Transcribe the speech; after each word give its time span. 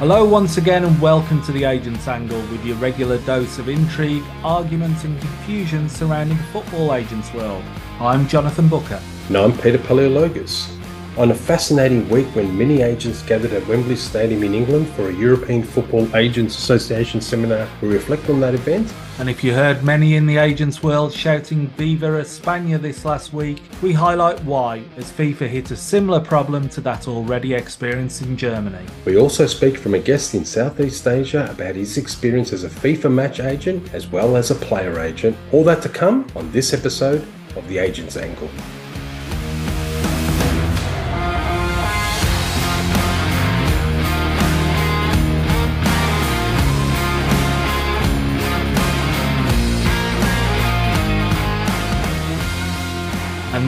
Hello, 0.00 0.24
once 0.24 0.56
again, 0.56 0.84
and 0.84 0.98
welcome 0.98 1.42
to 1.42 1.52
the 1.52 1.64
Agents 1.64 2.08
Angle 2.08 2.40
with 2.50 2.64
your 2.64 2.76
regular 2.78 3.18
dose 3.26 3.58
of 3.58 3.68
intrigue, 3.68 4.22
arguments, 4.42 5.04
and 5.04 5.20
confusion 5.20 5.90
surrounding 5.90 6.38
the 6.38 6.42
football 6.44 6.94
agents 6.94 7.30
world. 7.34 7.62
I'm 8.00 8.26
Jonathan 8.26 8.66
Booker. 8.66 8.98
And 9.28 9.36
I'm 9.36 9.52
Peter 9.58 9.76
Paleologus. 9.76 10.79
On 11.16 11.32
a 11.32 11.34
fascinating 11.34 12.08
week 12.08 12.28
when 12.36 12.56
many 12.56 12.82
agents 12.82 13.20
gathered 13.22 13.52
at 13.52 13.66
Wembley 13.66 13.96
Stadium 13.96 14.44
in 14.44 14.54
England 14.54 14.88
for 14.90 15.10
a 15.10 15.12
European 15.12 15.64
Football 15.64 16.08
Agents 16.16 16.56
Association 16.56 17.20
seminar, 17.20 17.68
we 17.82 17.88
reflect 17.88 18.30
on 18.30 18.38
that 18.40 18.54
event. 18.54 18.94
And 19.18 19.28
if 19.28 19.42
you 19.42 19.52
heard 19.52 19.82
many 19.82 20.14
in 20.14 20.24
the 20.24 20.36
agents 20.36 20.84
world 20.84 21.12
shouting 21.12 21.66
Viva 21.70 22.06
España 22.06 22.80
this 22.80 23.04
last 23.04 23.32
week, 23.32 23.60
we 23.82 23.92
highlight 23.92 24.42
why, 24.44 24.84
as 24.96 25.10
FIFA 25.10 25.48
hit 25.48 25.70
a 25.72 25.76
similar 25.76 26.20
problem 26.20 26.68
to 26.70 26.80
that 26.82 27.08
already 27.08 27.54
experienced 27.54 28.22
in 28.22 28.36
Germany. 28.36 28.86
We 29.04 29.18
also 29.18 29.46
speak 29.46 29.78
from 29.78 29.94
a 29.94 29.98
guest 29.98 30.34
in 30.34 30.44
Southeast 30.44 31.06
Asia 31.08 31.48
about 31.50 31.74
his 31.74 31.98
experience 31.98 32.52
as 32.52 32.62
a 32.62 32.70
FIFA 32.70 33.12
match 33.12 33.40
agent 33.40 33.92
as 33.92 34.06
well 34.06 34.36
as 34.36 34.52
a 34.52 34.54
player 34.54 35.00
agent. 35.00 35.36
All 35.50 35.64
that 35.64 35.82
to 35.82 35.88
come 35.88 36.28
on 36.36 36.52
this 36.52 36.72
episode 36.72 37.26
of 37.56 37.66
The 37.66 37.78
Agent's 37.78 38.16
Angle. 38.16 38.48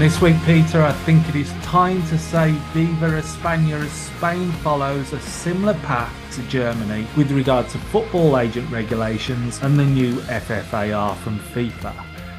This 0.03 0.21
week, 0.21 0.35
Peter, 0.45 0.83
I 0.83 0.91
think 0.91 1.29
it 1.29 1.37
is 1.37 1.53
time 1.63 2.05
to 2.09 2.19
say 2.19 2.51
Viva 2.73 3.11
España 3.23 3.81
as 3.81 3.93
Spain 3.93 4.51
follows 4.55 5.13
a 5.13 5.21
similar 5.21 5.75
path 5.75 6.13
to 6.35 6.43
Germany 6.49 7.07
with 7.17 7.31
regard 7.31 7.69
to 7.69 7.79
football 7.79 8.37
agent 8.37 8.69
regulations 8.69 9.63
and 9.63 9.79
the 9.79 9.85
new 9.85 10.15
FFAR 10.23 11.15
from 11.19 11.39
FIFA. 11.39 11.95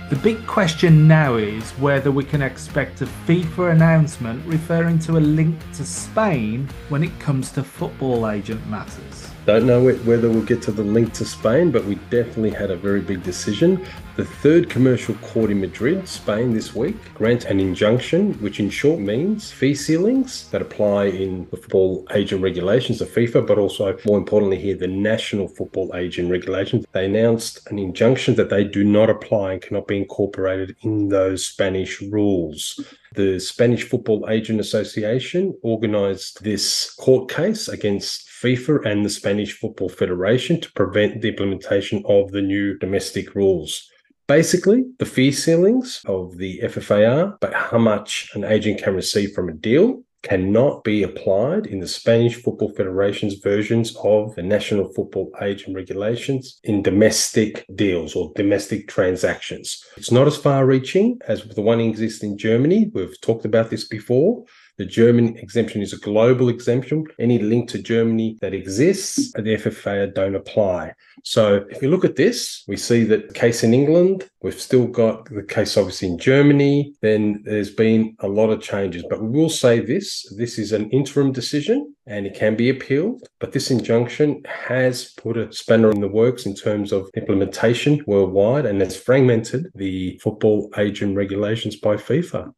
The 0.10 0.18
big 0.18 0.46
question 0.46 1.08
now 1.08 1.36
is 1.36 1.72
whether 1.80 2.12
we 2.12 2.26
can 2.26 2.42
expect 2.42 3.00
a 3.00 3.06
FIFA 3.06 3.72
announcement 3.72 4.46
referring 4.46 5.00
to 5.00 5.18
a 5.18 5.22
link 5.22 5.58
to 5.76 5.86
Spain 5.86 6.68
when 6.90 7.02
it 7.02 7.18
comes 7.22 7.50
to 7.52 7.64
football 7.64 8.30
agent 8.30 8.68
matters. 8.68 9.13
Don't 9.46 9.66
know 9.66 9.84
whether 9.84 10.30
we'll 10.30 10.46
get 10.46 10.62
to 10.62 10.72
the 10.72 10.84
link 10.84 11.12
to 11.16 11.26
Spain, 11.26 11.70
but 11.70 11.84
we 11.84 11.96
definitely 12.10 12.52
had 12.52 12.72
a 12.72 12.78
very 12.78 13.02
big 13.02 13.24
decision. 13.24 13.86
The 14.16 14.24
third 14.24 14.70
commercial 14.70 15.16
court 15.16 15.52
in 15.52 15.60
Madrid, 15.60 16.08
Spain, 16.08 16.54
this 16.54 16.74
week 16.74 16.96
grant 17.14 17.44
an 17.46 17.60
injunction, 17.60 18.36
which 18.36 18.62
in 18.62 18.70
short 18.70 19.02
means 19.02 19.52
fee 19.52 19.76
ceilings 19.76 20.50
that 20.52 20.62
apply 20.62 21.08
in 21.08 21.46
the 21.52 21.58
football 21.58 22.08
agent 22.14 22.42
regulations 22.42 23.02
of 23.02 23.10
FIFA, 23.10 23.46
but 23.46 23.58
also 23.58 23.98
more 24.06 24.18
importantly 24.18 24.58
here, 24.58 24.78
the 24.78 24.88
national 24.88 25.50
football 25.50 25.94
agent 25.94 26.32
regulations. 26.32 26.86
They 26.94 27.06
announced 27.06 27.70
an 27.70 27.80
injunction 27.80 28.36
that 28.36 28.50
they 28.50 28.64
do 28.64 28.86
not 28.86 29.10
apply 29.10 29.54
and 29.54 29.62
cannot 29.62 29.88
be 29.88 29.98
incorporated 29.98 30.78
in 30.84 31.10
those 31.10 31.46
Spanish 31.46 32.02
rules. 32.02 32.80
The 33.16 33.40
Spanish 33.40 33.84
Football 33.84 34.30
Agent 34.30 34.62
Association 34.62 35.54
organized 35.64 36.44
this 36.44 36.94
court 36.94 37.30
case 37.30 37.68
against 37.68 38.30
FIFA 38.44 38.86
and 38.86 39.06
the 39.06 39.10
Spanish 39.10 39.58
Football 39.58 39.88
Federation 39.88 40.60
to 40.60 40.72
prevent 40.74 41.22
the 41.22 41.30
implementation 41.30 42.04
of 42.06 42.32
the 42.32 42.42
new 42.42 42.78
domestic 42.78 43.36
rules. 43.36 43.90
Basically, 44.28 44.84
the 45.00 45.06
fee 45.06 45.32
ceilings 45.32 46.02
of 46.06 46.38
the 46.38 46.60
FFAR, 46.62 47.38
but 47.40 47.54
how 47.54 47.78
much 47.78 48.30
an 48.34 48.44
agent 48.44 48.84
can 48.84 48.96
receive 48.96 49.32
from 49.32 49.48
a 49.48 49.54
deal, 49.54 50.04
cannot 50.24 50.84
be 50.84 51.04
applied 51.04 51.68
in 51.68 51.80
the 51.80 51.88
Spanish 51.88 52.36
Football 52.36 52.74
Federation's 52.76 53.36
versions 53.36 53.96
of 54.04 54.34
the 54.36 54.44
National 54.44 54.92
Football 54.94 55.30
Agent 55.42 55.76
Regulations 55.76 56.60
in 56.64 56.82
domestic 56.82 57.66
deals 57.76 58.16
or 58.16 58.32
domestic 58.36 58.88
transactions. 58.88 59.84
It's 59.98 60.12
not 60.12 60.28
as 60.28 60.38
far 60.38 60.66
reaching 60.66 61.20
as 61.28 61.44
the 61.44 61.62
one 61.62 61.82
exists 61.82 62.24
in 62.24 62.38
Germany. 62.38 62.90
We've 62.94 63.20
talked 63.22 63.46
about 63.46 63.70
this 63.70 63.88
before. 63.88 64.46
The 64.78 64.86
German 64.86 65.38
exemption 65.38 65.82
is 65.84 65.94
a 65.94 66.00
global 66.00 66.50
exemption. 66.50 67.06
Any 67.20 67.38
link 67.38 67.70
to 67.70 67.82
Germany 67.82 68.38
that 68.42 68.56
exists, 68.56 69.32
the 69.34 69.56
FFA 69.56 70.14
don't 70.14 70.36
apply. 70.36 70.94
So 71.24 71.66
if 71.70 71.82
you 71.82 71.90
look 71.90 72.04
at 72.04 72.16
this, 72.16 72.64
we 72.68 72.76
see 72.76 73.04
that 73.06 73.36
case 73.36 73.64
in 73.64 73.74
England, 73.74 74.28
we've 74.42 74.60
still 74.60 74.88
got 74.88 75.26
the 75.26 75.44
case 75.44 75.78
obviously 75.78 76.08
in 76.08 76.18
Germany, 76.18 76.96
then 77.02 77.44
there's 77.46 77.70
been 77.70 78.16
a 78.20 78.28
lot 78.28 78.50
of 78.50 78.62
changes. 78.62 79.04
But 79.08 79.22
we 79.22 79.30
will 79.30 79.50
say 79.50 79.80
this, 79.80 80.26
this 80.38 80.58
is 80.58 80.72
an 80.72 80.90
interim 80.90 81.32
decision 81.32 81.96
and 82.08 82.26
it 82.26 82.36
can 82.36 82.56
be 82.56 82.70
appealed. 82.70 83.28
But 83.40 83.52
this 83.52 83.70
injunction 83.70 84.42
has 84.46 85.14
put 85.14 85.38
a 85.38 85.54
spanner 85.54 85.92
in 85.92 86.02
the 86.02 86.08
works 86.08 86.48
in 86.48 86.56
terms 86.56 86.92
of 86.92 87.10
implementation 87.16 88.04
worldwide 88.08 88.66
and 88.66 88.82
has 88.82 89.00
fragmented 89.00 89.72
the 89.76 90.20
football 90.24 90.70
agent 90.78 91.16
regulations 91.16 91.76
by 91.76 91.96
FIFA. 91.96 92.54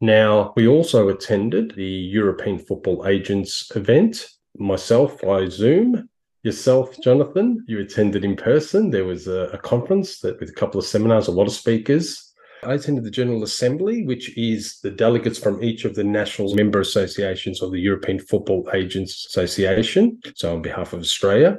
Now, 0.00 0.54
we 0.56 0.66
also 0.66 1.08
attended 1.10 1.74
the 1.76 1.84
European 1.84 2.58
Football 2.58 3.06
Agents 3.06 3.70
event, 3.76 4.26
myself 4.56 5.20
by 5.20 5.46
Zoom. 5.48 6.08
Yourself, 6.42 6.96
Jonathan, 7.02 7.62
you 7.68 7.80
attended 7.80 8.24
in 8.24 8.34
person. 8.34 8.90
There 8.90 9.04
was 9.04 9.28
a, 9.28 9.50
a 9.52 9.58
conference 9.58 10.20
that 10.20 10.40
with 10.40 10.48
a 10.48 10.54
couple 10.54 10.80
of 10.80 10.86
seminars, 10.86 11.28
a 11.28 11.32
lot 11.32 11.46
of 11.46 11.52
speakers. 11.52 12.29
I 12.62 12.74
attended 12.74 13.04
the 13.04 13.10
General 13.10 13.42
Assembly, 13.42 14.04
which 14.04 14.36
is 14.36 14.80
the 14.82 14.90
delegates 14.90 15.38
from 15.38 15.62
each 15.62 15.84
of 15.84 15.94
the 15.94 16.04
national 16.04 16.54
member 16.54 16.80
associations 16.80 17.62
of 17.62 17.72
the 17.72 17.80
European 17.80 18.18
Football 18.18 18.68
Agents 18.74 19.26
Association. 19.26 20.20
So, 20.34 20.54
on 20.54 20.62
behalf 20.62 20.92
of 20.92 21.00
Australia, 21.00 21.58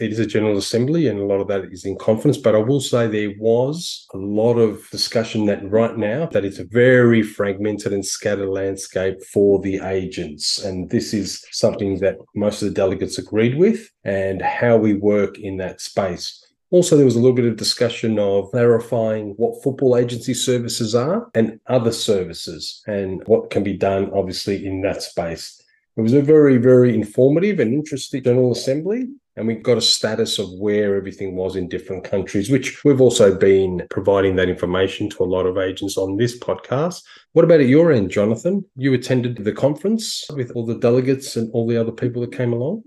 it 0.00 0.10
is 0.10 0.18
a 0.18 0.26
General 0.26 0.58
Assembly, 0.58 1.06
and 1.06 1.20
a 1.20 1.24
lot 1.24 1.40
of 1.40 1.48
that 1.48 1.66
is 1.72 1.84
in 1.84 1.96
conference. 1.98 2.36
But 2.36 2.56
I 2.56 2.58
will 2.58 2.80
say 2.80 3.06
there 3.06 3.34
was 3.38 4.06
a 4.12 4.18
lot 4.18 4.54
of 4.54 4.88
discussion 4.90 5.46
that 5.46 5.68
right 5.70 5.96
now 5.96 6.26
that 6.26 6.44
it's 6.44 6.58
a 6.58 6.64
very 6.64 7.22
fragmented 7.22 7.92
and 7.92 8.04
scattered 8.04 8.48
landscape 8.48 9.22
for 9.32 9.60
the 9.60 9.78
agents, 9.78 10.64
and 10.64 10.90
this 10.90 11.14
is 11.14 11.44
something 11.52 11.98
that 12.00 12.16
most 12.34 12.60
of 12.62 12.68
the 12.68 12.74
delegates 12.74 13.18
agreed 13.18 13.56
with, 13.56 13.88
and 14.04 14.42
how 14.42 14.76
we 14.76 14.94
work 14.94 15.38
in 15.38 15.58
that 15.58 15.80
space. 15.80 16.39
Also, 16.72 16.96
there 16.96 17.04
was 17.04 17.16
a 17.16 17.18
little 17.18 17.34
bit 17.34 17.46
of 17.46 17.56
discussion 17.56 18.18
of 18.18 18.50
clarifying 18.52 19.34
what 19.36 19.60
football 19.62 19.96
agency 19.96 20.34
services 20.34 20.94
are 20.94 21.28
and 21.34 21.58
other 21.66 21.90
services 21.90 22.82
and 22.86 23.22
what 23.26 23.50
can 23.50 23.64
be 23.64 23.76
done, 23.76 24.08
obviously, 24.14 24.64
in 24.64 24.80
that 24.82 25.02
space. 25.02 25.60
It 25.96 26.02
was 26.02 26.12
a 26.12 26.22
very, 26.22 26.58
very 26.58 26.94
informative 26.94 27.58
and 27.58 27.74
interesting 27.74 28.22
General 28.22 28.52
Assembly. 28.52 29.08
And 29.36 29.46
we 29.46 29.54
got 29.54 29.78
a 29.78 29.80
status 29.80 30.38
of 30.38 30.48
where 30.58 30.96
everything 30.96 31.34
was 31.34 31.56
in 31.56 31.68
different 31.68 32.04
countries, 32.04 32.50
which 32.50 32.84
we've 32.84 33.00
also 33.00 33.34
been 33.34 33.86
providing 33.90 34.36
that 34.36 34.48
information 34.48 35.08
to 35.10 35.22
a 35.22 35.24
lot 35.24 35.46
of 35.46 35.56
agents 35.56 35.96
on 35.96 36.16
this 36.16 36.38
podcast. 36.38 37.02
What 37.32 37.44
about 37.44 37.60
at 37.60 37.66
your 37.66 37.90
end, 37.90 38.10
Jonathan? 38.10 38.64
You 38.76 38.92
attended 38.92 39.36
the 39.38 39.52
conference 39.52 40.26
with 40.34 40.52
all 40.54 40.66
the 40.66 40.78
delegates 40.78 41.36
and 41.36 41.50
all 41.52 41.66
the 41.66 41.76
other 41.76 41.92
people 41.92 42.20
that 42.22 42.36
came 42.36 42.52
along? 42.52 42.82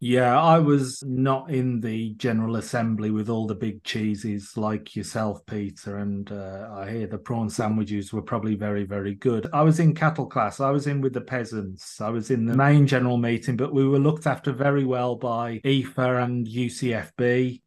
Yeah, 0.00 0.38
I 0.38 0.58
was 0.58 1.02
not 1.06 1.50
in 1.50 1.80
the 1.80 2.10
General 2.14 2.56
Assembly 2.56 3.10
with 3.10 3.30
all 3.30 3.46
the 3.46 3.54
big 3.54 3.82
cheeses 3.84 4.56
like 4.56 4.94
yourself, 4.94 5.46
Peter, 5.46 5.96
and 5.98 6.30
uh, 6.30 6.68
I 6.72 6.90
hear 6.90 7.06
the 7.06 7.16
prawn 7.16 7.48
sandwiches 7.48 8.12
were 8.12 8.20
probably 8.20 8.54
very, 8.54 8.84
very 8.84 9.14
good. 9.14 9.48
I 9.52 9.62
was 9.62 9.80
in 9.80 9.94
cattle 9.94 10.26
class, 10.26 10.60
I 10.60 10.70
was 10.70 10.86
in 10.86 11.00
with 11.00 11.14
the 11.14 11.22
peasants, 11.22 12.00
I 12.00 12.10
was 12.10 12.30
in 12.30 12.44
the 12.44 12.56
main 12.56 12.86
general 12.86 13.16
meeting, 13.16 13.56
but 13.56 13.72
we 13.72 13.86
were 13.86 13.98
looked 13.98 14.26
after 14.26 14.52
very 14.52 14.84
well 14.84 15.16
by 15.16 15.60
EFAA 15.64 16.24
and 16.24 16.46
UCFB 16.46 17.62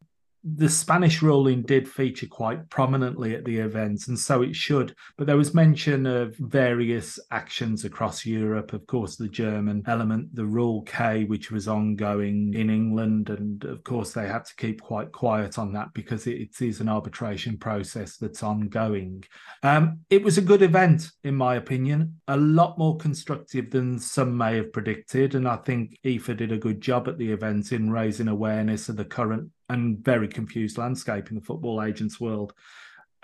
the 0.56 0.70
Spanish 0.70 1.22
ruling 1.22 1.62
did 1.62 1.88
feature 1.88 2.28
quite 2.28 2.70
prominently 2.70 3.36
at 3.36 3.44
the 3.44 3.58
event, 3.58 4.08
and 4.08 4.18
so 4.18 4.42
it 4.42 4.56
should. 4.56 4.96
But 5.18 5.28
there 5.28 5.38
was 5.38 5.54
mention 5.54 6.06
of 6.06 6.36
various 6.38 7.20
actions 7.32 7.84
across 7.84 8.26
Europe. 8.26 8.74
Of 8.74 8.88
course, 8.88 9.16
the 9.16 9.28
German 9.28 9.84
element, 9.88 10.34
the 10.34 10.46
Rule 10.46 10.84
K, 10.84 11.26
which 11.26 11.52
was 11.52 11.68
ongoing 11.68 12.54
in 12.54 12.70
England, 12.70 13.30
and 13.30 13.64
of 13.66 13.84
course 13.84 14.14
they 14.14 14.28
had 14.28 14.46
to 14.46 14.56
keep 14.56 14.82
quite 14.82 15.12
quiet 15.12 15.60
on 15.60 15.74
that 15.74 15.94
because 15.94 16.28
it, 16.28 16.40
it 16.42 16.62
is 16.62 16.80
an 16.80 16.90
arbitration 16.90 17.58
process 17.58 18.18
that's 18.18 18.44
ongoing. 18.44 19.24
Um, 19.64 20.00
it 20.10 20.24
was 20.24 20.38
a 20.38 20.42
good 20.42 20.62
event, 20.62 21.10
in 21.24 21.36
my 21.36 21.56
opinion, 21.56 22.20
a 22.28 22.38
lot 22.38 22.78
more 22.78 22.98
constructive 22.98 23.72
than 23.72 24.00
some 24.00 24.38
may 24.38 24.58
have 24.58 24.72
predicted, 24.72 25.36
and 25.36 25.48
I 25.48 25.58
think 25.58 25.98
EFAA 26.06 26.38
did 26.38 26.52
a 26.52 26.58
good 26.58 26.80
job 26.80 27.08
at 27.08 27.18
the 27.18 27.32
event 27.32 27.72
in 27.72 27.92
raising 27.92 28.28
awareness 28.28 28.88
of 28.90 28.96
the 28.96 29.06
current 29.06 29.50
and 29.70 30.04
very 30.04 30.28
confused 30.28 30.78
landscape 30.78 31.30
in 31.30 31.36
the 31.36 31.42
football 31.42 31.82
agents 31.82 32.20
world. 32.20 32.54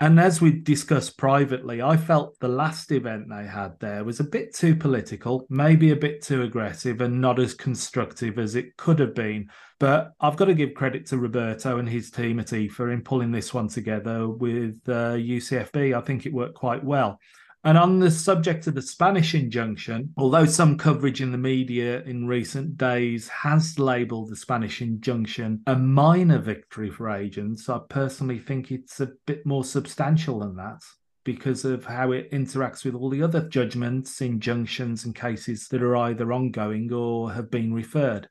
And 0.00 0.18
as 0.18 0.40
we 0.40 0.50
discussed 0.50 1.16
privately, 1.16 1.80
I 1.80 1.96
felt 1.96 2.38
the 2.40 2.48
last 2.48 2.90
event 2.90 3.28
they 3.28 3.46
had 3.46 3.78
there 3.78 4.02
was 4.02 4.18
a 4.18 4.24
bit 4.24 4.52
too 4.52 4.74
political, 4.74 5.46
maybe 5.48 5.92
a 5.92 5.96
bit 5.96 6.20
too 6.20 6.42
aggressive, 6.42 7.00
and 7.00 7.20
not 7.20 7.38
as 7.38 7.54
constructive 7.54 8.38
as 8.38 8.56
it 8.56 8.76
could 8.76 8.98
have 8.98 9.14
been. 9.14 9.50
But 9.78 10.12
I've 10.20 10.36
got 10.36 10.46
to 10.46 10.54
give 10.54 10.74
credit 10.74 11.06
to 11.06 11.18
Roberto 11.18 11.78
and 11.78 11.88
his 11.88 12.10
team 12.10 12.40
at 12.40 12.48
EFAA 12.48 12.92
in 12.92 13.02
pulling 13.02 13.30
this 13.30 13.54
one 13.54 13.68
together 13.68 14.28
with 14.28 14.80
uh, 14.88 15.14
UCFB. 15.14 15.96
I 15.96 16.00
think 16.00 16.26
it 16.26 16.32
worked 16.32 16.54
quite 16.54 16.82
well. 16.82 17.20
And 17.66 17.78
on 17.78 17.98
the 17.98 18.10
subject 18.10 18.66
of 18.66 18.74
the 18.74 18.82
Spanish 18.82 19.34
injunction, 19.34 20.12
although 20.18 20.44
some 20.44 20.76
coverage 20.76 21.22
in 21.22 21.32
the 21.32 21.38
media 21.38 22.02
in 22.02 22.26
recent 22.26 22.76
days 22.76 23.26
has 23.28 23.78
labelled 23.78 24.28
the 24.28 24.36
Spanish 24.36 24.82
injunction 24.82 25.62
a 25.66 25.74
minor 25.74 26.38
victory 26.38 26.90
for 26.90 27.08
agents, 27.08 27.70
I 27.70 27.80
personally 27.88 28.38
think 28.38 28.70
it's 28.70 29.00
a 29.00 29.12
bit 29.24 29.46
more 29.46 29.64
substantial 29.64 30.40
than 30.40 30.56
that 30.56 30.82
because 31.24 31.64
of 31.64 31.86
how 31.86 32.12
it 32.12 32.30
interacts 32.32 32.84
with 32.84 32.94
all 32.94 33.08
the 33.08 33.22
other 33.22 33.48
judgments, 33.48 34.20
injunctions, 34.20 35.06
and 35.06 35.14
cases 35.14 35.66
that 35.68 35.82
are 35.82 35.96
either 35.96 36.34
ongoing 36.34 36.92
or 36.92 37.32
have 37.32 37.50
been 37.50 37.72
referred 37.72 38.28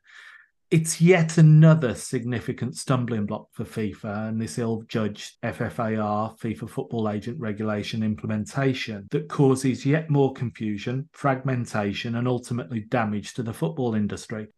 it's 0.74 1.00
yet 1.00 1.38
another 1.38 1.94
significant 1.94 2.74
stumbling 2.76 3.26
block 3.26 3.46
for 3.52 3.62
FIFA 3.62 4.30
and 4.30 4.40
this 4.40 4.58
ill 4.58 4.82
judged 4.88 5.40
FFAR, 5.44 6.36
FIFA 6.36 6.68
Football 6.68 7.10
Agent 7.10 7.38
Regulation 7.38 8.02
implementation, 8.02 9.06
that 9.12 9.28
causes 9.28 9.86
yet 9.86 10.10
more 10.10 10.32
confusion, 10.32 11.08
fragmentation, 11.12 12.16
and 12.16 12.26
ultimately 12.26 12.80
damage 12.80 13.34
to 13.34 13.44
the 13.44 13.52
football 13.52 13.94
industry. 13.94 14.48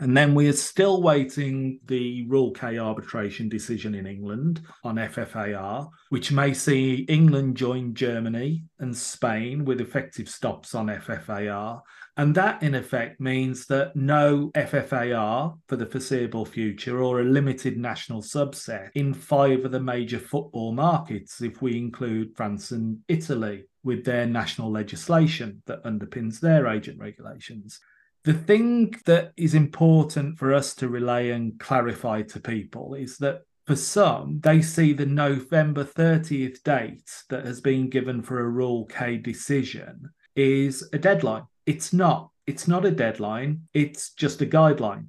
And 0.00 0.16
then 0.16 0.32
we 0.32 0.48
are 0.48 0.52
still 0.52 1.02
waiting 1.02 1.80
the 1.86 2.24
Rule 2.28 2.52
K 2.52 2.78
arbitration 2.78 3.48
decision 3.48 3.96
in 3.96 4.06
England 4.06 4.60
on 4.84 4.94
FFAR, 4.94 5.88
which 6.10 6.30
may 6.30 6.54
see 6.54 7.06
England 7.08 7.56
join 7.56 7.94
Germany 7.94 8.62
and 8.78 8.96
Spain 8.96 9.64
with 9.64 9.80
effective 9.80 10.28
stops 10.28 10.76
on 10.76 10.86
FFAR. 10.86 11.80
And 12.16 12.32
that, 12.36 12.62
in 12.62 12.76
effect, 12.76 13.20
means 13.20 13.66
that 13.66 13.96
no 13.96 14.50
FFAR 14.54 15.58
for 15.68 15.76
the 15.76 15.86
foreseeable 15.86 16.44
future 16.44 17.02
or 17.02 17.20
a 17.20 17.24
limited 17.24 17.76
national 17.76 18.22
subset 18.22 18.90
in 18.94 19.12
five 19.12 19.64
of 19.64 19.72
the 19.72 19.80
major 19.80 20.18
football 20.20 20.72
markets, 20.72 21.40
if 21.42 21.60
we 21.60 21.76
include 21.76 22.36
France 22.36 22.70
and 22.70 22.98
Italy 23.08 23.64
with 23.82 24.04
their 24.04 24.26
national 24.26 24.70
legislation 24.70 25.62
that 25.66 25.82
underpins 25.84 26.38
their 26.38 26.68
agent 26.68 26.98
regulations. 27.00 27.80
The 28.28 28.34
thing 28.34 28.94
that 29.06 29.32
is 29.38 29.54
important 29.54 30.38
for 30.38 30.52
us 30.52 30.74
to 30.74 30.88
relay 30.90 31.30
and 31.30 31.58
clarify 31.58 32.20
to 32.24 32.38
people 32.38 32.92
is 32.92 33.16
that 33.20 33.44
for 33.66 33.74
some, 33.74 34.40
they 34.40 34.60
see 34.60 34.92
the 34.92 35.06
November 35.06 35.82
30th 35.82 36.62
date 36.62 37.10
that 37.30 37.46
has 37.46 37.62
been 37.62 37.88
given 37.88 38.20
for 38.20 38.40
a 38.40 38.48
Rule 38.50 38.84
K 38.84 39.16
decision 39.16 40.10
is 40.36 40.86
a 40.92 40.98
deadline. 40.98 41.44
It's 41.64 41.94
not. 41.94 42.28
It's 42.46 42.68
not 42.68 42.84
a 42.84 42.90
deadline, 42.90 43.62
it's 43.72 44.12
just 44.12 44.42
a 44.42 44.46
guideline. 44.46 45.06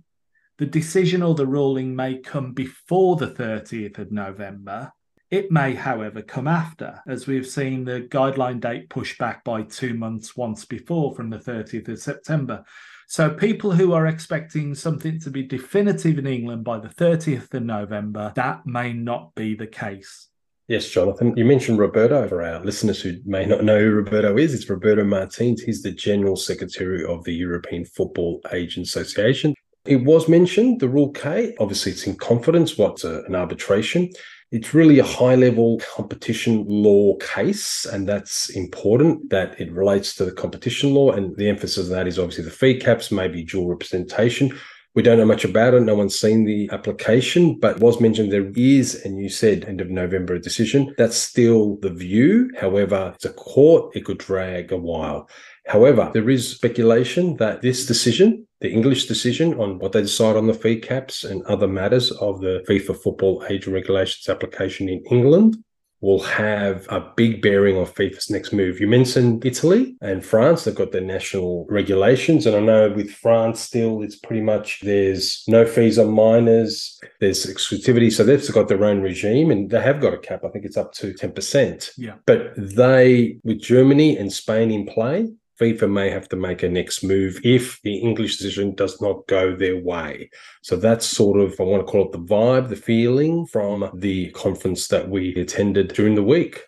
The 0.57 0.65
decision 0.65 1.21
or 1.21 1.35
the 1.35 1.45
ruling 1.45 1.93
may 1.93 2.19
come 2.19 2.53
before 2.53 3.17
the 3.17 3.31
30th 3.31 3.97
of 3.97 4.13
November. 4.13 4.93
It 5.29 5.51
may, 5.51 5.75
however, 5.75 6.21
come 6.21 6.47
after, 6.47 7.03
as 7.05 7.27
we've 7.27 7.45
seen 7.45 7.83
the 7.83 8.07
guideline 8.09 8.61
date 8.61 8.89
pushed 8.89 9.17
back 9.19 9.43
by 9.43 9.63
two 9.63 9.93
months 9.93 10.37
once 10.37 10.63
before 10.63 11.13
from 11.13 11.29
the 11.29 11.37
30th 11.37 11.89
of 11.89 11.99
September. 11.99 12.63
So 13.11 13.27
people 13.27 13.71
who 13.71 13.93
are 13.93 14.05
expecting 14.05 14.75
something 14.75 15.19
to 15.21 15.31
be 15.31 15.41
definitive 15.41 16.19
in 16.19 16.27
England 16.27 16.63
by 16.63 16.77
the 16.77 16.89
30th 16.89 17.51
of 17.55 17.63
November, 17.63 18.31
that 18.35 18.67
may 18.67 18.93
not 18.93 19.33
be 19.33 19.55
the 19.55 19.65
case. 19.65 20.27
Yes, 20.67 20.87
Jonathan. 20.87 21.35
You 21.35 21.43
mentioned 21.43 21.79
Roberto. 21.79 22.27
For 22.27 22.43
our 22.43 22.63
listeners 22.63 23.01
who 23.01 23.15
may 23.25 23.47
not 23.47 23.63
know 23.63 23.79
who 23.79 23.89
Roberto 23.89 24.37
is, 24.37 24.53
it's 24.53 24.69
Roberto 24.69 25.03
Martins. 25.03 25.63
He's 25.63 25.81
the 25.81 25.91
General 25.91 26.35
Secretary 26.35 27.03
of 27.03 27.23
the 27.23 27.33
European 27.33 27.83
Football 27.83 28.41
Agent 28.51 28.85
Association. 28.85 29.55
It 29.85 30.03
was 30.03 30.29
mentioned, 30.29 30.79
the 30.79 30.87
Rule 30.87 31.09
K. 31.09 31.55
Obviously, 31.59 31.93
it's 31.93 32.05
in 32.05 32.15
confidence. 32.15 32.77
What's 32.77 33.05
a, 33.05 33.21
uh, 33.21 33.23
an 33.23 33.33
arbitration? 33.33 34.11
It's 34.51 34.73
really 34.73 34.97
a 34.97 35.03
high 35.03 35.35
level 35.35 35.79
competition 35.95 36.65
law 36.67 37.17
case, 37.17 37.85
and 37.85 38.09
that's 38.09 38.49
important 38.49 39.29
that 39.29 39.59
it 39.61 39.71
relates 39.71 40.15
to 40.15 40.25
the 40.25 40.31
competition 40.31 40.95
law. 40.95 41.11
And 41.11 41.37
the 41.37 41.47
emphasis 41.47 41.77
of 41.77 41.89
that 41.89 42.07
is 42.07 42.17
obviously 42.17 42.45
the 42.45 42.49
fee 42.49 42.79
caps, 42.79 43.11
maybe 43.11 43.43
dual 43.43 43.69
representation. 43.69 44.57
We 44.95 45.03
don't 45.03 45.19
know 45.19 45.25
much 45.25 45.45
about 45.45 45.75
it. 45.75 45.81
No 45.81 45.93
one's 45.93 46.19
seen 46.19 46.45
the 46.45 46.67
application, 46.71 47.59
but 47.59 47.79
was 47.79 48.01
mentioned 48.01 48.31
there 48.31 48.51
is, 48.55 48.95
and 49.05 49.19
you 49.19 49.29
said 49.29 49.65
end 49.65 49.81
of 49.81 49.91
November 49.91 50.33
a 50.33 50.41
decision. 50.41 50.95
That's 50.97 51.15
still 51.15 51.77
the 51.77 51.91
view. 51.91 52.49
However, 52.59 53.11
it's 53.13 53.25
a 53.25 53.33
court, 53.33 53.95
it 53.95 54.03
could 54.05 54.17
drag 54.17 54.71
a 54.71 54.77
while. 54.77 55.29
However, 55.67 56.09
there 56.11 56.27
is 56.27 56.49
speculation 56.49 57.37
that 57.37 57.61
this 57.61 57.85
decision, 57.85 58.47
the 58.61 58.71
English 58.71 59.05
decision 59.07 59.53
on 59.59 59.79
what 59.79 59.91
they 59.91 60.01
decide 60.01 60.35
on 60.35 60.47
the 60.47 60.53
fee 60.53 60.79
caps 60.79 61.23
and 61.23 61.43
other 61.43 61.67
matters 61.67 62.11
of 62.11 62.41
the 62.41 62.63
FIFA 62.67 63.01
football 63.01 63.43
age 63.49 63.67
regulations 63.67 64.27
application 64.27 64.89
in 64.89 65.03
England, 65.05 65.57
will 66.01 66.21
have 66.21 66.85
a 66.89 67.11
big 67.17 67.41
bearing 67.41 67.75
on 67.75 67.85
FIFA's 67.85 68.29
next 68.29 68.53
move. 68.53 68.79
You 68.79 68.87
mentioned 68.87 69.45
Italy 69.45 69.97
and 70.01 70.25
France, 70.25 70.63
they've 70.63 70.73
got 70.73 70.91
their 70.93 71.01
national 71.01 71.65
regulations. 71.69 72.45
And 72.45 72.55
I 72.55 72.59
know 72.61 72.89
with 72.89 73.11
France 73.11 73.59
still, 73.59 74.01
it's 74.01 74.15
pretty 74.15 74.41
much 74.41 74.79
there's 74.81 75.43
no 75.47 75.65
fees 75.65 75.99
on 75.99 76.11
minors, 76.11 76.99
there's 77.19 77.45
exclusivity. 77.45 78.11
So 78.11 78.23
they've 78.23 78.53
got 78.53 78.69
their 78.69 78.85
own 78.85 79.01
regime 79.01 79.51
and 79.51 79.69
they 79.69 79.81
have 79.81 79.99
got 79.99 80.13
a 80.13 80.17
cap. 80.17 80.45
I 80.45 80.49
think 80.49 80.63
it's 80.63 80.77
up 80.77 80.93
to 80.93 81.13
10%. 81.13 81.91
Yeah. 81.97 82.15
But 82.25 82.53
they, 82.55 83.39
with 83.43 83.59
Germany 83.59 84.17
and 84.17 84.31
Spain 84.31 84.71
in 84.71 84.85
play, 84.85 85.29
FIFA 85.59 85.91
may 85.91 86.09
have 86.09 86.29
to 86.29 86.35
make 86.35 86.63
a 86.63 86.69
next 86.69 87.03
move 87.03 87.39
if 87.43 87.81
the 87.81 87.97
English 87.97 88.37
decision 88.37 88.75
does 88.75 89.01
not 89.01 89.27
go 89.27 89.55
their 89.55 89.81
way. 89.81 90.29
So 90.61 90.75
that's 90.75 91.05
sort 91.05 91.39
of, 91.39 91.59
I 91.59 91.63
want 91.63 91.85
to 91.85 91.91
call 91.91 92.05
it 92.05 92.11
the 92.11 92.19
vibe, 92.19 92.69
the 92.69 92.75
feeling 92.75 93.45
from 93.45 93.89
the 93.93 94.31
conference 94.31 94.87
that 94.87 95.09
we 95.09 95.35
attended 95.35 95.89
during 95.89 96.15
the 96.15 96.23
week. 96.23 96.65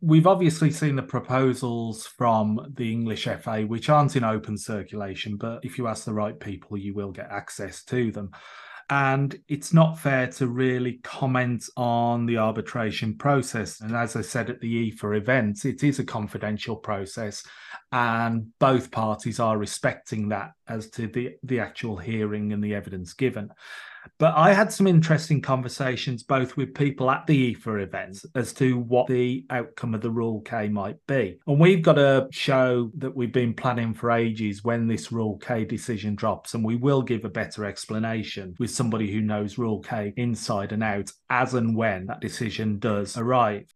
We've 0.00 0.26
obviously 0.26 0.70
seen 0.70 0.96
the 0.96 1.02
proposals 1.02 2.06
from 2.06 2.72
the 2.76 2.90
English 2.90 3.24
FA, 3.24 3.64
which 3.66 3.90
aren't 3.90 4.16
in 4.16 4.24
open 4.24 4.56
circulation, 4.56 5.36
but 5.36 5.62
if 5.62 5.76
you 5.76 5.88
ask 5.88 6.06
the 6.06 6.14
right 6.14 6.38
people, 6.40 6.78
you 6.78 6.94
will 6.94 7.12
get 7.12 7.28
access 7.30 7.84
to 7.84 8.10
them. 8.10 8.30
And 8.90 9.38
it's 9.48 9.72
not 9.72 9.98
fair 9.98 10.26
to 10.26 10.48
really 10.48 10.94
comment 11.04 11.64
on 11.76 12.26
the 12.26 12.38
arbitration 12.38 13.16
process. 13.16 13.80
And 13.80 13.94
as 13.94 14.16
I 14.16 14.20
said 14.22 14.50
at 14.50 14.60
the 14.60 14.90
EFAA 14.90 15.16
event, 15.16 15.64
it 15.64 15.84
is 15.84 16.00
a 16.00 16.04
confidential 16.04 16.74
process 16.74 17.44
and 17.92 18.46
both 18.58 18.90
parties 18.90 19.40
are 19.40 19.58
respecting 19.58 20.28
that 20.28 20.52
as 20.68 20.88
to 20.90 21.08
the 21.08 21.36
the 21.42 21.58
actual 21.58 21.96
hearing 21.96 22.52
and 22.52 22.62
the 22.62 22.74
evidence 22.74 23.14
given 23.14 23.50
but 24.20 24.34
i 24.36 24.52
had 24.52 24.72
some 24.72 24.86
interesting 24.86 25.40
conversations 25.40 26.22
both 26.22 26.56
with 26.56 26.74
people 26.74 27.10
at 27.10 27.26
the 27.26 27.54
EFAA 27.54 27.82
events 27.82 28.24
as 28.34 28.52
to 28.52 28.78
what 28.78 29.08
the 29.08 29.44
outcome 29.50 29.94
of 29.94 30.00
the 30.00 30.10
rule 30.10 30.40
k 30.42 30.68
might 30.68 30.96
be. 31.06 31.38
And 31.46 31.58
we've 31.58 31.82
got 31.82 31.98
a 31.98 32.28
show 32.30 32.90
that 32.98 33.16
we've 33.16 33.32
been 33.32 33.54
planning 33.54 33.94
for 33.94 34.10
ages 34.10 34.62
when 34.62 34.86
this 34.86 35.10
rule 35.10 35.38
k 35.38 35.64
decision 35.64 36.14
drops 36.14 36.54
and 36.54 36.64
we 36.64 36.76
will 36.76 37.02
give 37.02 37.24
a 37.24 37.30
better 37.30 37.64
explanation 37.64 38.54
with 38.58 38.70
somebody 38.70 39.10
who 39.10 39.20
knows 39.20 39.58
rule 39.58 39.80
k 39.80 40.12
inside 40.16 40.72
and 40.72 40.84
out 40.84 41.10
as 41.30 41.54
and 41.54 41.74
when 41.74 42.06
that 42.06 42.20
decision 42.20 42.78
does 42.78 43.16
arrive. 43.16 43.72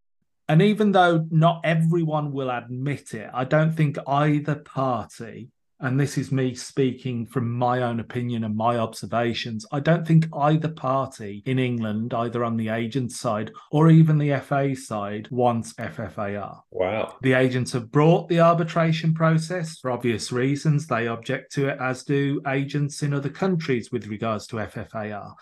And 0.48 0.60
even 0.60 0.92
though 0.92 1.26
not 1.30 1.62
everyone 1.64 2.32
will 2.32 2.50
admit 2.50 3.14
it, 3.14 3.30
I 3.32 3.44
don't 3.44 3.72
think 3.72 3.96
either 4.06 4.56
party, 4.56 5.48
and 5.80 5.98
this 5.98 6.16
is 6.16 6.32
me 6.32 6.54
speaking 6.54 7.26
from 7.26 7.50
my 7.50 7.82
own 7.82 8.00
opinion 8.00 8.44
and 8.44 8.56
my 8.56 8.78
observations, 8.78 9.66
I 9.72 9.80
don't 9.80 10.06
think 10.06 10.26
either 10.32 10.68
party 10.68 11.42
in 11.46 11.58
England, 11.58 12.14
either 12.14 12.44
on 12.44 12.56
the 12.56 12.68
agent 12.68 13.12
side 13.12 13.50
or 13.70 13.90
even 13.90 14.18
the 14.18 14.38
FA 14.40 14.74
side, 14.76 15.28
wants 15.30 15.72
FFAR. 15.74 16.60
Wow. 16.70 17.16
The 17.22 17.32
agents 17.32 17.72
have 17.72 17.90
brought 17.90 18.28
the 18.28 18.40
arbitration 18.40 19.14
process 19.14 19.78
for 19.78 19.90
obvious 19.90 20.32
reasons. 20.32 20.86
They 20.86 21.08
object 21.08 21.52
to 21.52 21.68
it, 21.68 21.78
as 21.80 22.04
do 22.04 22.40
agents 22.48 23.02
in 23.02 23.12
other 23.12 23.28
countries 23.28 23.90
with 23.90 24.06
regards 24.06 24.46
to 24.48 24.56
FFAR. 24.56 25.34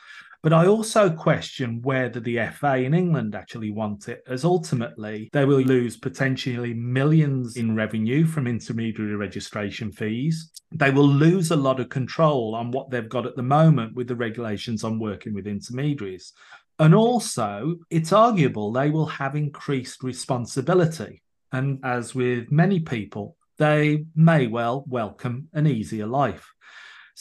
But 0.43 0.53
I 0.53 0.67
also 0.67 1.09
question 1.09 1.81
whether 1.83 2.19
the 2.19 2.49
FA 2.53 2.79
in 2.79 2.95
England 2.95 3.37
actually 3.37 3.71
want 3.71 4.09
it, 4.09 4.25
as 4.27 4.45
ultimately 4.45 5.31
they 5.33 5.45
will 5.45 5.61
lose 5.61 5.97
potentially 5.97 6.75
millions 6.75 7.57
in 7.57 7.77
revenue 7.77 8.27
from 8.27 8.49
intermediary 8.49 9.15
registration 9.15 9.93
fees. 9.93 10.51
They 10.73 10.91
will 10.91 11.07
lose 11.07 11.53
a 11.53 11.57
lot 11.57 11.79
of 11.79 11.91
control 11.91 12.57
on 12.57 12.73
what 12.73 12.91
they've 12.91 13.09
got 13.09 13.25
at 13.25 13.37
the 13.37 13.43
moment 13.43 13.95
with 13.95 14.09
the 14.09 14.17
regulations 14.17 14.83
on 14.83 14.99
working 14.99 15.33
with 15.33 15.47
intermediaries. 15.47 16.33
And 16.81 16.93
also, 16.93 17.77
it's 17.91 18.13
arguable 18.13 18.73
they 18.73 18.91
will 18.91 19.07
have 19.07 19.37
increased 19.37 20.03
responsibility. 20.03 21.23
And 21.53 21.79
as 21.85 22.17
with 22.17 22.51
many 22.51 22.81
people, 22.81 23.37
they 23.59 24.07
may 24.17 24.49
well 24.49 24.85
welcome 24.89 25.49
an 25.53 25.69
easier 25.69 26.07
life. 26.07 26.52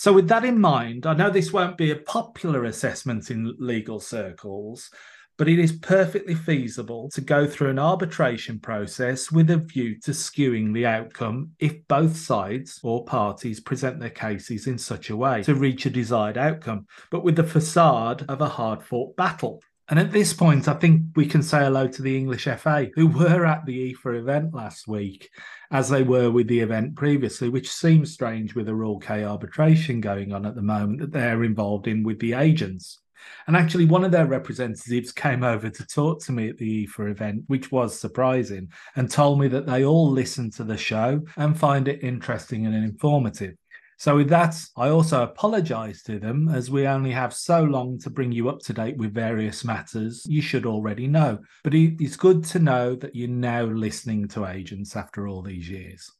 So, 0.02 0.12
with 0.12 0.28
that 0.30 0.44
in 0.44 0.60
mind, 0.60 1.06
I 1.06 1.14
know 1.14 1.30
this 1.30 1.54
won't 1.54 1.78
be 1.78 1.92
a 1.92 1.96
popular 1.96 2.64
assessment 2.64 3.30
in 3.30 3.56
legal 3.60 4.00
circles, 4.00 4.90
but 5.38 5.48
it 5.48 5.60
is 5.60 5.74
perfectly 5.74 6.34
feasible 6.34 7.08
to 7.12 7.22
go 7.22 7.46
through 7.46 7.70
an 7.70 7.78
arbitration 7.78 8.60
process 8.60 9.32
with 9.32 9.52
a 9.52 9.58
view 9.58 10.00
to 10.00 10.10
skewing 10.10 10.74
the 10.74 10.88
outcome 10.88 11.52
if 11.60 11.88
both 11.88 12.18
sides 12.18 12.80
or 12.82 13.06
parties 13.06 13.60
present 13.60 14.00
their 14.00 14.10
cases 14.10 14.66
in 14.66 14.80
such 14.80 15.12
a 15.12 15.16
way 15.16 15.44
to 15.44 15.54
reach 15.54 15.86
a 15.86 15.92
desired 15.92 16.36
outcome, 16.36 16.88
but 17.12 17.24
with 17.24 17.36
the 17.36 17.44
facade 17.44 18.26
of 18.28 18.42
a 18.42 18.50
hard 18.50 18.82
fought 18.82 19.16
battle. 19.16 19.62
And 19.92 20.00
at 20.00 20.14
this 20.14 20.32
point, 20.32 20.70
I 20.70 20.74
think 20.76 21.02
we 21.18 21.26
can 21.26 21.44
say 21.44 21.60
hello 21.60 21.86
to 21.86 22.02
the 22.02 22.18
English 22.18 22.46
FA, 22.46 22.90
who 22.96 23.08
were 23.08 23.46
at 23.46 23.66
the 23.66 23.94
EFAA 23.94 24.20
event 24.20 24.54
last 24.54 24.88
week, 24.88 25.30
as 25.70 25.90
they 25.90 26.02
were 26.02 26.32
with 26.32 26.48
the 26.48 26.62
event 26.62 26.96
previously, 26.96 27.50
which 27.50 27.70
seems 27.70 28.14
strange 28.14 28.56
with 28.56 28.70
a 28.70 28.74
Rule 28.74 29.00
K 29.00 29.26
arbitration 29.26 30.00
going 30.00 30.32
on 30.32 30.46
at 30.46 30.56
the 30.56 30.62
moment 30.62 31.02
that 31.02 31.12
they're 31.12 31.44
involved 31.44 31.90
in 31.90 32.04
with 32.04 32.20
the 32.20 32.32
agents. 32.32 33.00
And 33.48 33.58
actually, 33.58 33.84
one 33.84 34.06
of 34.06 34.14
their 34.14 34.28
representatives 34.28 35.12
came 35.12 35.44
over 35.44 35.70
to 35.70 35.86
talk 35.86 36.24
to 36.24 36.32
me 36.32 36.48
at 36.48 36.58
the 36.58 36.88
EFAA 36.88 37.12
event, 37.12 37.44
which 37.48 37.70
was 37.70 38.00
surprising, 38.00 38.72
and 38.96 39.12
told 39.12 39.42
me 39.42 39.50
that 39.50 39.66
they 39.66 39.84
all 39.84 40.10
listen 40.10 40.52
to 40.52 40.64
the 40.64 40.78
show 40.78 41.22
and 41.36 41.60
find 41.60 41.90
it 41.90 42.02
interesting 42.02 42.66
and 42.66 42.76
informative. 42.76 43.56
So, 44.02 44.16
with 44.16 44.30
that, 44.30 44.60
I 44.76 44.90
also 44.90 45.22
apologize 45.22 46.02
to 46.06 46.18
them 46.18 46.50
as 46.50 46.72
we 46.72 46.88
only 46.88 47.12
have 47.12 47.36
so 47.36 47.62
long 47.62 48.00
to 48.00 48.10
bring 48.10 48.32
you 48.32 48.50
up 48.50 48.58
to 48.62 48.74
date 48.74 48.98
with 48.98 49.14
various 49.14 49.64
matters 49.64 50.26
you 50.28 50.42
should 50.42 50.66
already 50.66 51.06
know. 51.06 51.38
But 51.64 51.76
it's 51.76 52.16
good 52.16 52.44
to 52.46 52.58
know 52.58 52.96
that 52.96 53.16
you're 53.16 53.28
now 53.28 53.66
listening 53.66 54.28
to 54.30 54.48
agents 54.48 54.96
after 54.96 55.28
all 55.28 55.44
these 55.44 55.70
years. 55.70 56.12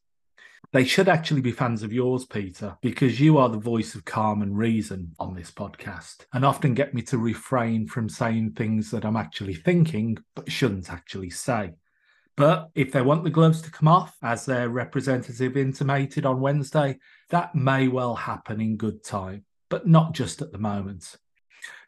They 0.72 0.84
should 0.84 1.08
actually 1.08 1.40
be 1.40 1.50
fans 1.50 1.82
of 1.82 1.92
yours, 1.92 2.24
Peter, 2.24 2.76
because 2.82 3.18
you 3.18 3.36
are 3.38 3.48
the 3.48 3.58
voice 3.58 3.96
of 3.96 4.04
calm 4.04 4.42
and 4.42 4.56
reason 4.56 5.12
on 5.18 5.34
this 5.34 5.50
podcast 5.50 6.24
and 6.34 6.44
often 6.44 6.74
get 6.74 6.94
me 6.94 7.02
to 7.02 7.18
refrain 7.18 7.88
from 7.88 8.08
saying 8.08 8.52
things 8.52 8.92
that 8.92 9.04
I'm 9.04 9.16
actually 9.16 9.54
thinking 9.54 10.18
but 10.36 10.52
shouldn't 10.52 10.92
actually 10.92 11.30
say. 11.30 11.72
But 12.36 12.70
if 12.74 12.92
they 12.92 13.02
want 13.02 13.24
the 13.24 13.30
gloves 13.30 13.60
to 13.62 13.70
come 13.70 13.88
off, 13.88 14.16
as 14.22 14.46
their 14.46 14.68
representative 14.68 15.56
intimated 15.56 16.24
on 16.24 16.40
Wednesday, 16.40 16.98
that 17.28 17.54
may 17.54 17.88
well 17.88 18.14
happen 18.14 18.60
in 18.60 18.76
good 18.76 19.04
time, 19.04 19.44
but 19.68 19.86
not 19.86 20.14
just 20.14 20.40
at 20.40 20.52
the 20.52 20.58
moment. 20.58 21.16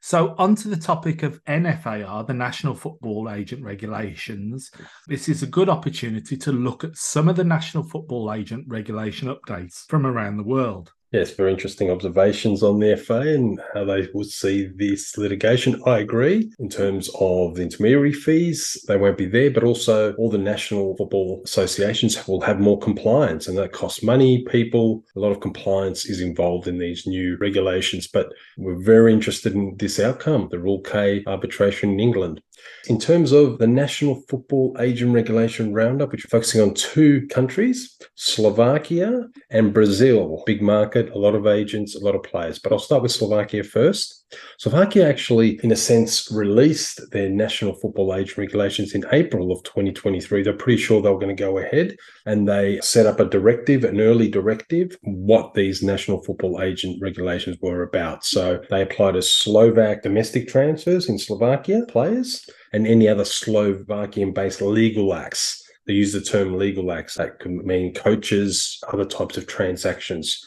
So, 0.01 0.35
onto 0.37 0.69
the 0.69 0.77
topic 0.77 1.23
of 1.23 1.43
NFAR, 1.45 2.27
the 2.27 2.35
National 2.35 2.75
Football 2.75 3.31
Agent 3.31 3.65
Regulations. 3.65 4.71
This 5.07 5.31
is 5.31 5.43
a 5.43 5.47
good 5.47 5.71
opportunity 5.71 6.37
to 6.37 6.53
look 6.53 6.85
at 6.85 6.97
some 6.97 7.27
of 7.27 7.37
the 7.37 7.45
National 7.45 7.83
Football 7.83 8.33
Agent 8.33 8.67
Regulation 8.69 9.29
updates 9.29 9.87
from 9.89 10.07
around 10.07 10.37
the 10.37 10.43
world. 10.43 10.93
Yes, 11.15 11.31
very 11.31 11.53
interesting 11.53 11.93
observations 11.93 12.65
on 12.65 12.81
the 12.81 12.97
FA 12.97 13.21
and 13.21 13.61
how 13.73 13.85
they 13.85 14.09
would 14.15 14.29
see 14.29 14.67
this 14.75 15.17
litigation. 15.17 15.81
I 15.87 16.01
agree 16.01 16.51
in 16.59 16.69
terms 16.69 17.09
of 17.21 17.55
the 17.55 17.63
intermediary 17.63 18.13
fees, 18.13 18.85
they 18.89 18.97
won't 18.97 19.17
be 19.17 19.27
there, 19.27 19.53
but 19.53 19.63
also 19.63 20.15
all 20.15 20.29
the 20.29 20.39
national 20.39 20.97
football 20.97 21.41
associations 21.45 22.27
will 22.27 22.41
have 22.41 22.59
more 22.59 22.81
compliance 22.81 23.47
and 23.47 23.57
that 23.59 23.71
costs 23.71 24.03
money, 24.03 24.45
people. 24.49 25.05
A 25.15 25.21
lot 25.21 25.31
of 25.31 25.39
compliance 25.39 26.05
is 26.05 26.21
involved 26.21 26.67
in 26.67 26.79
these 26.79 27.07
new 27.07 27.37
regulations, 27.37 28.09
but 28.09 28.33
we're 28.59 28.83
very 28.83 29.13
interested 29.13 29.55
in 29.55 29.77
this 29.79 30.01
outcome, 30.01 30.49
the 30.51 30.59
Rule 30.59 30.81
K 30.81 31.23
arbitration 31.29 31.91
in 31.91 32.01
England. 32.01 32.41
In 32.89 32.99
terms 32.99 33.33
of 33.33 33.59
the 33.59 33.67
National 33.67 34.23
Football 34.29 34.77
Agent 34.79 35.15
Regulation 35.15 35.73
Roundup, 35.73 36.13
which 36.13 36.25
are 36.25 36.29
focusing 36.29 36.61
on 36.61 36.75
two 36.75 37.27
countries, 37.29 37.97
Slovakia 38.15 39.29
and 39.51 39.73
Brazil. 39.73 40.43
Big 40.47 40.63
market, 40.63 41.11
a 41.11 41.19
lot 41.19 41.35
of 41.35 41.47
agents, 41.47 41.95
a 41.95 42.01
lot 42.01 42.15
of 42.15 42.23
players. 42.23 42.59
But 42.59 42.73
I'll 42.73 42.79
start 42.79 43.03
with 43.03 43.13
Slovakia 43.13 43.65
first. 43.65 44.24
Slovakia 44.59 45.09
actually, 45.09 45.61
in 45.63 45.73
a 45.73 45.77
sense, 45.77 46.31
released 46.31 47.01
their 47.11 47.29
national 47.29 47.75
football 47.75 48.15
age 48.15 48.37
regulations 48.37 48.95
in 48.95 49.05
April 49.13 49.53
of 49.53 49.63
2023. 49.65 50.43
They're 50.43 50.53
pretty 50.53 50.81
sure 50.81 51.01
they 51.01 51.11
were 51.11 51.19
going 51.19 51.35
to 51.35 51.43
go 51.43 51.59
ahead 51.59 51.97
and 52.27 52.49
they 52.49 52.81
set 52.81 53.07
up 53.07 53.21
a 53.21 53.25
directive, 53.25 53.85
an 53.85 54.01
early 54.01 54.29
directive, 54.29 54.97
what 55.03 55.55
these 55.55 55.83
national 55.83 56.23
football 56.23 56.63
agent 56.63 56.99
regulations 57.01 57.57
were 57.61 57.83
about. 57.83 58.25
So 58.25 58.63
they 58.71 58.83
applied 58.83 59.13
to 59.13 59.23
Slovak 59.23 60.03
domestic 60.03 60.49
transfers 60.49 61.09
in 61.09 61.19
Slovakia, 61.19 61.83
players, 61.89 62.49
and 62.73 62.87
any 62.87 63.09
other 63.09 63.25
Slovakian 63.25 64.33
based 64.33 64.61
legal 64.61 65.15
acts. 65.15 65.63
They 65.87 65.93
use 65.93 66.13
the 66.13 66.21
term 66.21 66.57
legal 66.57 66.93
acts 66.93 67.17
that 67.17 67.39
could 67.41 67.53
mean 67.53 67.93
coaches, 67.93 68.83
other 68.93 69.05
types 69.05 69.37
of 69.37 69.47
transactions. 69.47 70.43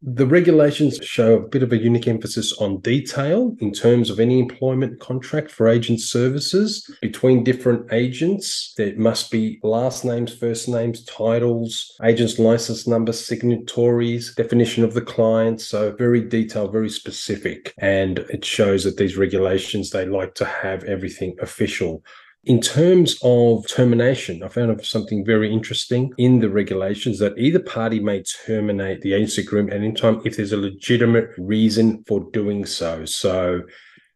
The 0.00 0.26
regulations 0.26 1.00
show 1.02 1.34
a 1.34 1.48
bit 1.48 1.64
of 1.64 1.72
a 1.72 1.76
unique 1.76 2.06
emphasis 2.06 2.52
on 2.58 2.78
detail 2.82 3.56
in 3.58 3.72
terms 3.72 4.10
of 4.10 4.20
any 4.20 4.38
employment 4.38 5.00
contract 5.00 5.50
for 5.50 5.66
agent 5.66 6.00
services 6.00 6.88
between 7.02 7.42
different 7.42 7.92
agents. 7.92 8.74
There 8.76 8.94
must 8.96 9.28
be 9.32 9.58
last 9.64 10.04
names, 10.04 10.32
first 10.32 10.68
names, 10.68 11.04
titles, 11.04 11.96
agent's 12.04 12.38
license 12.38 12.86
numbers, 12.86 13.26
signatories, 13.26 14.36
definition 14.36 14.84
of 14.84 14.94
the 14.94 15.00
client. 15.00 15.60
So 15.60 15.90
very 15.90 16.20
detailed, 16.20 16.70
very 16.70 16.90
specific. 16.90 17.74
And 17.78 18.20
it 18.30 18.44
shows 18.44 18.84
that 18.84 18.98
these 18.98 19.16
regulations, 19.16 19.90
they 19.90 20.06
like 20.06 20.36
to 20.36 20.44
have 20.44 20.84
everything 20.84 21.34
official. 21.42 22.04
In 22.44 22.60
terms 22.60 23.18
of 23.22 23.66
termination, 23.66 24.42
I 24.42 24.48
found 24.48 24.84
something 24.84 25.24
very 25.24 25.52
interesting 25.52 26.12
in 26.18 26.38
the 26.38 26.48
regulations 26.48 27.18
that 27.18 27.36
either 27.36 27.58
party 27.58 28.00
may 28.00 28.22
terminate 28.46 29.00
the 29.02 29.12
agency 29.12 29.42
agreement 29.42 29.74
at 29.74 29.80
any 29.80 29.92
time 29.92 30.22
if 30.24 30.36
there's 30.36 30.52
a 30.52 30.56
legitimate 30.56 31.30
reason 31.36 32.04
for 32.06 32.20
doing 32.32 32.64
so. 32.64 33.04
So 33.04 33.62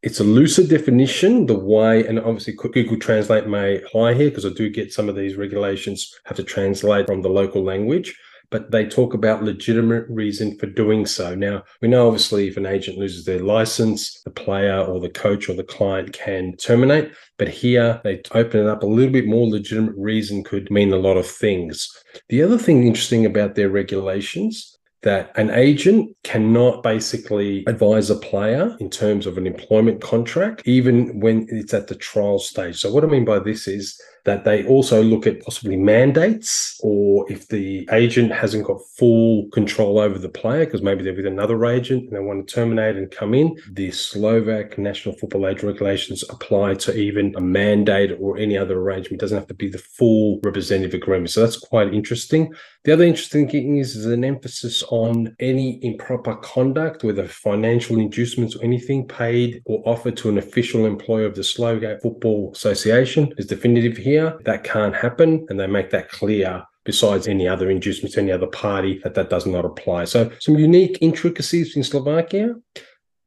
it's 0.02 0.20
a 0.20 0.24
looser 0.24 0.66
definition, 0.66 1.46
the 1.46 1.58
way, 1.58 2.06
and 2.06 2.18
obviously 2.20 2.54
Google 2.54 2.98
Translate 2.98 3.48
may 3.48 3.78
apply 3.78 4.14
here 4.14 4.30
because 4.30 4.46
I 4.46 4.50
do 4.50 4.70
get 4.70 4.92
some 4.92 5.08
of 5.08 5.16
these 5.16 5.36
regulations 5.36 6.12
have 6.24 6.36
to 6.36 6.44
translate 6.44 7.06
from 7.06 7.22
the 7.22 7.28
local 7.28 7.62
language 7.62 8.16
but 8.52 8.70
they 8.70 8.86
talk 8.86 9.14
about 9.14 9.42
legitimate 9.42 10.04
reason 10.08 10.56
for 10.58 10.66
doing 10.66 11.06
so. 11.06 11.34
Now, 11.34 11.64
we 11.80 11.88
know 11.88 12.06
obviously 12.06 12.46
if 12.46 12.56
an 12.56 12.66
agent 12.66 12.98
loses 12.98 13.24
their 13.24 13.40
license, 13.40 14.22
the 14.22 14.30
player 14.30 14.78
or 14.78 15.00
the 15.00 15.08
coach 15.08 15.48
or 15.48 15.54
the 15.54 15.64
client 15.64 16.12
can 16.12 16.54
terminate, 16.56 17.10
but 17.38 17.48
here 17.48 18.00
they 18.04 18.20
open 18.32 18.60
it 18.60 18.66
up 18.68 18.82
a 18.82 18.86
little 18.86 19.12
bit 19.12 19.26
more. 19.26 19.48
Legitimate 19.48 19.94
reason 19.96 20.44
could 20.44 20.70
mean 20.70 20.92
a 20.92 20.96
lot 20.96 21.16
of 21.16 21.26
things. 21.26 21.88
The 22.28 22.42
other 22.42 22.58
thing 22.58 22.86
interesting 22.86 23.26
about 23.26 23.54
their 23.54 23.70
regulations 23.70 24.78
that 25.02 25.36
an 25.36 25.50
agent 25.50 26.14
cannot 26.22 26.82
basically 26.82 27.64
advise 27.66 28.08
a 28.08 28.16
player 28.16 28.76
in 28.78 28.88
terms 28.88 29.26
of 29.26 29.36
an 29.36 29.46
employment 29.46 30.00
contract, 30.00 30.62
even 30.64 31.18
when 31.18 31.46
it's 31.48 31.74
at 31.74 31.88
the 31.88 31.94
trial 31.94 32.38
stage. 32.38 32.78
So, 32.78 32.92
what 32.92 33.02
I 33.02 33.08
mean 33.08 33.24
by 33.24 33.40
this 33.40 33.66
is 33.66 34.00
that 34.24 34.44
they 34.44 34.64
also 34.66 35.02
look 35.02 35.26
at 35.26 35.42
possibly 35.42 35.76
mandates 35.76 36.78
or 36.82 37.30
if 37.30 37.48
the 37.48 37.88
agent 37.92 38.32
hasn't 38.32 38.64
got 38.64 38.80
full 38.96 39.48
control 39.50 39.98
over 39.98 40.18
the 40.18 40.28
player 40.28 40.64
because 40.64 40.82
maybe 40.82 41.02
they're 41.02 41.14
with 41.14 41.26
another 41.26 41.66
agent 41.66 42.04
and 42.04 42.12
they 42.12 42.20
want 42.20 42.46
to 42.46 42.54
terminate 42.54 42.96
and 42.96 43.10
come 43.10 43.34
in. 43.34 43.56
The 43.72 43.90
Slovak 43.90 44.78
national 44.78 45.16
football 45.16 45.48
age 45.48 45.62
regulations 45.62 46.24
apply 46.30 46.74
to 46.74 46.96
even 46.96 47.34
a 47.36 47.40
mandate 47.40 48.12
or 48.20 48.38
any 48.38 48.56
other 48.56 48.78
arrangement. 48.78 49.20
It 49.20 49.24
doesn't 49.24 49.38
have 49.38 49.48
to 49.48 49.54
be 49.54 49.68
the 49.68 49.78
full 49.78 50.40
representative 50.42 50.94
agreement. 50.94 51.30
So 51.30 51.40
that's 51.40 51.58
quite 51.58 51.92
interesting. 51.92 52.52
The 52.84 52.92
other 52.92 53.04
interesting 53.04 53.48
thing 53.48 53.78
is, 53.78 53.94
is 53.96 54.06
an 54.06 54.24
emphasis 54.24 54.82
on 54.88 55.36
any 55.38 55.78
improper 55.84 56.34
conduct, 56.36 57.04
whether 57.04 57.26
financial 57.28 57.98
inducements 57.98 58.56
or 58.56 58.64
anything 58.64 59.06
paid 59.06 59.62
or 59.66 59.82
offered 59.86 60.16
to 60.18 60.28
an 60.28 60.38
official 60.38 60.86
employer 60.86 61.26
of 61.26 61.36
the 61.36 61.44
Slovak 61.44 62.02
Football 62.02 62.50
Association 62.52 63.32
is 63.38 63.46
definitive 63.46 63.96
here. 63.96 64.11
That 64.44 64.64
can't 64.64 64.94
happen, 64.94 65.46
and 65.48 65.58
they 65.58 65.66
make 65.66 65.90
that 65.90 66.10
clear 66.10 66.64
besides 66.84 67.28
any 67.28 67.46
other 67.46 67.70
inducements, 67.70 68.18
any 68.18 68.32
other 68.32 68.46
party, 68.46 69.00
that 69.04 69.14
that 69.14 69.30
does 69.30 69.46
not 69.46 69.64
apply. 69.64 70.04
So 70.04 70.30
some 70.40 70.56
unique 70.56 70.98
intricacies 71.00 71.76
in 71.76 71.84
Slovakia. 71.84 72.54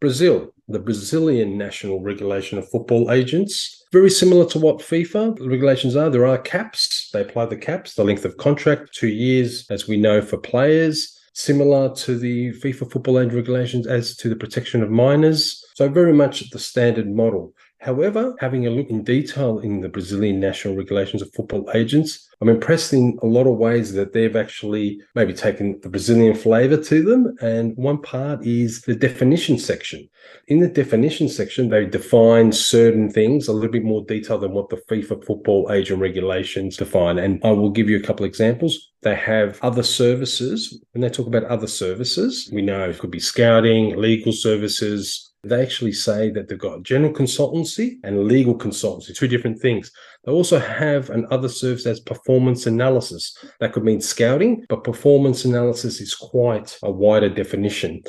Brazil, 0.01 0.53
the 0.67 0.79
Brazilian 0.79 1.57
national 1.57 2.01
regulation 2.01 2.57
of 2.57 2.69
football 2.69 3.11
agents. 3.11 3.83
Very 3.93 4.09
similar 4.09 4.45
to 4.47 4.59
what 4.59 4.79
FIFA 4.79 5.39
regulations 5.47 5.95
are. 5.95 6.09
There 6.09 6.27
are 6.27 6.37
caps. 6.37 7.09
They 7.13 7.21
apply 7.21 7.45
the 7.45 7.57
caps, 7.57 7.93
the 7.93 8.03
length 8.03 8.25
of 8.25 8.37
contract, 8.37 8.93
two 8.93 9.07
years, 9.07 9.65
as 9.69 9.87
we 9.87 9.97
know 9.97 10.21
for 10.21 10.37
players. 10.37 11.17
Similar 11.33 11.93
to 11.95 12.17
the 12.17 12.51
FIFA 12.53 12.91
football 12.91 13.19
age 13.19 13.33
regulations 13.33 13.87
as 13.87 14.15
to 14.17 14.29
the 14.29 14.35
protection 14.35 14.81
of 14.83 14.89
minors. 14.89 15.63
So 15.75 15.89
very 15.89 16.13
much 16.13 16.49
the 16.49 16.59
standard 16.59 17.09
model. 17.09 17.53
However, 17.85 18.35
having 18.39 18.65
a 18.65 18.71
look 18.71 18.89
in 18.89 19.03
detail 19.03 19.59
in 19.59 19.81
the 19.81 19.89
Brazilian 19.89 20.39
national 20.39 20.75
regulations 20.75 21.21
of 21.21 21.31
football 21.35 21.69
agents, 21.75 22.27
I'm 22.41 22.49
impressed 22.49 22.93
in 22.93 23.19
a 23.21 23.27
lot 23.27 23.45
of 23.45 23.59
ways 23.59 23.93
that 23.93 24.11
they've 24.11 24.35
actually 24.35 24.99
maybe 25.13 25.33
taken 25.33 25.79
the 25.83 25.89
Brazilian 25.89 26.33
flavor 26.33 26.77
to 26.77 27.03
them. 27.03 27.35
And 27.41 27.77
one 27.77 28.01
part 28.01 28.43
is 28.43 28.81
the 28.81 28.95
definition 28.95 29.59
section. 29.59 30.09
In 30.47 30.61
the 30.61 30.67
definition 30.67 31.29
section, 31.29 31.69
they 31.69 31.85
define 31.85 32.51
certain 32.53 33.11
things 33.11 33.47
a 33.47 33.53
little 33.53 33.71
bit 33.71 33.83
more 33.83 34.03
detail 34.03 34.39
than 34.39 34.53
what 34.53 34.69
the 34.69 34.81
FIFA 34.89 35.23
football 35.23 35.71
agent 35.71 36.01
regulations 36.01 36.77
define. 36.77 37.19
And 37.19 37.39
I 37.43 37.51
will 37.51 37.69
give 37.69 37.87
you 37.87 37.97
a 37.97 38.03
couple 38.03 38.25
examples. 38.25 38.93
They 39.03 39.15
have 39.15 39.59
other 39.61 39.83
services. 39.83 40.83
When 40.93 41.03
they 41.03 41.09
talk 41.09 41.27
about 41.27 41.43
other 41.43 41.67
services, 41.67 42.49
we 42.51 42.63
know 42.63 42.89
it 42.89 42.97
could 42.97 43.11
be 43.11 43.19
scouting, 43.19 43.95
legal 43.95 44.33
services, 44.33 45.34
they 45.45 45.61
actually 45.61 45.93
say 45.93 46.31
that 46.31 46.47
they've 46.47 46.57
got 46.57 46.83
general 46.83 47.13
consultancy 47.13 47.97
and 48.03 48.25
legal 48.25 48.57
consultancy, 48.57 49.15
two 49.15 49.27
different 49.27 49.59
things. 49.59 49.91
They 50.25 50.31
also 50.31 50.59
have 50.59 51.09
another 51.11 51.49
service 51.49 51.85
as 51.85 51.99
performance 51.99 52.65
analysis. 52.65 53.37
That 53.59 53.73
could 53.73 53.83
mean 53.83 54.01
scouting, 54.01 54.65
but 54.69 54.83
performance 54.83 55.45
analysis 55.45 56.01
is 56.01 56.15
quite 56.15 56.77
a 56.83 56.91
wider 56.91 57.29
definition. 57.29 58.01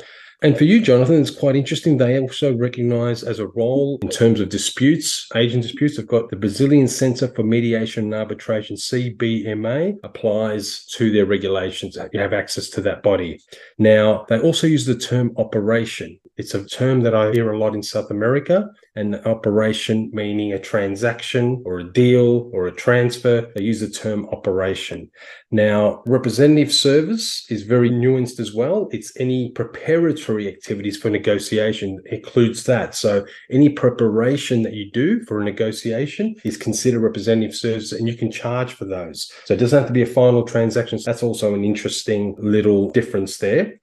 And 0.43 0.55
for 0.55 0.65
you, 0.65 0.81
Jonathan, 0.81 1.19
it's 1.19 1.31
quite 1.31 1.55
interesting. 1.55 1.97
They 1.97 2.19
also 2.19 2.55
recognize 2.55 3.23
as 3.23 3.39
a 3.39 3.47
role 3.47 3.97
in 4.03 4.09
terms 4.09 4.39
of 4.39 4.49
disputes, 4.49 5.27
agent 5.35 5.63
disputes. 5.63 5.97
They've 5.97 6.05
got 6.05 6.29
the 6.29 6.35
Brazilian 6.35 6.87
Center 6.87 7.27
for 7.29 7.41
Mediation 7.41 8.03
and 8.03 8.13
Arbitration, 8.13 8.75
CBMA, 8.75 9.97
applies 10.03 10.85
to 10.91 11.11
their 11.11 11.25
regulations. 11.25 11.97
You 12.13 12.19
have 12.19 12.33
access 12.33 12.69
to 12.69 12.81
that 12.81 13.01
body. 13.01 13.41
Now, 13.79 14.27
they 14.29 14.39
also 14.39 14.67
use 14.67 14.85
the 14.85 14.95
term 14.95 15.33
operation. 15.37 16.19
It's 16.37 16.53
a 16.53 16.63
term 16.65 17.01
that 17.01 17.15
I 17.15 17.31
hear 17.31 17.51
a 17.51 17.57
lot 17.57 17.73
in 17.73 17.81
South 17.81 18.11
America, 18.11 18.69
and 18.97 19.15
operation 19.25 20.09
meaning 20.11 20.51
a 20.53 20.59
transaction 20.59 21.61
or 21.65 21.79
a 21.79 21.93
deal 21.93 22.49
or 22.53 22.67
a 22.67 22.71
transfer. 22.71 23.51
They 23.55 23.63
use 23.63 23.81
the 23.81 23.89
term 23.89 24.27
operation. 24.29 25.09
Now, 25.51 26.03
representative 26.05 26.73
service 26.73 27.45
is 27.49 27.63
very 27.63 27.89
nuanced 27.89 28.39
as 28.39 28.53
well. 28.53 28.89
It's 28.91 29.13
any 29.19 29.51
preparatory 29.51 30.47
activities 30.47 30.97
for 30.97 31.09
negotiation 31.09 32.01
includes 32.07 32.63
that. 32.63 32.95
So 32.95 33.25
any 33.51 33.69
preparation 33.69 34.63
that 34.63 34.73
you 34.73 34.91
do 34.91 35.23
for 35.25 35.39
a 35.39 35.45
negotiation 35.45 36.35
is 36.43 36.57
considered 36.57 37.01
representative 37.01 37.55
service 37.55 37.91
and 37.91 38.07
you 38.07 38.17
can 38.17 38.31
charge 38.31 38.73
for 38.73 38.85
those. 38.85 39.31
So 39.45 39.53
it 39.53 39.57
doesn't 39.57 39.77
have 39.77 39.87
to 39.87 39.93
be 39.93 40.01
a 40.01 40.07
final 40.07 40.43
transaction. 40.43 40.99
So 40.99 41.11
That's 41.11 41.23
also 41.23 41.53
an 41.53 41.63
interesting 41.63 42.35
little 42.39 42.89
difference 42.89 43.37
there. 43.37 43.79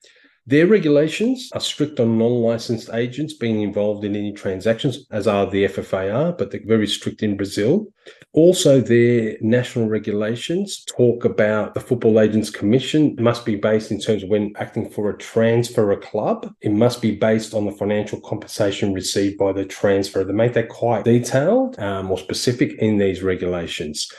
Their 0.46 0.66
regulations 0.66 1.48
are 1.54 1.60
strict 1.60 1.98
on 2.00 2.18
non 2.18 2.32
licensed 2.42 2.90
agents 2.92 3.32
being 3.32 3.62
involved 3.62 4.04
in 4.04 4.14
any 4.14 4.32
transactions, 4.32 5.06
as 5.10 5.26
are 5.26 5.50
the 5.50 5.64
FFAR, 5.64 6.36
but 6.36 6.50
they're 6.50 6.60
very 6.64 6.86
strict 6.86 7.22
in 7.22 7.36
Brazil. 7.36 7.86
Also, 8.34 8.80
their 8.80 9.36
national 9.40 9.88
regulations 9.88 10.84
talk 10.86 11.24
about 11.24 11.72
the 11.74 11.80
Football 11.80 12.18
Agents 12.18 12.50
Commission 12.50 13.14
must 13.20 13.44
be 13.46 13.54
based 13.54 13.92
in 13.92 14.00
terms 14.00 14.24
of 14.24 14.28
when 14.28 14.52
acting 14.56 14.90
for 14.90 15.08
a 15.08 15.16
transfer 15.18 15.92
a 15.92 15.96
club, 15.96 16.52
it 16.60 16.72
must 16.72 17.00
be 17.00 17.14
based 17.14 17.54
on 17.54 17.64
the 17.64 17.70
financial 17.70 18.20
compensation 18.20 18.92
received 18.92 19.38
by 19.38 19.52
the 19.52 19.64
transfer. 19.64 20.24
They 20.24 20.32
make 20.32 20.54
that 20.54 20.68
quite 20.68 21.04
detailed 21.04 21.78
um, 21.78 22.10
or 22.10 22.18
specific 22.18 22.72
in 22.80 22.98
these 22.98 23.22
regulations. 23.22 24.10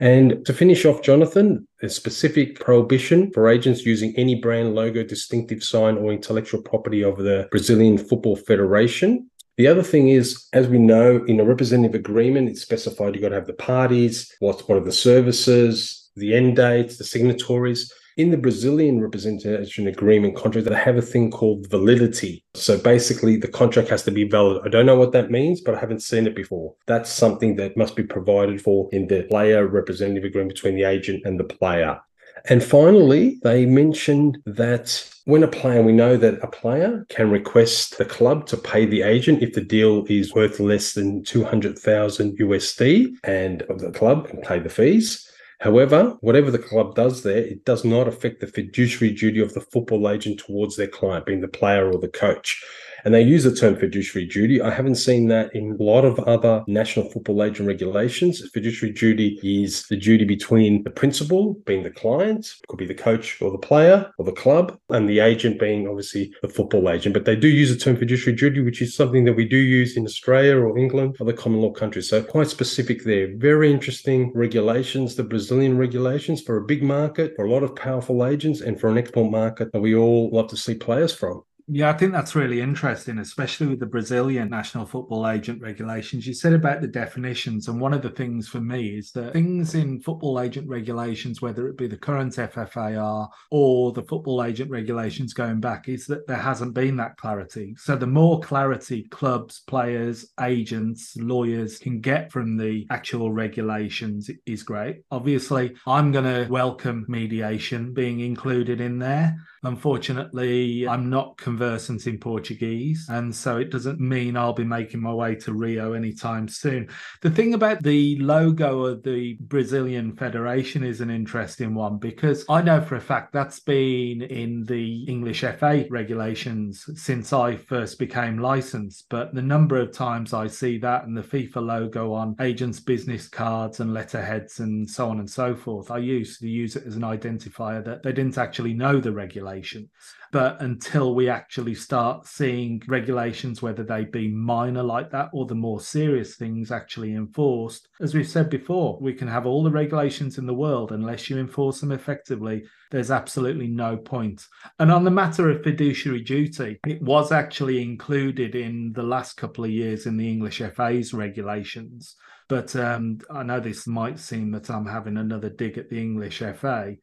And 0.00 0.44
to 0.46 0.52
finish 0.52 0.84
off, 0.84 1.02
Jonathan, 1.02 1.66
a 1.82 1.88
specific 1.88 2.60
prohibition 2.60 3.32
for 3.32 3.48
agents 3.48 3.84
using 3.84 4.14
any 4.16 4.36
brand, 4.36 4.74
logo, 4.74 5.02
distinctive 5.02 5.64
sign, 5.64 5.96
or 5.96 6.12
intellectual 6.12 6.62
property 6.62 7.02
of 7.02 7.18
the 7.18 7.48
Brazilian 7.50 7.98
Football 7.98 8.36
Federation. 8.36 9.30
The 9.56 9.68
other 9.68 9.84
thing 9.84 10.08
is, 10.08 10.48
as 10.52 10.66
we 10.66 10.78
know, 10.78 11.24
in 11.28 11.38
a 11.38 11.44
representative 11.44 11.94
agreement, 11.94 12.48
it's 12.48 12.62
specified 12.62 13.14
you've 13.14 13.22
got 13.22 13.28
to 13.28 13.36
have 13.36 13.46
the 13.46 13.52
parties, 13.52 14.34
what, 14.40 14.68
what 14.68 14.78
are 14.78 14.84
the 14.84 14.90
services, 14.90 16.10
the 16.16 16.34
end 16.34 16.56
dates, 16.56 16.98
the 16.98 17.04
signatories. 17.04 17.92
In 18.16 18.32
the 18.32 18.36
Brazilian 18.36 19.00
representation 19.00 19.86
agreement 19.86 20.36
contract, 20.36 20.68
they 20.68 20.74
have 20.74 20.96
a 20.96 21.02
thing 21.02 21.30
called 21.30 21.68
validity. 21.68 22.44
So 22.54 22.78
basically, 22.78 23.36
the 23.36 23.48
contract 23.48 23.88
has 23.90 24.02
to 24.04 24.10
be 24.10 24.28
valid. 24.28 24.62
I 24.64 24.68
don't 24.68 24.86
know 24.86 24.98
what 24.98 25.12
that 25.12 25.30
means, 25.30 25.60
but 25.60 25.76
I 25.76 25.80
haven't 25.80 26.02
seen 26.02 26.26
it 26.26 26.34
before. 26.34 26.74
That's 26.86 27.10
something 27.10 27.54
that 27.56 27.76
must 27.76 27.94
be 27.94 28.04
provided 28.04 28.60
for 28.60 28.88
in 28.92 29.06
the 29.06 29.22
player 29.24 29.66
representative 29.66 30.24
agreement 30.24 30.54
between 30.54 30.74
the 30.74 30.84
agent 30.84 31.22
and 31.24 31.38
the 31.38 31.44
player. 31.44 32.00
And 32.46 32.62
finally, 32.62 33.38
they 33.42 33.64
mentioned 33.64 34.38
that 34.44 35.10
when 35.24 35.42
a 35.42 35.48
player, 35.48 35.82
we 35.82 35.92
know 35.92 36.18
that 36.18 36.42
a 36.42 36.46
player 36.46 37.06
can 37.08 37.30
request 37.30 37.96
the 37.96 38.04
club 38.04 38.46
to 38.48 38.58
pay 38.58 38.84
the 38.84 39.00
agent 39.02 39.42
if 39.42 39.54
the 39.54 39.62
deal 39.62 40.04
is 40.10 40.34
worth 40.34 40.60
less 40.60 40.92
than 40.92 41.24
200,000 41.24 42.38
USD 42.38 43.14
and 43.24 43.64
the 43.78 43.90
club 43.92 44.28
can 44.28 44.42
pay 44.42 44.58
the 44.58 44.68
fees. 44.68 45.26
However, 45.64 46.18
whatever 46.20 46.50
the 46.50 46.58
club 46.58 46.94
does 46.94 47.22
there, 47.22 47.38
it 47.38 47.64
does 47.64 47.86
not 47.86 48.06
affect 48.06 48.40
the 48.40 48.46
fiduciary 48.46 49.14
duty 49.14 49.40
of 49.40 49.54
the 49.54 49.62
football 49.62 50.10
agent 50.10 50.38
towards 50.38 50.76
their 50.76 50.88
client, 50.88 51.24
being 51.24 51.40
the 51.40 51.48
player 51.48 51.90
or 51.90 51.98
the 51.98 52.06
coach. 52.06 52.62
And 53.04 53.12
they 53.12 53.20
use 53.20 53.44
the 53.44 53.54
term 53.54 53.76
fiduciary 53.76 54.26
duty. 54.26 54.62
I 54.62 54.70
haven't 54.70 54.94
seen 54.94 55.28
that 55.28 55.54
in 55.54 55.76
a 55.78 55.82
lot 55.82 56.06
of 56.06 56.18
other 56.20 56.64
national 56.66 57.10
football 57.10 57.44
agent 57.44 57.68
regulations. 57.68 58.42
Fiduciary 58.54 58.94
duty 58.94 59.38
is 59.42 59.86
the 59.88 59.96
duty 59.96 60.24
between 60.24 60.82
the 60.84 60.90
principal, 60.90 61.52
being 61.66 61.82
the 61.82 61.90
client, 61.90 62.54
could 62.66 62.78
be 62.78 62.86
the 62.86 62.94
coach 62.94 63.42
or 63.42 63.50
the 63.50 63.58
player 63.58 64.10
or 64.16 64.24
the 64.24 64.32
club, 64.32 64.78
and 64.88 65.06
the 65.06 65.20
agent 65.20 65.60
being 65.60 65.86
obviously 65.86 66.32
the 66.40 66.48
football 66.48 66.88
agent. 66.88 67.12
But 67.12 67.26
they 67.26 67.36
do 67.36 67.48
use 67.48 67.68
the 67.70 67.78
term 67.78 67.96
fiduciary 67.96 68.36
duty, 68.36 68.62
which 68.62 68.80
is 68.80 68.96
something 68.96 69.26
that 69.26 69.34
we 69.34 69.44
do 69.44 69.58
use 69.58 69.98
in 69.98 70.06
Australia 70.06 70.56
or 70.56 70.78
England, 70.78 71.16
other 71.20 71.34
common 71.34 71.60
law 71.60 71.72
countries. 71.72 72.08
So 72.08 72.22
quite 72.22 72.48
specific 72.48 73.04
there. 73.04 73.36
Very 73.36 73.70
interesting 73.70 74.32
regulations, 74.34 75.14
the 75.14 75.24
Brazilian 75.54 75.78
regulations 75.78 76.42
for 76.42 76.56
a 76.56 76.64
big 76.64 76.82
market, 76.82 77.36
for 77.36 77.44
a 77.44 77.48
lot 77.48 77.62
of 77.62 77.76
powerful 77.76 78.26
agents, 78.26 78.60
and 78.60 78.80
for 78.80 78.90
an 78.90 78.98
export 78.98 79.30
market 79.30 79.70
that 79.70 79.80
we 79.80 79.94
all 79.94 80.28
love 80.30 80.48
to 80.48 80.56
see 80.56 80.74
players 80.74 81.14
from. 81.14 81.44
Yeah, 81.66 81.88
I 81.88 81.94
think 81.94 82.12
that's 82.12 82.34
really 82.34 82.60
interesting, 82.60 83.18
especially 83.18 83.68
with 83.68 83.80
the 83.80 83.86
Brazilian 83.86 84.50
national 84.50 84.84
football 84.84 85.26
agent 85.26 85.62
regulations. 85.62 86.26
You 86.26 86.34
said 86.34 86.52
about 86.52 86.82
the 86.82 86.86
definitions, 86.86 87.68
and 87.68 87.80
one 87.80 87.94
of 87.94 88.02
the 88.02 88.10
things 88.10 88.46
for 88.46 88.60
me 88.60 88.98
is 88.98 89.12
that 89.12 89.32
things 89.32 89.74
in 89.74 89.98
football 90.00 90.40
agent 90.40 90.68
regulations, 90.68 91.40
whether 91.40 91.66
it 91.66 91.78
be 91.78 91.86
the 91.86 91.96
current 91.96 92.34
FFAR 92.34 93.30
or 93.50 93.92
the 93.92 94.02
football 94.02 94.44
agent 94.44 94.70
regulations 94.70 95.32
going 95.32 95.58
back, 95.58 95.88
is 95.88 96.06
that 96.06 96.26
there 96.26 96.36
hasn't 96.36 96.74
been 96.74 96.98
that 96.98 97.16
clarity. 97.16 97.74
So 97.78 97.96
the 97.96 98.06
more 98.06 98.40
clarity 98.40 99.04
clubs, 99.04 99.60
players, 99.60 100.32
agents, 100.42 101.16
lawyers 101.16 101.78
can 101.78 102.02
get 102.02 102.30
from 102.30 102.58
the 102.58 102.86
actual 102.90 103.32
regulations 103.32 104.28
is 104.44 104.64
great. 104.64 105.00
Obviously, 105.10 105.74
I'm 105.86 106.12
going 106.12 106.26
to 106.26 106.46
welcome 106.52 107.06
mediation 107.08 107.94
being 107.94 108.20
included 108.20 108.82
in 108.82 108.98
there. 108.98 109.38
Unfortunately, 109.62 110.86
I'm 110.86 111.08
not 111.08 111.38
conversant 111.54 112.08
in 112.08 112.18
Portuguese, 112.18 113.06
and 113.08 113.32
so 113.32 113.58
it 113.58 113.70
doesn't 113.70 114.00
mean 114.00 114.36
I'll 114.36 114.52
be 114.52 114.64
making 114.64 115.00
my 115.00 115.12
way 115.12 115.36
to 115.36 115.52
Rio 115.52 115.92
anytime 115.92 116.48
soon. 116.48 116.88
The 117.22 117.30
thing 117.30 117.54
about 117.54 117.80
the 117.80 118.18
logo 118.18 118.86
of 118.86 119.04
the 119.04 119.36
Brazilian 119.40 120.16
Federation 120.16 120.82
is 120.82 121.00
an 121.00 121.10
interesting 121.10 121.76
one 121.76 121.98
because 121.98 122.44
I 122.48 122.60
know 122.60 122.80
for 122.80 122.96
a 122.96 123.00
fact 123.00 123.32
that's 123.32 123.60
been 123.60 124.22
in 124.22 124.64
the 124.64 125.04
English 125.04 125.42
FA 125.42 125.86
regulations 125.90 126.84
since 126.96 127.32
I 127.32 127.54
first 127.56 128.00
became 128.00 128.38
licensed. 128.38 129.06
But 129.08 129.32
the 129.32 129.42
number 129.42 129.76
of 129.76 129.92
times 129.92 130.34
I 130.34 130.48
see 130.48 130.78
that 130.78 131.04
and 131.04 131.16
the 131.16 131.22
FIFA 131.22 131.64
logo 131.64 132.12
on 132.14 132.34
agents' 132.40 132.80
business 132.80 133.28
cards 133.28 133.78
and 133.78 133.94
letterheads 133.94 134.58
and 134.58 134.90
so 134.90 135.08
on 135.08 135.20
and 135.20 135.30
so 135.30 135.54
forth, 135.54 135.92
I 135.92 135.98
used 135.98 136.40
to 136.40 136.48
use 136.48 136.74
it 136.74 136.84
as 136.84 136.96
an 136.96 137.02
identifier 137.02 137.84
that 137.84 138.02
they 138.02 138.12
didn't 138.12 138.38
actually 138.38 138.74
know 138.74 138.98
the 138.98 139.12
regulations. 139.12 139.90
But 140.32 140.60
until 140.60 141.14
we 141.14 141.28
actually 141.28 141.43
start 141.74 142.26
seeing 142.26 142.82
regulations, 142.86 143.62
whether 143.62 143.82
they 143.82 144.04
be 144.04 144.28
minor 144.28 144.82
like 144.82 145.10
that 145.10 145.30
or 145.32 145.46
the 145.46 145.54
more 145.54 145.80
serious 145.80 146.36
things 146.36 146.70
actually 146.70 147.14
enforced, 147.14 147.88
as 148.00 148.14
we've 148.14 148.28
said 148.28 148.50
before, 148.50 148.98
we 149.00 149.12
can 149.12 149.28
have 149.28 149.46
all 149.46 149.62
the 149.62 149.70
regulations 149.70 150.38
in 150.38 150.46
the 150.46 150.54
world. 150.54 150.92
Unless 150.92 151.30
you 151.30 151.38
enforce 151.38 151.80
them 151.80 151.92
effectively, 151.92 152.64
there's 152.90 153.10
absolutely 153.10 153.68
no 153.68 153.96
point. 153.96 154.46
And 154.78 154.90
on 154.90 155.04
the 155.04 155.10
matter 155.10 155.50
of 155.50 155.62
fiduciary 155.62 156.22
duty, 156.22 156.78
it 156.86 157.02
was 157.02 157.32
actually 157.32 157.82
included 157.82 158.54
in 158.54 158.92
the 158.92 159.02
last 159.02 159.36
couple 159.36 159.64
of 159.64 159.70
years 159.70 160.06
in 160.06 160.16
the 160.16 160.28
English 160.28 160.62
FA's 160.74 161.12
regulations. 161.12 162.16
But 162.48 162.76
um, 162.76 163.18
I 163.30 163.42
know 163.42 163.60
this 163.60 163.86
might 163.86 164.18
seem 164.18 164.50
that 164.52 164.70
I'm 164.70 164.86
having 164.86 165.16
another 165.16 165.48
dig 165.48 165.78
at 165.78 165.88
the 165.88 166.00
English 166.00 166.38
FA 166.38 166.96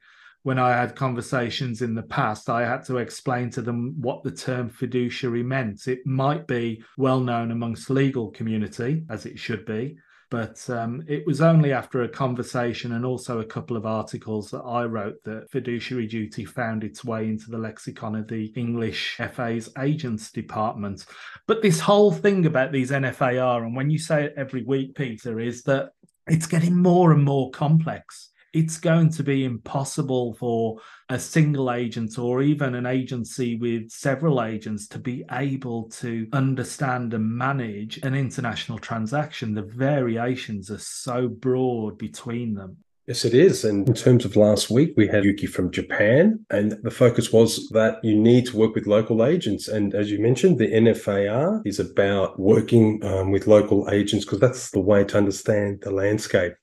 when 0.44 0.58
I 0.58 0.72
had 0.72 0.96
conversations 0.96 1.82
in 1.82 1.94
the 1.94 2.04
past, 2.04 2.50
I 2.50 2.66
had 2.66 2.84
to 2.86 2.98
explain 2.98 3.50
to 3.52 3.62
them 3.62 3.96
what 4.00 4.24
the 4.24 4.32
term 4.32 4.70
fiduciary 4.70 5.44
meant. 5.44 5.88
It 5.88 6.06
might 6.06 6.48
be 6.48 6.84
well 6.98 7.20
known 7.20 7.52
amongst 7.52 7.90
legal 7.90 8.32
community, 8.32 9.04
as 9.10 9.26
it 9.26 9.38
should 9.38 9.66
be, 9.66 9.98
but 10.32 10.68
um, 10.70 11.04
it 11.08 11.28
was 11.28 11.42
only 11.42 11.74
after 11.74 12.04
a 12.04 12.10
conversation 12.10 12.94
and 12.94 13.06
also 13.06 13.40
a 13.40 13.46
couple 13.46 13.78
of 13.78 13.86
articles 13.86 14.50
that 14.50 14.62
I 14.62 14.86
wrote 14.86 15.22
that 15.26 15.52
fiduciary 15.52 16.08
duty 16.08 16.46
found 16.46 16.84
its 16.84 17.04
way 17.04 17.28
into 17.28 17.52
the 17.52 17.58
lexicon 17.58 18.16
of 18.16 18.28
the 18.28 18.46
English 18.56 19.18
FA's 19.18 19.70
agents 19.78 20.32
department. 20.32 21.06
But 21.48 21.62
this 21.62 21.80
whole 21.82 22.12
thing 22.12 22.46
about 22.46 22.72
these 22.72 22.92
NFAR, 22.92 23.64
and 23.64 23.76
when 23.76 23.92
you 23.92 24.00
say 24.00 24.24
it 24.24 24.34
every 24.38 24.64
week, 24.64 24.96
Peter, 24.96 25.40
is 25.40 25.64
that 25.64 25.92
it's 26.28 26.48
getting 26.48 26.78
more 26.78 27.12
and 27.12 27.24
more 27.24 27.52
complex 27.52 28.30
it's 28.54 28.78
going 28.78 29.10
to 29.12 29.24
be 29.24 29.46
impossible 29.46 30.34
for 30.36 30.78
a 31.10 31.20
single 31.20 31.72
agent 31.72 32.18
or 32.18 32.42
even 32.42 32.76
an 32.76 32.86
agency 32.86 33.56
with 33.56 33.90
several 33.90 34.44
agents 34.44 34.88
to 34.90 35.00
be 35.00 35.24
able 35.32 35.90
to 35.90 36.28
understand 36.34 37.14
and 37.14 37.30
manage 37.30 37.98
an 38.00 38.16
international 38.16 38.80
transaction. 38.80 39.54
The 39.54 39.62
variations 39.62 40.70
are 40.70 40.80
so 40.80 41.28
broad 41.28 41.98
between 41.98 42.56
them. 42.56 42.78
Yes, 43.08 43.26
it 43.26 43.34
is. 43.34 43.66
And 43.66 43.88
in 43.90 43.96
terms 43.96 44.26
of 44.26 44.36
last 44.36 44.70
week, 44.70 44.94
we 44.96 45.08
had 45.08 45.26
Yuki 45.26 45.48
from 45.48 45.72
Japan, 45.72 46.46
and 46.52 46.74
the 46.84 46.92
focus 46.92 47.34
was 47.34 47.68
that 47.70 48.00
you 48.04 48.16
need 48.16 48.46
to 48.46 48.58
work 48.58 48.76
with 48.76 48.86
local 48.86 49.26
agents. 49.26 49.68
And 49.68 49.96
as 49.96 50.12
you 50.12 50.20
mentioned, 50.20 50.60
the 50.60 50.72
NFAR 50.72 51.62
is 51.66 51.80
about 51.80 52.40
working 52.40 53.04
um, 53.04 53.32
with 53.32 53.48
local 53.48 53.90
agents 53.90 54.24
because 54.24 54.40
that's 54.40 54.70
the 54.70 54.80
way 54.80 55.04
to 55.04 55.18
understand 55.18 55.82
the 55.82 55.92
landscape. 55.92 56.54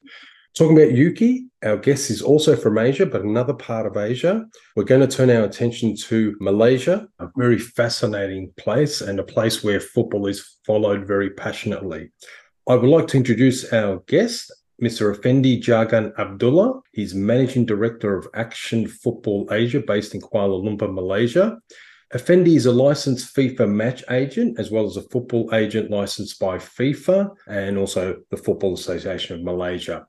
Talking 0.57 0.81
about 0.81 0.92
Yuki, 0.92 1.47
Our 1.64 1.76
guest 1.76 2.10
is 2.10 2.22
also 2.22 2.54
from 2.54 2.78
Asia, 2.78 3.04
but 3.04 3.22
another 3.22 3.52
part 3.52 3.84
of 3.84 3.96
Asia. 3.96 4.46
We're 4.76 4.84
going 4.84 5.00
to 5.00 5.16
turn 5.16 5.28
our 5.28 5.42
attention 5.42 5.96
to 5.96 6.36
Malaysia, 6.40 7.08
a 7.18 7.28
very 7.36 7.58
fascinating 7.58 8.52
place 8.56 9.00
and 9.00 9.18
a 9.18 9.24
place 9.24 9.64
where 9.64 9.80
football 9.80 10.28
is 10.28 10.58
followed 10.64 11.04
very 11.04 11.30
passionately. 11.30 12.10
I 12.68 12.76
would 12.76 12.88
like 12.88 13.08
to 13.08 13.16
introduce 13.16 13.72
our 13.72 14.04
guest, 14.06 14.52
Mr. 14.80 15.12
Effendi 15.12 15.60
Jagan 15.60 16.16
Abdullah. 16.16 16.80
He's 16.92 17.12
Managing 17.12 17.66
Director 17.66 18.16
of 18.16 18.28
Action 18.34 18.86
Football 18.86 19.48
Asia 19.50 19.80
based 19.80 20.14
in 20.14 20.20
Kuala 20.20 20.62
Lumpur, 20.62 20.94
Malaysia. 20.94 21.58
Effendi 22.14 22.54
is 22.54 22.66
a 22.66 22.72
licensed 22.72 23.34
FIFA 23.34 23.68
match 23.68 24.04
agent 24.10 24.60
as 24.60 24.70
well 24.70 24.86
as 24.86 24.96
a 24.96 25.02
football 25.02 25.52
agent 25.52 25.90
licensed 25.90 26.38
by 26.38 26.56
FIFA 26.56 27.30
and 27.48 27.76
also 27.76 28.16
the 28.30 28.36
Football 28.36 28.74
Association 28.74 29.36
of 29.36 29.42
Malaysia. 29.42 30.06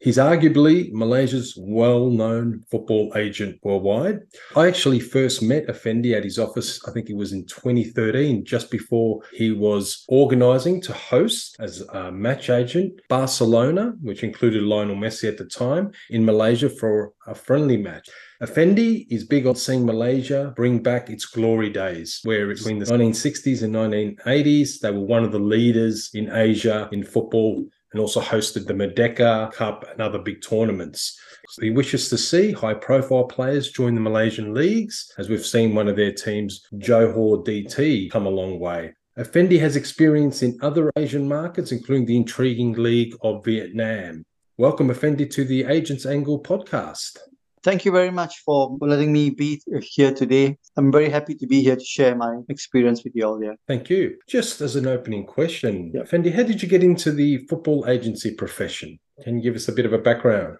He's 0.00 0.16
arguably 0.16 0.90
Malaysia's 0.92 1.54
well 1.58 2.08
known 2.08 2.64
football 2.70 3.12
agent 3.16 3.58
worldwide. 3.62 4.20
I 4.56 4.66
actually 4.66 4.98
first 4.98 5.42
met 5.42 5.68
Effendi 5.68 6.14
at 6.14 6.24
his 6.24 6.38
office, 6.38 6.80
I 6.88 6.90
think 6.92 7.10
it 7.10 7.16
was 7.16 7.34
in 7.34 7.44
2013, 7.44 8.46
just 8.46 8.70
before 8.70 9.20
he 9.34 9.52
was 9.52 10.06
organizing 10.08 10.80
to 10.82 10.94
host 10.94 11.56
as 11.60 11.82
a 11.92 12.10
match 12.10 12.48
agent 12.48 12.98
Barcelona, 13.10 13.92
which 14.00 14.24
included 14.24 14.62
Lionel 14.62 14.96
Messi 14.96 15.28
at 15.28 15.36
the 15.36 15.44
time, 15.44 15.92
in 16.08 16.24
Malaysia 16.24 16.70
for 16.70 17.12
a 17.26 17.34
friendly 17.34 17.76
match. 17.76 18.08
Effendi 18.42 19.06
is 19.10 19.24
big 19.24 19.46
on 19.46 19.54
seeing 19.54 19.84
Malaysia 19.84 20.54
bring 20.56 20.82
back 20.82 21.10
its 21.10 21.26
glory 21.26 21.68
days, 21.68 22.20
where 22.24 22.46
between 22.46 22.78
the 22.78 22.86
1960s 22.86 23.62
and 23.62 23.74
1980s, 23.74 24.80
they 24.80 24.90
were 24.90 25.00
one 25.00 25.24
of 25.24 25.32
the 25.32 25.38
leaders 25.38 26.08
in 26.14 26.32
Asia 26.32 26.88
in 26.90 27.04
football 27.04 27.66
and 27.92 28.00
also 28.00 28.20
hosted 28.20 28.66
the 28.66 28.74
Merdeka 28.74 29.52
Cup 29.52 29.84
and 29.90 30.00
other 30.00 30.18
big 30.18 30.42
tournaments. 30.42 31.18
He 31.60 31.70
wishes 31.70 32.08
to 32.08 32.18
see 32.18 32.52
high 32.52 32.74
profile 32.74 33.24
players 33.24 33.72
join 33.72 33.94
the 33.94 34.00
Malaysian 34.00 34.54
leagues, 34.54 35.12
as 35.18 35.28
we've 35.28 35.44
seen 35.44 35.74
one 35.74 35.88
of 35.88 35.96
their 35.96 36.12
teams, 36.12 36.66
Johor 36.74 37.44
DT, 37.44 38.10
come 38.10 38.26
a 38.26 38.30
long 38.30 38.58
way. 38.60 38.94
Effendi 39.18 39.58
has 39.58 39.76
experience 39.76 40.42
in 40.42 40.58
other 40.62 40.90
Asian 40.96 41.28
markets, 41.28 41.72
including 41.72 42.06
the 42.06 42.16
intriguing 42.16 42.74
League 42.74 43.14
of 43.22 43.44
Vietnam. 43.44 44.24
Welcome, 44.56 44.90
Effendi, 44.90 45.26
to 45.26 45.44
the 45.44 45.64
Agents 45.64 46.06
Angle 46.06 46.42
podcast. 46.42 47.18
Thank 47.62 47.84
you 47.84 47.92
very 47.92 48.10
much 48.10 48.38
for 48.38 48.78
letting 48.80 49.12
me 49.12 49.28
be 49.28 49.60
here 49.82 50.14
today. 50.14 50.56
I'm 50.78 50.90
very 50.90 51.10
happy 51.10 51.34
to 51.34 51.46
be 51.46 51.62
here 51.62 51.76
to 51.76 51.84
share 51.84 52.14
my 52.14 52.38
experience 52.48 53.04
with 53.04 53.12
you 53.14 53.26
all 53.26 53.38
here. 53.38 53.54
Thank 53.68 53.90
you. 53.90 54.16
Just 54.26 54.62
as 54.62 54.76
an 54.76 54.86
opening 54.86 55.26
question, 55.26 55.92
yep. 55.94 56.08
Fendi, 56.08 56.32
how 56.32 56.42
did 56.42 56.62
you 56.62 56.68
get 56.68 56.82
into 56.82 57.12
the 57.12 57.38
football 57.48 57.84
agency 57.86 58.34
profession? 58.34 58.98
Can 59.22 59.36
you 59.36 59.42
give 59.42 59.56
us 59.56 59.68
a 59.68 59.72
bit 59.72 59.84
of 59.84 59.92
a 59.92 59.98
background? 59.98 60.56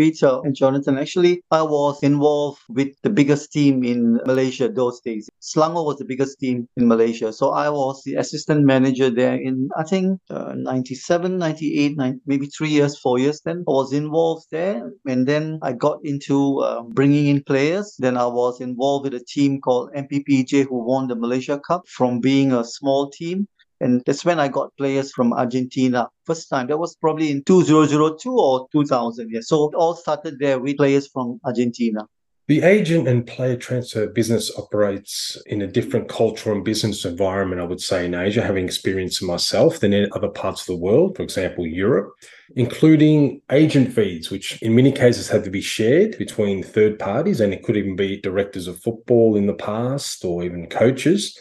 Peter 0.00 0.40
and 0.44 0.54
Jonathan. 0.54 0.96
Actually, 0.96 1.42
I 1.50 1.60
was 1.60 2.02
involved 2.02 2.62
with 2.70 2.88
the 3.02 3.10
biggest 3.10 3.52
team 3.52 3.84
in 3.84 4.14
Malaysia 4.24 4.66
those 4.66 4.98
days. 5.00 5.28
Selangor 5.42 5.84
was 5.84 5.98
the 5.98 6.06
biggest 6.06 6.40
team 6.40 6.66
in 6.78 6.88
Malaysia. 6.88 7.34
So 7.34 7.50
I 7.50 7.68
was 7.68 8.02
the 8.04 8.14
assistant 8.14 8.64
manager 8.64 9.10
there 9.10 9.34
in, 9.34 9.68
I 9.76 9.82
think, 9.82 10.18
uh, 10.30 10.54
97, 10.56 11.36
98, 11.36 11.98
90, 11.98 12.20
maybe 12.24 12.46
three 12.46 12.70
years, 12.70 12.98
four 12.98 13.18
years 13.18 13.42
then. 13.44 13.58
I 13.68 13.72
was 13.72 13.92
involved 13.92 14.46
there. 14.50 14.90
And 15.06 15.28
then 15.28 15.58
I 15.60 15.72
got 15.74 15.98
into 16.02 16.60
uh, 16.60 16.80
bringing 16.80 17.26
in 17.26 17.42
players. 17.44 17.94
Then 17.98 18.16
I 18.16 18.26
was 18.26 18.62
involved 18.62 19.04
with 19.04 19.20
a 19.20 19.24
team 19.28 19.60
called 19.60 19.92
MPPJ 19.92 20.64
who 20.64 20.82
won 20.82 21.08
the 21.08 21.16
Malaysia 21.16 21.60
Cup 21.60 21.86
from 21.86 22.20
being 22.20 22.52
a 22.52 22.64
small 22.64 23.10
team 23.10 23.46
and 23.80 24.02
that's 24.04 24.24
when 24.24 24.38
I 24.38 24.48
got 24.48 24.76
players 24.76 25.12
from 25.12 25.32
Argentina. 25.32 26.08
First 26.24 26.48
time, 26.50 26.66
that 26.68 26.78
was 26.78 26.96
probably 26.96 27.30
in 27.30 27.42
2002 27.44 28.30
or 28.30 28.68
2000. 28.72 29.30
Yeah. 29.30 29.40
So 29.42 29.70
it 29.70 29.74
all 29.74 29.94
started 29.94 30.38
there 30.38 30.58
with 30.58 30.76
players 30.76 31.08
from 31.08 31.40
Argentina. 31.44 32.06
The 32.50 32.62
agent 32.62 33.06
and 33.06 33.24
player 33.24 33.56
transfer 33.56 34.08
business 34.08 34.50
operates 34.58 35.40
in 35.46 35.62
a 35.62 35.68
different 35.68 36.08
cultural 36.08 36.56
and 36.56 36.64
business 36.64 37.04
environment, 37.04 37.60
I 37.60 37.64
would 37.64 37.80
say, 37.80 38.06
in 38.06 38.14
Asia, 38.14 38.42
having 38.42 38.64
experienced 38.64 39.22
myself 39.22 39.78
than 39.78 39.92
in 39.92 40.10
other 40.14 40.30
parts 40.30 40.62
of 40.62 40.66
the 40.66 40.76
world, 40.76 41.16
for 41.16 41.22
example, 41.22 41.64
Europe, 41.64 42.12
including 42.56 43.40
agent 43.52 43.92
fees, 43.92 44.32
which 44.32 44.60
in 44.62 44.74
many 44.74 44.90
cases 44.90 45.28
had 45.28 45.44
to 45.44 45.50
be 45.50 45.60
shared 45.60 46.18
between 46.18 46.64
third 46.64 46.98
parties, 46.98 47.40
and 47.40 47.54
it 47.54 47.62
could 47.62 47.76
even 47.76 47.94
be 47.94 48.20
directors 48.20 48.66
of 48.66 48.82
football 48.82 49.36
in 49.36 49.46
the 49.46 49.54
past 49.54 50.24
or 50.24 50.42
even 50.42 50.66
coaches. 50.66 51.38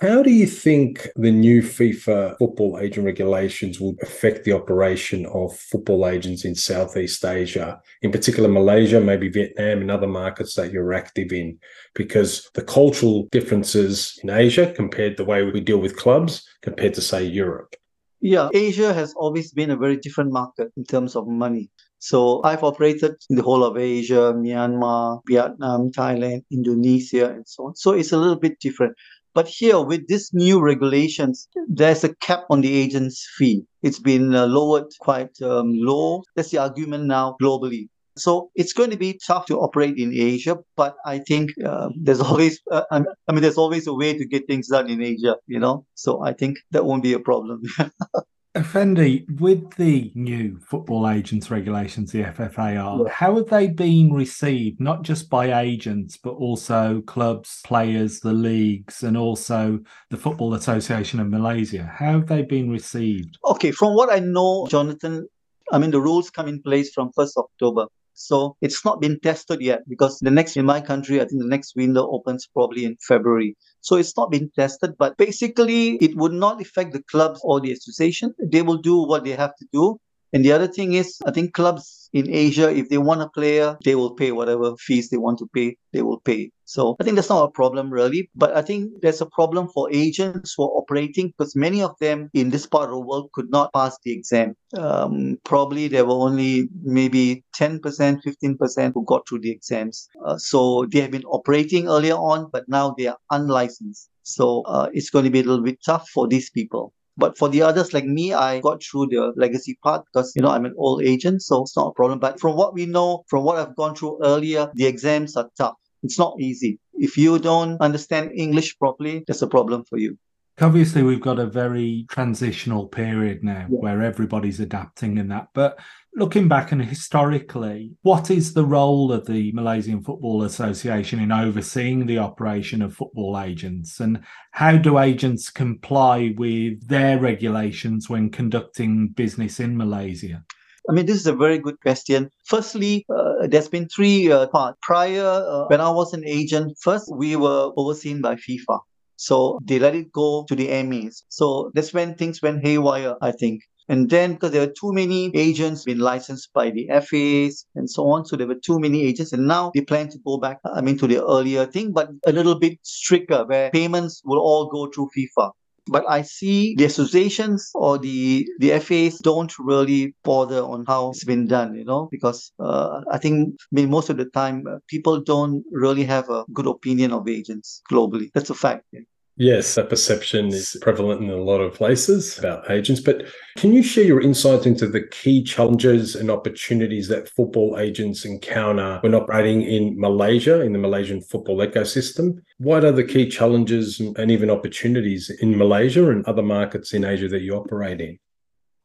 How 0.00 0.22
do 0.22 0.30
you 0.30 0.46
think 0.46 1.08
the 1.16 1.30
new 1.30 1.60
FIFA 1.60 2.38
football 2.38 2.78
agent 2.80 3.04
regulations 3.04 3.80
will 3.80 3.96
affect 4.02 4.44
the 4.44 4.52
operation 4.52 5.26
of 5.26 5.56
football 5.56 6.06
agents 6.06 6.44
in 6.44 6.54
Southeast 6.54 7.24
Asia, 7.24 7.80
in 8.02 8.12
particular 8.12 8.48
Malaysia, 8.48 9.00
maybe 9.00 9.28
Vietnam, 9.28 9.80
and 9.80 9.90
other 9.90 10.06
markets 10.06 10.54
that 10.54 10.72
you're 10.72 10.94
active 10.94 11.32
in? 11.32 11.58
Because 11.94 12.48
the 12.54 12.62
cultural 12.62 13.28
differences 13.32 14.18
in 14.22 14.30
Asia 14.30 14.72
compared 14.72 15.16
to 15.16 15.24
the 15.24 15.28
way 15.28 15.42
we 15.42 15.60
deal 15.60 15.78
with 15.78 15.96
clubs 15.96 16.46
compared 16.62 16.94
to, 16.94 17.00
say, 17.00 17.24
Europe. 17.24 17.74
Yeah, 18.20 18.50
Asia 18.54 18.94
has 18.94 19.14
always 19.14 19.52
been 19.52 19.70
a 19.70 19.76
very 19.76 19.96
different 19.96 20.30
market 20.30 20.70
in 20.76 20.84
terms 20.84 21.16
of 21.16 21.26
money. 21.26 21.70
So 21.98 22.40
I've 22.44 22.64
operated 22.64 23.14
in 23.30 23.36
the 23.36 23.42
whole 23.42 23.64
of 23.64 23.76
Asia, 23.76 24.32
Myanmar, 24.34 25.22
Vietnam, 25.28 25.90
Thailand, 25.90 26.44
Indonesia, 26.50 27.30
and 27.30 27.46
so 27.46 27.66
on. 27.66 27.74
So 27.74 27.92
it's 27.92 28.12
a 28.12 28.18
little 28.18 28.38
bit 28.38 28.58
different. 28.60 28.96
But 29.34 29.48
here, 29.48 29.80
with 29.80 30.08
this 30.08 30.32
new 30.34 30.60
regulations, 30.60 31.48
there's 31.68 32.04
a 32.04 32.14
cap 32.16 32.44
on 32.50 32.60
the 32.60 32.74
agent's 32.74 33.26
fee. 33.38 33.64
It's 33.82 33.98
been 33.98 34.34
uh, 34.34 34.46
lowered 34.46 34.88
quite 35.00 35.40
um, 35.40 35.72
low. 35.72 36.22
That's 36.36 36.50
the 36.50 36.58
argument 36.58 37.04
now 37.04 37.36
globally. 37.42 37.88
So 38.16 38.50
it's 38.54 38.74
going 38.74 38.90
to 38.90 38.98
be 38.98 39.18
tough 39.26 39.46
to 39.46 39.58
operate 39.58 39.96
in 39.96 40.12
Asia, 40.12 40.58
but 40.76 40.96
I 41.06 41.20
think 41.20 41.50
uh, 41.64 41.88
there's 41.98 42.20
always, 42.20 42.60
uh, 42.70 42.82
I 42.90 42.98
mean, 43.32 43.40
there's 43.40 43.56
always 43.56 43.86
a 43.86 43.94
way 43.94 44.16
to 44.18 44.26
get 44.26 44.46
things 44.46 44.68
done 44.68 44.90
in 44.90 45.02
Asia, 45.02 45.36
you 45.46 45.58
know. 45.58 45.86
So 45.94 46.22
I 46.22 46.34
think 46.34 46.58
that 46.72 46.84
won't 46.84 47.02
be 47.02 47.14
a 47.14 47.20
problem. 47.20 47.62
Effendi, 48.54 49.24
with 49.40 49.74
the 49.76 50.12
new 50.14 50.58
football 50.60 51.08
agents 51.08 51.50
regulations, 51.50 52.12
the 52.12 52.24
FFAR, 52.24 53.06
yeah. 53.06 53.12
how 53.12 53.36
have 53.36 53.48
they 53.48 53.68
been 53.68 54.12
received, 54.12 54.78
not 54.78 55.02
just 55.02 55.30
by 55.30 55.62
agents, 55.62 56.18
but 56.18 56.32
also 56.32 57.00
clubs, 57.06 57.62
players, 57.64 58.20
the 58.20 58.32
leagues, 58.32 59.04
and 59.04 59.16
also 59.16 59.80
the 60.10 60.18
Football 60.18 60.52
Association 60.52 61.18
of 61.18 61.28
Malaysia? 61.28 61.84
How 61.84 62.12
have 62.12 62.26
they 62.26 62.42
been 62.42 62.68
received? 62.68 63.38
Okay, 63.46 63.70
from 63.70 63.94
what 63.94 64.12
I 64.12 64.18
know, 64.18 64.66
Jonathan, 64.68 65.26
I 65.70 65.78
mean, 65.78 65.90
the 65.90 66.00
rules 66.00 66.28
come 66.28 66.48
in 66.48 66.60
place 66.60 66.92
from 66.92 67.10
1st 67.12 67.36
October. 67.38 67.86
So 68.14 68.56
it's 68.60 68.84
not 68.84 69.00
been 69.00 69.18
tested 69.20 69.60
yet 69.60 69.80
because 69.88 70.18
the 70.18 70.30
next 70.30 70.56
in 70.56 70.66
my 70.66 70.80
country, 70.80 71.20
I 71.20 71.24
think 71.24 71.42
the 71.42 71.48
next 71.48 71.74
window 71.76 72.08
opens 72.10 72.46
probably 72.46 72.84
in 72.84 72.96
February. 73.06 73.56
So 73.80 73.96
it's 73.96 74.16
not 74.16 74.30
been 74.30 74.50
tested, 74.54 74.92
but 74.98 75.16
basically 75.16 75.96
it 75.96 76.16
would 76.16 76.32
not 76.32 76.60
affect 76.60 76.92
the 76.92 77.02
clubs 77.02 77.40
or 77.42 77.60
the 77.60 77.72
association. 77.72 78.34
They 78.38 78.62
will 78.62 78.78
do 78.78 79.02
what 79.02 79.24
they 79.24 79.32
have 79.32 79.56
to 79.56 79.66
do. 79.72 79.98
And 80.32 80.44
the 80.44 80.52
other 80.52 80.66
thing 80.66 80.94
is, 80.94 81.18
I 81.26 81.30
think 81.30 81.52
clubs 81.52 82.02
in 82.12 82.28
Asia, 82.28 82.70
if 82.70 82.88
they 82.88 82.98
want 82.98 83.22
a 83.22 83.28
player, 83.28 83.76
they 83.84 83.94
will 83.94 84.14
pay 84.14 84.32
whatever 84.32 84.76
fees 84.76 85.08
they 85.08 85.16
want 85.16 85.38
to 85.38 85.48
pay, 85.54 85.76
they 85.92 86.02
will 86.02 86.20
pay. 86.20 86.50
So 86.64 86.96
I 87.00 87.04
think 87.04 87.16
that's 87.16 87.28
not 87.28 87.44
a 87.44 87.50
problem 87.50 87.90
really. 87.90 88.30
But 88.34 88.56
I 88.56 88.62
think 88.62 89.02
there's 89.02 89.20
a 89.20 89.26
problem 89.26 89.68
for 89.68 89.92
agents 89.92 90.54
who 90.56 90.64
are 90.64 90.76
operating 90.80 91.28
because 91.28 91.54
many 91.54 91.82
of 91.82 91.94
them 92.00 92.30
in 92.32 92.50
this 92.50 92.66
part 92.66 92.84
of 92.84 92.96
the 92.96 93.00
world 93.00 93.30
could 93.34 93.50
not 93.50 93.72
pass 93.74 93.98
the 94.04 94.12
exam. 94.12 94.54
Um, 94.76 95.38
probably 95.44 95.88
there 95.88 96.04
were 96.06 96.12
only 96.12 96.68
maybe 96.82 97.44
10%, 97.54 97.80
15% 97.82 98.92
who 98.94 99.04
got 99.04 99.28
through 99.28 99.40
the 99.40 99.50
exams. 99.50 100.08
Uh, 100.24 100.38
so 100.38 100.86
they 100.90 101.00
have 101.00 101.10
been 101.10 101.24
operating 101.24 101.88
earlier 101.88 102.14
on, 102.14 102.48
but 102.52 102.64
now 102.68 102.94
they 102.96 103.06
are 103.06 103.18
unlicensed. 103.30 104.08
So 104.22 104.62
uh, 104.62 104.88
it's 104.92 105.10
going 105.10 105.24
to 105.24 105.30
be 105.30 105.40
a 105.40 105.44
little 105.44 105.64
bit 105.64 105.78
tough 105.84 106.08
for 106.08 106.28
these 106.28 106.50
people. 106.50 106.94
But 107.16 107.36
for 107.36 107.48
the 107.48 107.62
others 107.62 107.92
like 107.92 108.04
me, 108.06 108.32
I 108.32 108.60
got 108.60 108.82
through 108.82 109.08
the 109.08 109.32
legacy 109.36 109.78
part 109.82 110.04
because, 110.06 110.32
you 110.34 110.42
know, 110.42 110.48
I'm 110.48 110.64
an 110.64 110.74
old 110.78 111.02
agent, 111.02 111.42
so 111.42 111.62
it's 111.62 111.76
not 111.76 111.88
a 111.88 111.92
problem. 111.92 112.18
But 112.18 112.40
from 112.40 112.56
what 112.56 112.74
we 112.74 112.86
know, 112.86 113.24
from 113.28 113.44
what 113.44 113.58
I've 113.58 113.76
gone 113.76 113.94
through 113.94 114.18
earlier, 114.22 114.70
the 114.74 114.86
exams 114.86 115.36
are 115.36 115.50
tough. 115.56 115.76
It's 116.02 116.18
not 116.18 116.40
easy. 116.40 116.78
If 116.94 117.16
you 117.16 117.38
don't 117.38 117.80
understand 117.80 118.32
English 118.34 118.78
properly, 118.78 119.24
that's 119.26 119.42
a 119.42 119.46
problem 119.46 119.84
for 119.84 119.98
you. 119.98 120.16
Obviously, 120.60 121.02
we've 121.02 121.20
got 121.20 121.38
a 121.38 121.46
very 121.46 122.04
transitional 122.10 122.86
period 122.86 123.42
now 123.42 123.66
yeah. 123.70 123.78
where 123.78 124.02
everybody's 124.02 124.60
adapting 124.60 125.16
in 125.16 125.28
that. 125.28 125.48
But 125.54 125.78
looking 126.14 126.46
back 126.46 126.72
and 126.72 126.84
historically, 126.84 127.92
what 128.02 128.30
is 128.30 128.52
the 128.52 128.66
role 128.66 129.12
of 129.12 129.26
the 129.26 129.50
Malaysian 129.52 130.02
Football 130.02 130.42
Association 130.42 131.20
in 131.20 131.32
overseeing 131.32 132.06
the 132.06 132.18
operation 132.18 132.82
of 132.82 132.94
football 132.94 133.40
agents? 133.40 133.98
And 133.98 134.20
how 134.50 134.76
do 134.76 134.98
agents 134.98 135.48
comply 135.48 136.34
with 136.36 136.86
their 136.86 137.18
regulations 137.18 138.10
when 138.10 138.30
conducting 138.30 139.08
business 139.08 139.58
in 139.58 139.76
Malaysia? 139.76 140.44
I 140.90 140.92
mean, 140.92 141.06
this 141.06 141.16
is 141.16 141.26
a 141.26 141.32
very 141.32 141.58
good 141.58 141.80
question. 141.80 142.30
Firstly, 142.44 143.06
uh, 143.08 143.46
there's 143.46 143.68
been 143.68 143.88
three 143.88 144.30
uh, 144.30 144.48
parts. 144.48 144.78
Prior, 144.82 145.24
uh, 145.24 145.64
when 145.68 145.80
I 145.80 145.90
was 145.90 146.12
an 146.12 146.24
agent, 146.26 146.76
first 146.80 147.10
we 147.14 147.36
were 147.36 147.72
overseen 147.76 148.20
by 148.20 148.34
FIFA. 148.34 148.80
So 149.22 149.60
they 149.64 149.78
let 149.78 149.94
it 149.94 150.10
go 150.10 150.44
to 150.48 150.54
the 150.56 150.68
MEs. 150.82 151.22
So 151.28 151.70
that's 151.74 151.94
when 151.94 152.16
things 152.16 152.42
went 152.42 152.64
haywire, 152.66 153.14
I 153.22 153.30
think. 153.30 153.62
And 153.88 154.10
then 154.10 154.32
because 154.32 154.50
there 154.50 154.66
were 154.66 154.72
too 154.72 154.92
many 154.92 155.30
agents 155.36 155.84
being 155.84 155.98
licensed 155.98 156.52
by 156.52 156.70
the 156.70 156.88
FAs 156.88 157.64
and 157.76 157.88
so 157.88 158.08
on, 158.10 158.24
so 158.24 158.34
there 158.34 158.48
were 158.48 158.62
too 158.64 158.80
many 158.80 159.04
agents. 159.04 159.32
And 159.32 159.46
now 159.46 159.70
they 159.74 159.82
plan 159.82 160.08
to 160.08 160.18
go 160.26 160.38
back, 160.38 160.58
I 160.64 160.80
mean, 160.80 160.98
to 160.98 161.06
the 161.06 161.24
earlier 161.24 161.66
thing, 161.66 161.92
but 161.92 162.08
a 162.26 162.32
little 162.32 162.58
bit 162.58 162.78
stricter, 162.82 163.44
where 163.44 163.70
payments 163.70 164.22
will 164.24 164.40
all 164.40 164.66
go 164.66 164.90
through 164.90 165.10
FIFA. 165.16 165.52
But 165.86 166.04
I 166.08 166.22
see 166.22 166.74
the 166.76 166.84
associations 166.84 167.70
or 167.74 167.98
the 167.98 168.48
the 168.58 168.70
FAs 168.80 169.18
don't 169.18 169.52
really 169.58 170.14
bother 170.24 170.62
on 170.62 170.84
how 170.86 171.10
it's 171.10 171.24
been 171.24 171.46
done, 171.46 171.74
you 171.74 171.84
know, 171.84 172.08
because 172.10 172.52
uh, 172.58 173.02
I 173.10 173.18
think 173.18 173.54
I 173.60 173.72
mean, 173.72 173.90
most 173.90 174.10
of 174.10 174.16
the 174.16 174.26
time 174.26 174.64
uh, 174.66 174.78
people 174.88 175.20
don't 175.20 175.64
really 175.70 176.04
have 176.04 176.28
a 176.30 176.44
good 176.52 176.66
opinion 176.66 177.12
of 177.12 177.28
agents 177.28 177.82
globally. 177.90 178.30
That's 178.34 178.50
a 178.50 178.54
fact. 178.54 178.84
Yeah. 178.92 179.00
Yes, 179.36 179.74
that 179.76 179.88
perception 179.88 180.48
is 180.48 180.76
prevalent 180.82 181.22
in 181.22 181.30
a 181.30 181.36
lot 181.36 181.62
of 181.62 181.72
places 181.72 182.38
about 182.38 182.70
agents. 182.70 183.00
But 183.00 183.24
can 183.56 183.72
you 183.72 183.82
share 183.82 184.04
your 184.04 184.20
insights 184.20 184.66
into 184.66 184.86
the 184.86 185.06
key 185.08 185.42
challenges 185.42 186.14
and 186.14 186.30
opportunities 186.30 187.08
that 187.08 187.30
football 187.30 187.78
agents 187.78 188.26
encounter 188.26 188.98
when 189.00 189.14
operating 189.14 189.62
in 189.62 189.98
Malaysia, 189.98 190.60
in 190.60 190.72
the 190.72 190.78
Malaysian 190.78 191.22
football 191.22 191.58
ecosystem? 191.58 192.42
What 192.58 192.84
are 192.84 192.92
the 192.92 193.04
key 193.04 193.26
challenges 193.26 194.00
and 194.00 194.30
even 194.30 194.50
opportunities 194.50 195.30
in 195.30 195.56
Malaysia 195.56 196.10
and 196.10 196.26
other 196.26 196.42
markets 196.42 196.92
in 196.92 197.02
Asia 197.02 197.28
that 197.28 197.40
you 197.40 197.54
operate 197.54 198.02
in? 198.02 198.18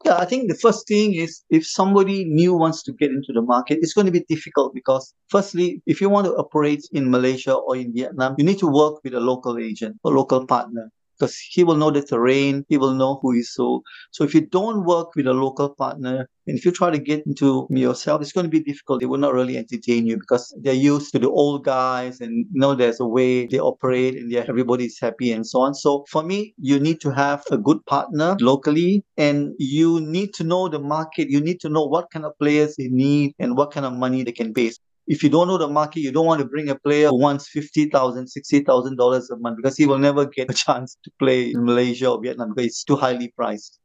Yeah, 0.06 0.18
I 0.18 0.26
think 0.26 0.48
the 0.48 0.56
first 0.56 0.88
thing 0.88 1.16
is 1.16 1.44
if 1.50 1.68
somebody 1.68 2.24
new 2.26 2.54
wants 2.54 2.84
to 2.84 2.94
get 2.94 3.10
into 3.12 3.34
the 3.34 3.42
market, 3.42 3.80
it's 3.82 3.94
going 3.94 4.06
to 4.06 4.12
be 4.12 4.24
difficult 4.30 4.74
because, 4.74 5.14
firstly, 5.30 5.82
if 5.86 6.00
you 6.02 6.10
want 6.10 6.26
to 6.28 6.34
operate 6.36 6.84
in 6.92 7.10
Malaysia 7.12 7.54
or 7.56 7.76
in 7.76 7.94
Vietnam, 7.94 8.36
you 8.38 8.46
need 8.46 8.60
to 8.60 8.68
work 8.68 9.04
with 9.04 9.14
a 9.14 9.20
local 9.20 9.58
agent, 9.58 9.98
a 10.06 10.10
local 10.10 10.46
partner 10.46 10.92
because 11.18 11.38
he 11.38 11.64
will 11.64 11.76
know 11.76 11.92
the 11.92 12.02
terrain, 12.02 12.66
he 12.70 12.78
will 12.78 12.94
know 12.94 13.20
who 13.22 13.34
is 13.34 13.54
so. 13.54 13.82
So 14.12 14.24
if 14.24 14.34
you 14.34 14.42
don't 14.42 14.86
work 14.86 15.16
with 15.16 15.28
a 15.28 15.34
local 15.34 15.70
partner, 15.70 16.30
and 16.48 16.58
if 16.58 16.66
you 16.66 16.72
try 16.72 16.90
to 16.90 16.98
get 16.98 17.26
into 17.26 17.68
yourself, 17.70 18.22
it's 18.22 18.32
going 18.32 18.46
to 18.46 18.50
be 18.50 18.64
difficult. 18.64 19.02
They 19.02 19.06
will 19.06 19.18
not 19.18 19.34
really 19.34 19.58
entertain 19.58 20.08
you 20.08 20.18
because 20.18 20.56
they're 20.62 20.74
used 20.74 21.12
to 21.12 21.20
the 21.20 21.30
old 21.30 21.66
guys 21.66 22.22
and 22.22 22.46
you 22.52 22.60
know 22.62 22.74
there's 22.74 23.02
a 23.02 23.06
way 23.06 23.48
they 23.48 23.60
operate 23.60 24.16
and 24.16 24.34
everybody's 24.34 24.98
happy 25.00 25.32
and 25.32 25.46
so 25.46 25.60
on. 25.62 25.74
So 25.74 26.06
for 26.10 26.24
me, 26.24 26.54
you 26.58 26.80
need 26.80 27.02
to 27.02 27.12
have 27.12 27.44
a 27.52 27.58
good 27.58 27.86
partner 27.86 28.38
locally 28.40 29.04
and 29.18 29.54
you 29.60 30.00
need 30.00 30.34
to 30.36 30.44
know 30.44 30.70
the 30.70 30.80
market. 30.80 31.30
You 31.30 31.42
need 31.42 31.60
to 31.62 31.70
know 31.70 31.86
what 31.86 32.12
kind 32.12 32.26
of 32.26 32.38
players 32.40 32.76
they 32.78 32.88
need 32.88 33.34
and 33.40 33.58
what 33.58 33.72
kind 33.72 33.86
of 33.86 33.94
money 33.94 34.24
they 34.24 34.32
can 34.32 34.54
pay 34.54 34.72
if 35.08 35.24
you 35.24 35.30
don't 35.30 35.48
know 35.48 35.58
the 35.58 35.68
market, 35.68 36.02
you 36.02 36.12
don't 36.12 36.26
want 36.26 36.42
to 36.42 36.48
bring 36.48 36.70
a 36.70 36.76
player 36.76 37.08
who 37.08 37.20
wants 37.20 37.50
$50,000, 37.56 37.92
$60,000 37.92 39.30
a 39.30 39.36
month 39.38 39.58
because 39.58 39.78
he 39.78 39.86
will 39.86 39.98
never 39.98 40.26
get 40.26 40.52
a 40.52 40.54
chance 40.66 40.98
to 41.04 41.12
play 41.18 41.52
in 41.52 41.64
Malaysia 41.64 42.12
or 42.12 42.22
Vietnam 42.22 42.54
because 42.54 42.68
it's 42.68 42.84
too 42.84 42.96
highly 42.96 43.30
priced. 43.30 43.80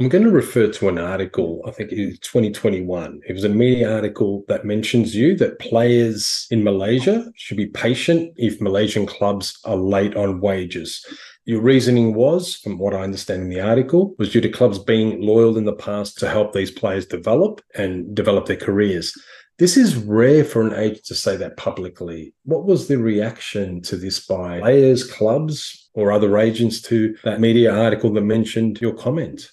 I'm 0.00 0.08
going 0.08 0.22
to 0.22 0.30
refer 0.30 0.68
to 0.68 0.88
an 0.88 0.98
article, 0.98 1.60
I 1.66 1.72
think 1.72 1.90
it's 1.90 2.20
2021. 2.20 3.20
It 3.28 3.32
was 3.32 3.42
a 3.42 3.48
media 3.48 3.92
article 3.92 4.44
that 4.46 4.64
mentions 4.64 5.12
you 5.16 5.34
that 5.38 5.58
players 5.58 6.46
in 6.52 6.62
Malaysia 6.62 7.32
should 7.34 7.56
be 7.56 7.66
patient 7.66 8.32
if 8.36 8.60
Malaysian 8.60 9.06
clubs 9.06 9.58
are 9.64 9.74
late 9.74 10.14
on 10.14 10.40
wages. 10.40 11.04
Your 11.46 11.60
reasoning 11.60 12.14
was, 12.14 12.54
from 12.54 12.78
what 12.78 12.94
I 12.94 13.00
understand 13.00 13.42
in 13.42 13.48
the 13.48 13.60
article, 13.60 14.14
was 14.18 14.30
due 14.30 14.40
to 14.40 14.48
clubs 14.48 14.78
being 14.78 15.20
loyal 15.20 15.58
in 15.58 15.64
the 15.64 15.72
past 15.72 16.16
to 16.18 16.28
help 16.28 16.52
these 16.52 16.70
players 16.70 17.04
develop 17.04 17.60
and 17.74 18.14
develop 18.14 18.46
their 18.46 18.56
careers. 18.56 19.12
This 19.58 19.76
is 19.76 19.96
rare 19.96 20.44
for 20.44 20.62
an 20.62 20.74
agent 20.74 21.04
to 21.06 21.16
say 21.16 21.36
that 21.36 21.56
publicly. 21.56 22.32
What 22.44 22.64
was 22.64 22.86
the 22.86 22.96
reaction 22.96 23.82
to 23.82 23.96
this 23.96 24.24
by 24.24 24.60
players, 24.60 25.02
clubs, 25.02 25.90
or 25.94 26.12
other 26.12 26.38
agents 26.38 26.80
to 26.82 27.16
that 27.24 27.40
media 27.40 27.74
article 27.74 28.12
that 28.12 28.22
mentioned 28.22 28.80
your 28.80 28.94
comment? 28.94 29.50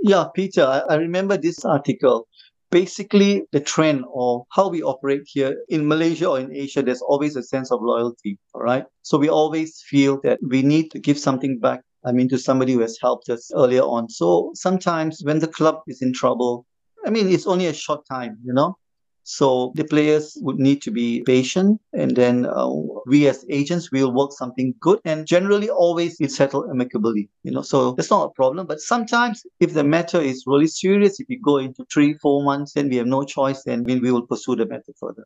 Yeah, 0.00 0.24
Peter, 0.34 0.64
I, 0.88 0.96
remember 0.96 1.36
this 1.36 1.64
article. 1.64 2.26
Basically, 2.72 3.44
the 3.52 3.60
trend 3.60 4.04
or 4.10 4.44
how 4.50 4.68
we 4.68 4.82
operate 4.82 5.22
here 5.26 5.62
in 5.68 5.86
Malaysia 5.86 6.28
or 6.28 6.40
in 6.40 6.52
Asia, 6.52 6.82
there's 6.82 7.02
always 7.02 7.36
a 7.36 7.42
sense 7.42 7.70
of 7.70 7.80
loyalty. 7.80 8.38
All 8.54 8.62
right. 8.62 8.84
So 9.02 9.18
we 9.18 9.28
always 9.28 9.82
feel 9.86 10.20
that 10.24 10.40
we 10.42 10.62
need 10.62 10.90
to 10.90 10.98
give 10.98 11.18
something 11.18 11.60
back 11.60 11.82
I 12.04 12.12
mean, 12.12 12.28
to 12.30 12.38
somebody 12.38 12.72
who 12.72 12.80
has 12.80 12.98
helped 13.00 13.28
us 13.28 13.50
earlier 13.54 13.82
on. 13.82 14.08
So 14.08 14.50
sometimes 14.54 15.22
when 15.22 15.38
the 15.38 15.46
club 15.46 15.82
is 15.86 16.02
in 16.02 16.12
trouble, 16.12 16.66
I 17.06 17.10
mean, 17.10 17.28
it's 17.28 17.46
only 17.46 17.66
a 17.66 17.72
short 17.72 18.04
time, 18.10 18.38
you 18.44 18.52
know. 18.52 18.76
So 19.24 19.72
the 19.76 19.84
players 19.84 20.36
would 20.40 20.58
need 20.58 20.82
to 20.82 20.90
be 20.90 21.22
patient, 21.24 21.80
and 21.92 22.16
then 22.16 22.46
uh, 22.46 22.68
we 23.06 23.28
as 23.28 23.44
agents 23.48 23.92
will 23.92 24.12
work 24.12 24.32
something 24.32 24.74
good, 24.80 25.00
and 25.04 25.26
generally 25.26 25.70
always 25.70 26.20
it 26.20 26.32
settle 26.32 26.68
amicably. 26.70 27.28
You 27.44 27.52
know, 27.52 27.62
so 27.62 27.92
that's 27.92 28.10
not 28.10 28.26
a 28.26 28.30
problem. 28.30 28.66
But 28.66 28.80
sometimes 28.80 29.46
if 29.60 29.74
the 29.74 29.84
matter 29.84 30.20
is 30.20 30.44
really 30.46 30.66
serious, 30.66 31.20
if 31.20 31.26
we 31.28 31.36
go 31.36 31.58
into 31.58 31.86
three, 31.92 32.14
four 32.14 32.42
months, 32.42 32.72
then 32.72 32.88
we 32.88 32.96
have 32.96 33.06
no 33.06 33.22
choice, 33.22 33.62
then 33.64 33.84
we 33.84 34.00
will 34.00 34.26
pursue 34.26 34.56
the 34.56 34.66
matter 34.66 34.92
further. 34.98 35.24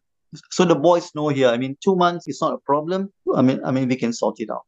So 0.51 0.65
the 0.65 0.75
boys 0.75 1.15
know 1.15 1.29
here. 1.29 1.49
I 1.49 1.57
mean, 1.57 1.77
two 1.83 1.97
months 1.97 2.29
is 2.29 2.41
not 2.41 2.53
a 2.53 2.59
problem. 2.59 3.13
I 3.35 3.43
mean, 3.43 3.61
I 3.65 3.71
mean, 3.71 3.89
we 3.89 3.97
can 3.97 4.13
sort 4.13 4.41
it 4.41 4.51
out. 4.51 4.63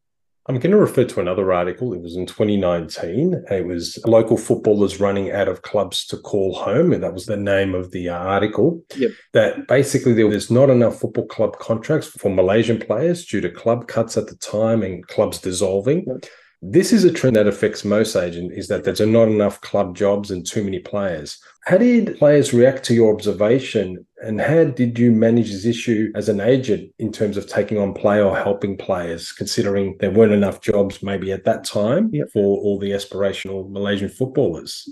I'm 0.48 0.58
going 0.58 0.70
to 0.70 0.78
refer 0.78 1.04
to 1.04 1.20
another 1.20 1.52
article. 1.52 1.92
It 1.92 2.00
was 2.00 2.16
in 2.16 2.24
2019. 2.24 3.44
It 3.50 3.66
was 3.66 3.98
local 4.06 4.38
footballers 4.38 4.98
running 4.98 5.30
out 5.30 5.46
of 5.46 5.61
clubs 5.61 6.06
to 6.06 6.16
call 6.16 6.54
home. 6.54 6.94
And 6.94 7.02
that 7.02 7.12
was 7.12 7.26
the 7.26 7.37
name 7.37 7.74
of 7.74 7.90
the 7.90 8.08
uh, 8.08 8.16
article. 8.16 8.82
Yep. 8.96 9.11
That 9.34 9.68
basically 9.68 10.14
there 10.14 10.26
was 10.26 10.50
not 10.50 10.70
enough 10.70 11.00
football 11.00 11.26
club 11.26 11.58
contracts 11.58 12.08
for 12.08 12.30
Malaysian 12.30 12.78
players 12.78 13.26
due 13.26 13.42
to 13.42 13.50
club 13.50 13.88
cuts 13.88 14.16
at 14.16 14.28
the 14.28 14.37
time 14.37 14.82
and 14.82 15.06
clubs 15.06 15.38
dissolving. 15.38 16.06
Yep. 16.06 16.24
This 16.61 16.92
is 16.92 17.05
a 17.05 17.12
trend 17.12 17.37
that 17.37 17.47
affects 17.47 17.85
most 17.85 18.16
agents 18.16 18.53
is 18.57 18.66
that 18.66 18.83
there's 18.83 19.01
not 19.01 19.29
enough 19.29 19.61
club 19.61 19.94
jobs 19.94 20.33
and 20.33 20.44
too 20.44 20.64
many 20.64 20.81
players. 20.81 21.38
How 21.66 21.79
did 21.79 22.18
players 22.18 22.53
react 22.53 22.85
to 22.87 22.94
your 22.94 23.14
observation 23.14 24.05
and 24.25 24.40
how 24.40 24.64
did 24.64 24.99
you 24.99 25.12
manage 25.12 25.53
this 25.53 25.64
issue 25.64 26.11
as 26.16 26.29
an 26.29 26.40
agent 26.40 26.92
in 26.99 27.12
terms 27.12 27.37
of 27.37 27.47
taking 27.47 27.79
on 27.79 27.94
play 27.94 28.21
or 28.21 28.37
helping 28.37 28.77
players, 28.77 29.31
considering 29.31 29.97
there 30.01 30.11
weren't 30.11 30.33
enough 30.33 30.61
jobs 30.61 31.01
maybe 31.01 31.31
at 31.31 31.44
that 31.44 31.62
time 31.62 32.11
yep. 32.12 32.29
for 32.33 32.59
all 32.59 32.81
the 32.81 32.90
aspirational 32.90 33.71
Malaysian 33.71 34.09
footballers? 34.09 34.88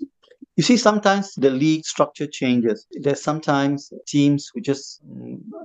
You 0.55 0.63
see, 0.63 0.77
sometimes 0.77 1.35
the 1.35 1.51
league 1.51 1.85
structure 1.85 2.29
changes. 2.29 2.87
There's 2.93 3.23
sometimes 3.23 3.93
teams 4.07 4.53
who 4.55 4.61
just, 4.61 5.03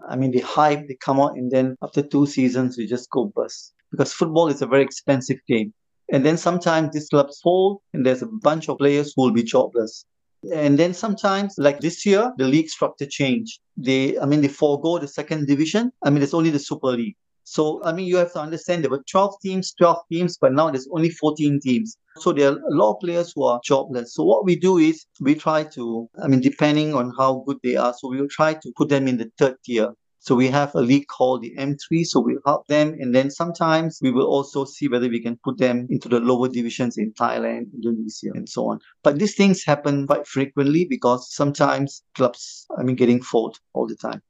I 0.10 0.16
mean, 0.16 0.32
they 0.32 0.40
hype, 0.40 0.88
they 0.88 0.96
come 0.96 1.20
out, 1.20 1.38
and 1.38 1.52
then 1.52 1.78
after 1.84 2.02
two 2.02 2.26
seasons, 2.26 2.76
they 2.76 2.88
just 2.88 3.10
go 3.12 3.26
bust. 3.26 3.74
Because 3.92 4.12
football 4.12 4.48
is 4.48 4.62
a 4.62 4.66
very 4.66 4.84
expensive 4.84 5.38
game. 5.48 5.74
And 6.12 6.26
then 6.26 6.38
sometimes 6.38 6.94
these 6.94 7.08
clubs 7.08 7.40
fold 7.42 7.82
and 7.94 8.06
there's 8.06 8.22
a 8.22 8.28
bunch 8.28 8.70
of 8.70 8.78
players 8.78 9.14
who 9.16 9.24
will 9.24 9.32
be 9.32 9.44
jobless. 9.44 10.06
And 10.54 10.78
then 10.78 10.94
sometimes, 10.94 11.56
like 11.58 11.80
this 11.80 12.06
year, 12.06 12.34
the 12.38 12.48
league 12.48 12.70
structure 12.70 13.06
changed. 13.06 13.60
They, 13.78 14.20
I 14.20 14.26
mean, 14.26 14.42
they 14.42 14.48
forego 14.48 14.98
the 14.98 15.08
second 15.08 15.48
division. 15.48 15.92
I 16.04 16.10
mean, 16.10 16.22
it's 16.22 16.34
only 16.34 16.50
the 16.50 16.60
Super 16.60 16.88
League. 16.88 17.16
So, 17.44 17.82
I 17.84 17.92
mean, 17.92 18.08
you 18.08 18.18
have 18.18 18.34
to 18.34 18.40
understand 18.40 18.84
there 18.84 18.92
were 18.92 19.04
12 19.10 19.36
teams, 19.42 19.74
12 19.74 19.98
teams, 20.12 20.38
but 20.38 20.54
now 20.54 20.70
there's 20.70 20.88
only 20.92 21.10
14 21.10 21.60
teams. 21.60 21.98
So 22.18 22.34
there 22.34 22.52
are 22.52 22.58
a 22.58 22.76
lot 22.76 22.94
of 22.94 23.00
players 23.00 23.34
who 23.36 23.44
are 23.44 23.60
jobless. 23.64 24.14
So 24.14 24.24
what 24.24 24.46
we 24.46 24.56
do 24.56 24.78
is 24.78 25.06
we 25.20 25.36
try 25.36 25.64
to, 25.64 26.10
I 26.22 26.28
mean, 26.28 26.42
depending 26.42 26.94
on 26.94 27.14
how 27.18 27.44
good 27.48 27.58
they 27.64 27.76
are, 27.76 27.94
so 27.94 28.10
we 28.10 28.20
will 28.20 28.30
try 28.30 28.54
to 28.54 28.74
put 28.76 28.90
them 28.90 29.08
in 29.08 29.18
the 29.18 29.32
third 29.38 29.56
tier. 29.64 29.94
So 30.24 30.36
we 30.36 30.50
have 30.50 30.76
a 30.76 30.82
league 30.82 31.08
called 31.08 31.42
the 31.42 31.56
M3, 31.58 32.06
so 32.06 32.20
we'll 32.20 32.46
help 32.46 32.68
them. 32.68 32.96
And 33.00 33.14
then 33.14 33.32
sometimes 33.32 33.98
we 34.04 34.12
will 34.12 34.28
also 34.28 34.66
see 34.66 34.88
whether 34.88 35.10
we 35.10 35.20
can 35.20 35.36
put 35.44 35.58
them 35.58 35.88
into 35.90 36.08
the 36.10 36.20
lower 36.20 36.48
divisions 36.48 37.00
in 37.00 37.12
Thailand, 37.14 37.74
Indonesia, 37.74 38.30
and 38.36 38.48
so 38.48 38.70
on. 38.70 38.80
But 39.02 39.18
these 39.18 39.34
things 39.34 39.64
happen 39.66 40.06
quite 40.06 40.28
frequently 40.28 40.86
because 40.86 41.34
sometimes 41.34 42.04
clubs, 42.14 42.68
I 42.78 42.84
mean, 42.84 42.96
getting 42.96 43.20
fought 43.20 43.60
all 43.74 43.88
the 43.88 43.96
time. 43.96 44.22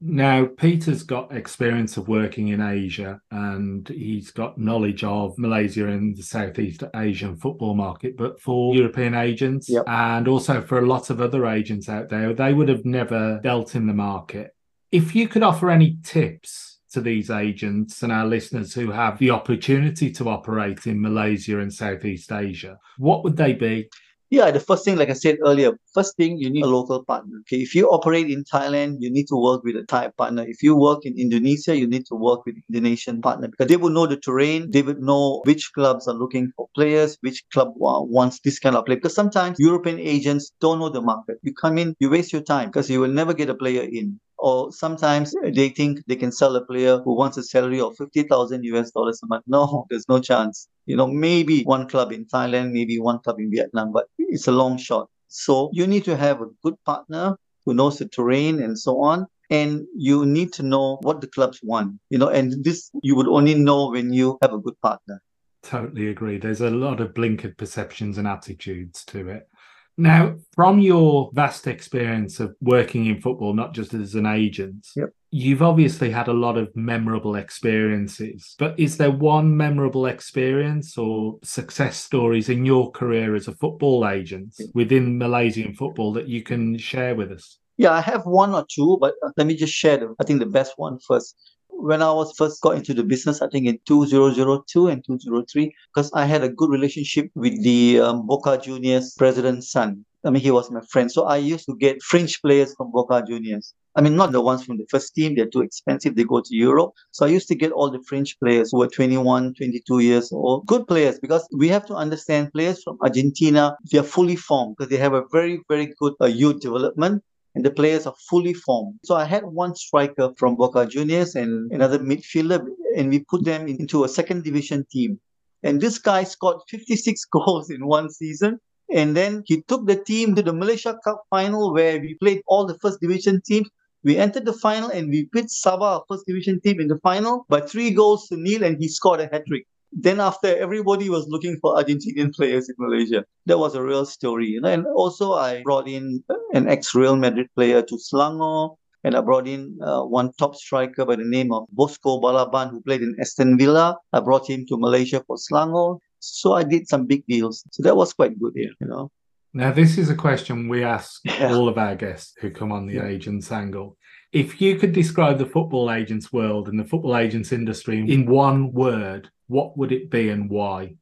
Now, 0.00 0.46
Peter's 0.46 1.02
got 1.02 1.36
experience 1.36 1.98
of 1.98 2.08
working 2.08 2.48
in 2.48 2.62
Asia 2.62 3.20
and 3.30 3.86
he's 3.86 4.30
got 4.30 4.56
knowledge 4.58 5.04
of 5.04 5.36
Malaysia 5.38 5.88
and 5.88 6.16
the 6.16 6.22
Southeast 6.22 6.84
Asian 6.96 7.36
football 7.36 7.74
market. 7.74 8.16
But 8.16 8.40
for 8.40 8.74
European 8.74 9.14
agents 9.14 9.68
yep. 9.68 9.84
and 9.86 10.26
also 10.26 10.62
for 10.62 10.78
a 10.78 10.86
lot 10.86 11.10
of 11.10 11.20
other 11.20 11.46
agents 11.46 11.90
out 11.90 12.08
there, 12.08 12.32
they 12.32 12.54
would 12.54 12.68
have 12.70 12.86
never 12.86 13.40
dealt 13.42 13.74
in 13.74 13.86
the 13.86 13.94
market. 13.94 14.54
If 14.94 15.12
you 15.12 15.26
could 15.26 15.42
offer 15.42 15.70
any 15.70 15.98
tips 16.04 16.78
to 16.92 17.00
these 17.00 17.28
agents 17.28 18.04
and 18.04 18.12
our 18.12 18.24
listeners 18.24 18.72
who 18.74 18.92
have 18.92 19.18
the 19.18 19.30
opportunity 19.30 20.08
to 20.12 20.28
operate 20.28 20.86
in 20.86 21.02
Malaysia 21.02 21.58
and 21.58 21.74
Southeast 21.74 22.30
Asia, 22.30 22.78
what 22.98 23.24
would 23.24 23.36
they 23.36 23.54
be? 23.54 23.88
Yeah, 24.30 24.52
the 24.52 24.60
first 24.60 24.84
thing, 24.84 24.96
like 24.96 25.10
I 25.10 25.14
said 25.14 25.38
earlier, 25.44 25.72
first 25.92 26.16
thing 26.16 26.38
you 26.38 26.48
need 26.48 26.62
a 26.62 26.68
local 26.68 27.04
partner. 27.04 27.38
Okay, 27.40 27.60
if 27.60 27.74
you 27.74 27.88
operate 27.88 28.30
in 28.30 28.44
Thailand, 28.44 28.98
you 29.00 29.10
need 29.10 29.26
to 29.30 29.36
work 29.36 29.64
with 29.64 29.74
a 29.74 29.82
Thai 29.82 30.12
partner. 30.16 30.44
If 30.46 30.62
you 30.62 30.76
work 30.76 31.04
in 31.04 31.18
Indonesia, 31.18 31.76
you 31.76 31.88
need 31.88 32.06
to 32.06 32.14
work 32.14 32.46
with 32.46 32.54
Indonesian 32.68 33.20
partner 33.20 33.48
because 33.48 33.66
they 33.66 33.76
will 33.76 33.90
know 33.90 34.06
the 34.06 34.16
terrain. 34.16 34.70
They 34.70 34.82
would 34.82 35.02
know 35.02 35.42
which 35.44 35.72
clubs 35.72 36.06
are 36.06 36.14
looking 36.14 36.52
for 36.54 36.68
players, 36.76 37.18
which 37.20 37.42
club 37.52 37.72
wants 37.74 38.38
this 38.44 38.60
kind 38.60 38.76
of 38.76 38.86
play. 38.86 38.94
Because 38.94 39.16
sometimes 39.16 39.58
European 39.58 39.98
agents 39.98 40.52
don't 40.60 40.78
know 40.78 40.88
the 40.88 41.02
market. 41.02 41.38
You 41.42 41.52
come 41.52 41.78
in, 41.78 41.96
you 41.98 42.10
waste 42.10 42.32
your 42.32 42.42
time 42.42 42.68
because 42.68 42.88
you 42.88 43.00
will 43.00 43.10
never 43.10 43.34
get 43.34 43.50
a 43.50 43.56
player 43.56 43.82
in 43.82 44.20
or 44.44 44.70
sometimes 44.70 45.34
they 45.42 45.70
think 45.70 46.02
they 46.06 46.16
can 46.16 46.30
sell 46.30 46.54
a 46.54 46.62
player 46.66 46.98
who 46.98 47.16
wants 47.16 47.38
a 47.38 47.42
salary 47.42 47.80
of 47.80 47.96
50,000 47.96 48.62
US 48.62 48.90
dollars 48.90 49.18
a 49.24 49.26
month. 49.26 49.44
No, 49.46 49.86
there's 49.90 50.06
no 50.06 50.20
chance. 50.20 50.68
You 50.84 50.96
know, 50.96 51.06
maybe 51.06 51.62
one 51.62 51.88
club 51.88 52.12
in 52.12 52.26
Thailand, 52.26 52.72
maybe 52.72 52.98
one 53.00 53.20
club 53.20 53.40
in 53.40 53.50
Vietnam, 53.50 53.90
but 53.90 54.04
it's 54.18 54.46
a 54.46 54.52
long 54.52 54.76
shot. 54.76 55.08
So 55.28 55.70
you 55.72 55.86
need 55.86 56.04
to 56.04 56.14
have 56.14 56.42
a 56.42 56.48
good 56.62 56.76
partner 56.84 57.38
who 57.64 57.72
knows 57.72 57.98
the 57.98 58.06
terrain 58.06 58.62
and 58.62 58.78
so 58.78 59.00
on. 59.02 59.26
And 59.48 59.86
you 59.96 60.26
need 60.26 60.52
to 60.54 60.62
know 60.62 60.98
what 61.00 61.22
the 61.22 61.26
clubs 61.26 61.60
want, 61.62 61.98
you 62.10 62.18
know, 62.18 62.28
and 62.28 62.62
this 62.64 62.90
you 63.02 63.16
would 63.16 63.28
only 63.28 63.54
know 63.54 63.90
when 63.90 64.12
you 64.12 64.36
have 64.42 64.52
a 64.52 64.58
good 64.58 64.78
partner. 64.82 65.22
Totally 65.62 66.08
agree. 66.08 66.36
There's 66.36 66.60
a 66.60 66.68
lot 66.70 67.00
of 67.00 67.14
blinkered 67.14 67.56
perceptions 67.56 68.18
and 68.18 68.28
attitudes 68.28 69.04
to 69.06 69.28
it. 69.30 69.48
Now, 69.96 70.36
from 70.54 70.80
your 70.80 71.30
vast 71.34 71.66
experience 71.66 72.40
of 72.40 72.54
working 72.60 73.06
in 73.06 73.20
football, 73.20 73.54
not 73.54 73.74
just 73.74 73.94
as 73.94 74.14
an 74.16 74.26
agent, 74.26 74.88
yep. 74.96 75.10
you've 75.30 75.62
obviously 75.62 76.10
had 76.10 76.26
a 76.26 76.32
lot 76.32 76.58
of 76.58 76.74
memorable 76.74 77.36
experiences. 77.36 78.56
But 78.58 78.78
is 78.78 78.96
there 78.96 79.12
one 79.12 79.56
memorable 79.56 80.06
experience 80.06 80.98
or 80.98 81.38
success 81.44 81.96
stories 81.96 82.48
in 82.48 82.64
your 82.64 82.90
career 82.90 83.36
as 83.36 83.46
a 83.46 83.54
football 83.54 84.08
agent 84.08 84.54
within 84.74 85.18
Malaysian 85.18 85.74
football 85.74 86.12
that 86.14 86.28
you 86.28 86.42
can 86.42 86.76
share 86.76 87.14
with 87.14 87.30
us? 87.30 87.58
Yeah, 87.76 87.92
I 87.92 88.00
have 88.00 88.24
one 88.24 88.54
or 88.54 88.64
two, 88.68 88.98
but 89.00 89.14
uh, 89.24 89.30
let 89.36 89.46
me 89.46 89.56
just 89.56 89.72
share 89.72 89.96
them. 89.96 90.14
I 90.20 90.24
think 90.24 90.38
the 90.40 90.46
best 90.46 90.74
one 90.76 90.98
first 91.00 91.36
when 91.78 92.02
I 92.02 92.12
was 92.12 92.34
first 92.36 92.60
got 92.60 92.76
into 92.76 92.94
the 92.94 93.04
business, 93.04 93.42
I 93.42 93.48
think 93.48 93.66
in 93.66 93.78
2002 93.86 94.88
and 94.88 95.04
2003, 95.04 95.74
because 95.94 96.10
I 96.14 96.24
had 96.24 96.42
a 96.42 96.48
good 96.48 96.70
relationship 96.70 97.30
with 97.34 97.62
the 97.62 98.00
um, 98.00 98.26
Boca 98.26 98.58
Juniors 98.58 99.14
president's 99.16 99.70
son. 99.70 100.04
I 100.24 100.30
mean, 100.30 100.42
he 100.42 100.50
was 100.50 100.70
my 100.70 100.80
friend. 100.90 101.12
So 101.12 101.24
I 101.24 101.36
used 101.36 101.66
to 101.66 101.76
get 101.76 102.02
French 102.02 102.40
players 102.40 102.74
from 102.74 102.90
Boca 102.90 103.22
Juniors. 103.26 103.74
I 103.96 104.00
mean, 104.00 104.16
not 104.16 104.32
the 104.32 104.40
ones 104.40 104.64
from 104.64 104.78
the 104.78 104.86
first 104.90 105.14
team. 105.14 105.34
They're 105.34 105.46
too 105.46 105.60
expensive. 105.60 106.16
They 106.16 106.24
go 106.24 106.40
to 106.40 106.56
Europe. 106.56 106.92
So 107.10 107.26
I 107.26 107.28
used 107.28 107.46
to 107.48 107.54
get 107.54 107.72
all 107.72 107.90
the 107.90 108.02
French 108.08 108.38
players 108.40 108.70
who 108.72 108.78
were 108.78 108.88
21, 108.88 109.54
22 109.54 109.98
years 110.00 110.32
old. 110.32 110.66
Good 110.66 110.88
players 110.88 111.18
because 111.18 111.46
we 111.54 111.68
have 111.68 111.84
to 111.86 111.94
understand 111.94 112.52
players 112.52 112.82
from 112.82 112.96
Argentina, 113.02 113.76
they're 113.92 114.02
fully 114.02 114.36
formed 114.36 114.76
because 114.76 114.90
they 114.90 114.96
have 114.96 115.12
a 115.12 115.24
very, 115.30 115.60
very 115.68 115.94
good 115.98 116.14
uh, 116.20 116.26
youth 116.26 116.60
development 116.60 117.22
and 117.54 117.64
the 117.64 117.70
players 117.70 118.06
are 118.06 118.14
fully 118.28 118.54
formed. 118.54 118.98
So 119.04 119.14
I 119.14 119.24
had 119.24 119.44
one 119.44 119.74
striker 119.74 120.32
from 120.36 120.56
Boca 120.56 120.86
Juniors 120.86 121.34
and 121.34 121.70
another 121.72 121.98
midfielder, 121.98 122.66
and 122.96 123.10
we 123.10 123.20
put 123.20 123.44
them 123.44 123.68
into 123.68 124.04
a 124.04 124.08
second 124.08 124.44
division 124.44 124.86
team. 124.90 125.20
And 125.62 125.80
this 125.80 125.98
guy 125.98 126.24
scored 126.24 126.58
56 126.68 127.24
goals 127.32 127.70
in 127.70 127.86
one 127.86 128.10
season. 128.10 128.58
And 128.92 129.16
then 129.16 129.42
he 129.46 129.62
took 129.62 129.86
the 129.86 129.96
team 129.96 130.34
to 130.34 130.42
the 130.42 130.52
Malaysia 130.52 130.98
Cup 131.04 131.22
final 131.30 131.72
where 131.72 131.98
we 131.98 132.14
played 132.14 132.42
all 132.46 132.66
the 132.66 132.78
first 132.78 133.00
division 133.00 133.40
teams. 133.46 133.68
We 134.02 134.18
entered 134.18 134.44
the 134.44 134.52
final 134.52 134.90
and 134.90 135.08
we 135.08 135.28
beat 135.32 135.46
Sabah, 135.46 136.02
first 136.06 136.26
division 136.26 136.60
team, 136.60 136.80
in 136.80 136.88
the 136.88 136.98
final 136.98 137.46
by 137.48 137.62
three 137.62 137.90
goals 137.90 138.28
to 138.28 138.36
nil, 138.36 138.62
and 138.62 138.76
he 138.78 138.88
scored 138.88 139.20
a 139.20 139.28
hat 139.32 139.46
trick 139.46 139.66
then 139.94 140.20
after 140.20 140.56
everybody 140.56 141.08
was 141.08 141.26
looking 141.28 141.58
for 141.60 141.76
Argentinian 141.76 142.34
players 142.36 142.68
in 142.68 142.74
Malaysia. 142.78 143.24
That 143.46 143.58
was 143.58 143.74
a 143.74 143.82
real 143.82 144.04
story. 144.04 144.48
You 144.48 144.60
know? 144.60 144.68
And 144.68 144.86
also 144.94 145.32
I 145.32 145.62
brought 145.62 145.88
in 145.88 146.22
an 146.52 146.68
ex-Real 146.68 147.16
Madrid 147.16 147.48
player 147.54 147.82
to 147.82 147.96
Selangor. 147.96 148.76
And 149.04 149.14
I 149.14 149.20
brought 149.20 149.46
in 149.46 149.78
uh, 149.82 150.02
one 150.02 150.32
top 150.38 150.56
striker 150.56 151.04
by 151.04 151.16
the 151.16 151.24
name 151.26 151.52
of 151.52 151.66
Bosco 151.70 152.20
Balaban, 152.22 152.70
who 152.70 152.80
played 152.80 153.02
in 153.02 153.14
Aston 153.20 153.58
Villa. 153.58 153.98
I 154.14 154.20
brought 154.20 154.48
him 154.48 154.64
to 154.66 154.78
Malaysia 154.78 155.22
for 155.26 155.36
Selangor. 155.36 155.98
So 156.20 156.54
I 156.54 156.64
did 156.64 156.88
some 156.88 157.06
big 157.06 157.22
deals. 157.26 157.64
So 157.70 157.82
that 157.82 157.96
was 157.96 158.14
quite 158.14 158.40
good 158.40 158.54
here, 158.56 158.70
you 158.80 158.86
know. 158.86 159.10
Now, 159.52 159.72
this 159.72 159.98
is 159.98 160.08
a 160.08 160.16
question 160.16 160.68
we 160.68 160.82
ask 160.82 161.20
yeah. 161.24 161.52
all 161.52 161.68
of 161.68 161.76
our 161.76 161.94
guests 161.94 162.32
who 162.40 162.50
come 162.50 162.72
on 162.72 162.86
the 162.86 162.94
yeah. 162.94 163.06
agents 163.06 163.52
angle. 163.52 163.98
If 164.32 164.60
you 164.60 164.76
could 164.76 164.92
describe 164.92 165.38
the 165.38 165.46
football 165.46 165.92
agents 165.92 166.32
world 166.32 166.68
and 166.68 166.80
the 166.80 166.84
football 166.84 167.16
agents 167.16 167.52
industry 167.52 167.98
in 168.10 168.26
one 168.26 168.72
word, 168.72 169.30
what 169.48 169.76
would 169.76 169.92
it 169.92 170.10
be 170.10 170.28
and 170.28 170.50
why? 170.50 170.96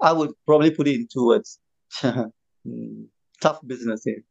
I 0.00 0.12
would 0.12 0.30
probably 0.46 0.70
put 0.70 0.88
it 0.88 0.94
in 0.94 1.08
two 1.12 1.26
words. 1.26 1.58
Tough 3.40 3.60
business 3.66 4.02
here. 4.04 4.22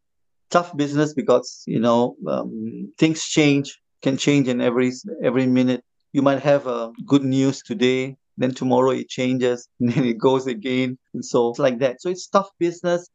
Tough 0.50 0.76
business 0.78 1.13
because 1.13 1.63
you 1.65 1.80
know 1.80 2.15
um, 2.28 2.93
things 2.98 3.24
change, 3.24 3.80
can 4.02 4.17
change 4.17 4.48
in 4.48 4.62
every 4.62 4.91
every 5.24 5.46
minute. 5.46 5.84
You 6.13 6.22
might 6.22 6.41
have 6.41 6.67
uh, 6.67 6.91
good 7.06 7.24
news 7.24 7.62
today, 7.62 8.15
then 8.38 8.54
tomorrow 8.54 8.91
it 8.91 9.10
changes, 9.10 9.67
and 9.80 9.89
then 9.93 10.06
it 10.06 10.17
goes 10.17 10.48
again, 10.48 10.98
and 11.13 11.24
so 11.24 11.50
it's 11.50 11.60
like 11.60 11.80
that. 11.80 12.02
So 12.02 12.10
it's 12.10 12.28
tough 12.28 12.50
business 12.60 13.10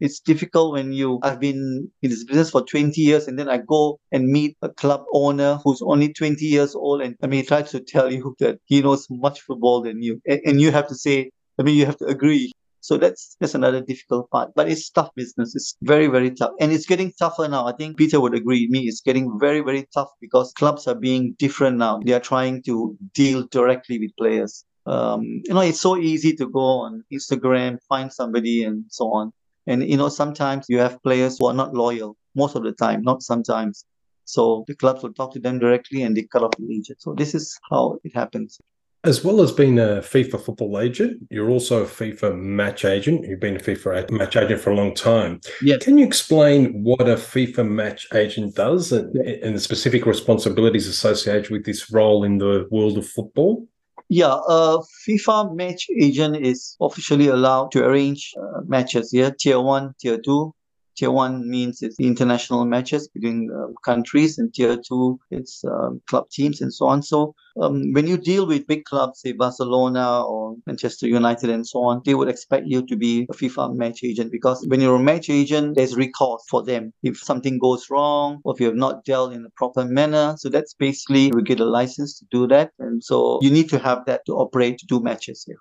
it's 0.00 0.20
difficult 0.20 0.72
when 0.72 0.92
you 0.92 1.18
I've 1.22 1.40
been 1.40 1.90
in 2.02 2.10
this 2.10 2.24
business 2.24 2.50
for 2.50 2.64
20 2.64 3.00
years 3.00 3.26
and 3.28 3.38
then 3.38 3.48
I 3.48 3.58
go 3.58 3.98
and 4.12 4.28
meet 4.28 4.56
a 4.62 4.68
club 4.68 5.04
owner 5.12 5.58
who's 5.64 5.82
only 5.82 6.12
20 6.12 6.44
years 6.44 6.74
old 6.74 7.02
and 7.02 7.16
I 7.22 7.26
mean 7.26 7.40
he 7.40 7.46
tries 7.46 7.70
to 7.72 7.80
tell 7.80 8.12
you 8.12 8.34
that 8.38 8.58
he 8.66 8.80
knows 8.82 9.06
much 9.10 9.40
football 9.40 9.82
than 9.82 10.02
you 10.02 10.20
and, 10.26 10.40
and 10.44 10.60
you 10.60 10.70
have 10.70 10.88
to 10.88 10.94
say 10.94 11.30
I 11.58 11.62
mean 11.62 11.76
you 11.76 11.86
have 11.86 11.98
to 11.98 12.06
agree. 12.06 12.52
So 12.80 12.96
that's 12.96 13.36
that's 13.40 13.54
another 13.54 13.80
difficult 13.80 14.30
part 14.30 14.52
but 14.54 14.68
it's 14.68 14.88
tough 14.88 15.10
business. 15.14 15.54
It's 15.54 15.76
very 15.82 16.06
very 16.06 16.30
tough 16.30 16.52
and 16.60 16.72
it's 16.72 16.86
getting 16.86 17.12
tougher 17.18 17.48
now. 17.48 17.66
I 17.66 17.72
think 17.72 17.96
Peter 17.96 18.20
would 18.20 18.34
agree 18.34 18.66
with 18.66 18.70
me. 18.70 18.88
It's 18.88 19.00
getting 19.00 19.38
very 19.38 19.60
very 19.60 19.88
tough 19.92 20.10
because 20.20 20.52
clubs 20.52 20.86
are 20.86 20.94
being 20.94 21.34
different 21.38 21.76
now. 21.76 22.00
They 22.04 22.12
are 22.12 22.20
trying 22.20 22.62
to 22.64 22.96
deal 23.14 23.46
directly 23.50 23.98
with 23.98 24.12
players. 24.16 24.64
Um, 24.86 25.42
you 25.44 25.52
know, 25.52 25.60
it's 25.60 25.80
so 25.80 25.98
easy 25.98 26.34
to 26.36 26.48
go 26.48 26.60
on 26.60 27.04
Instagram, 27.12 27.78
find 27.90 28.10
somebody, 28.10 28.64
and 28.64 28.84
so 28.88 29.12
on. 29.12 29.32
And 29.68 29.88
you 29.88 29.96
know, 29.96 30.08
sometimes 30.08 30.66
you 30.68 30.78
have 30.78 31.00
players 31.02 31.38
who 31.38 31.46
are 31.46 31.54
not 31.54 31.74
loyal. 31.74 32.16
Most 32.34 32.56
of 32.56 32.64
the 32.64 32.72
time, 32.72 33.02
not 33.02 33.22
sometimes. 33.22 33.84
So 34.24 34.64
the 34.66 34.74
clubs 34.74 35.02
will 35.02 35.12
talk 35.12 35.32
to 35.34 35.40
them 35.40 35.58
directly 35.58 36.02
and 36.02 36.16
they 36.16 36.22
cut 36.22 36.42
off 36.42 36.52
the 36.58 36.74
agent. 36.74 37.00
So 37.00 37.14
this 37.14 37.34
is 37.34 37.58
how 37.70 37.98
it 38.02 38.14
happens. 38.14 38.58
As 39.04 39.24
well 39.24 39.40
as 39.40 39.52
being 39.52 39.78
a 39.78 40.02
FIFA 40.02 40.44
football 40.44 40.80
agent, 40.80 41.22
you're 41.30 41.48
also 41.48 41.82
a 41.82 41.86
FIFA 41.86 42.36
match 42.36 42.84
agent. 42.84 43.24
You've 43.24 43.40
been 43.40 43.56
a 43.56 43.60
FIFA 43.60 44.10
match 44.10 44.36
agent 44.36 44.60
for 44.60 44.70
a 44.70 44.74
long 44.74 44.92
time. 44.94 45.40
Yes. 45.62 45.84
Can 45.84 45.98
you 45.98 46.04
explain 46.04 46.82
what 46.82 47.02
a 47.02 47.14
FIFA 47.14 47.68
match 47.68 48.08
agent 48.12 48.56
does 48.56 48.90
and, 48.90 49.14
and 49.16 49.54
the 49.54 49.60
specific 49.60 50.04
responsibilities 50.04 50.88
associated 50.88 51.50
with 51.50 51.64
this 51.64 51.92
role 51.92 52.24
in 52.24 52.38
the 52.38 52.66
world 52.70 52.98
of 52.98 53.06
football? 53.06 53.68
Yeah, 54.10 54.34
uh, 54.48 54.82
FIFA 55.06 55.54
match 55.54 55.86
agent 56.00 56.36
is 56.36 56.76
officially 56.80 57.28
allowed 57.28 57.72
to 57.72 57.84
arrange 57.84 58.32
uh, 58.38 58.60
matches 58.66 59.10
here, 59.12 59.34
tier 59.38 59.60
one, 59.60 59.94
tier 60.00 60.18
two, 60.18 60.54
Tier 60.98 61.12
one 61.12 61.48
means 61.48 61.80
it's 61.80 61.94
international 62.00 62.64
matches 62.64 63.06
between 63.06 63.48
uh, 63.54 63.68
countries, 63.84 64.36
and 64.36 64.52
tier 64.52 64.76
two 64.76 65.20
it's 65.30 65.64
um, 65.64 66.02
club 66.08 66.28
teams 66.28 66.60
and 66.60 66.74
so 66.74 66.86
on. 66.86 67.04
So 67.04 67.36
um, 67.60 67.92
when 67.92 68.08
you 68.08 68.16
deal 68.16 68.48
with 68.48 68.66
big 68.66 68.84
clubs, 68.84 69.20
say 69.20 69.30
Barcelona 69.30 70.24
or 70.24 70.56
Manchester 70.66 71.06
United 71.06 71.50
and 71.50 71.64
so 71.64 71.84
on, 71.84 72.02
they 72.04 72.16
would 72.16 72.28
expect 72.28 72.66
you 72.66 72.84
to 72.84 72.96
be 72.96 73.28
a 73.30 73.34
FIFA 73.34 73.76
match 73.76 74.02
agent 74.02 74.32
because 74.32 74.66
when 74.66 74.80
you're 74.80 74.96
a 74.96 74.98
match 75.12 75.30
agent, 75.30 75.76
there's 75.76 75.94
recourse 75.94 76.42
for 76.50 76.64
them 76.64 76.92
if 77.04 77.16
something 77.18 77.60
goes 77.60 77.88
wrong 77.90 78.40
or 78.42 78.54
if 78.54 78.60
you 78.60 78.66
have 78.66 78.74
not 78.74 79.04
dealt 79.04 79.32
in 79.32 79.44
a 79.44 79.50
proper 79.50 79.84
manner. 79.84 80.34
So 80.38 80.48
that's 80.48 80.74
basically 80.74 81.30
we 81.30 81.44
get 81.44 81.60
a 81.60 81.64
license 81.64 82.18
to 82.18 82.26
do 82.32 82.48
that, 82.48 82.72
and 82.80 83.04
so 83.04 83.38
you 83.40 83.50
need 83.52 83.68
to 83.70 83.78
have 83.78 84.04
that 84.06 84.26
to 84.26 84.32
operate 84.32 84.78
to 84.78 84.86
do 84.86 85.00
matches 85.00 85.44
here. 85.46 85.58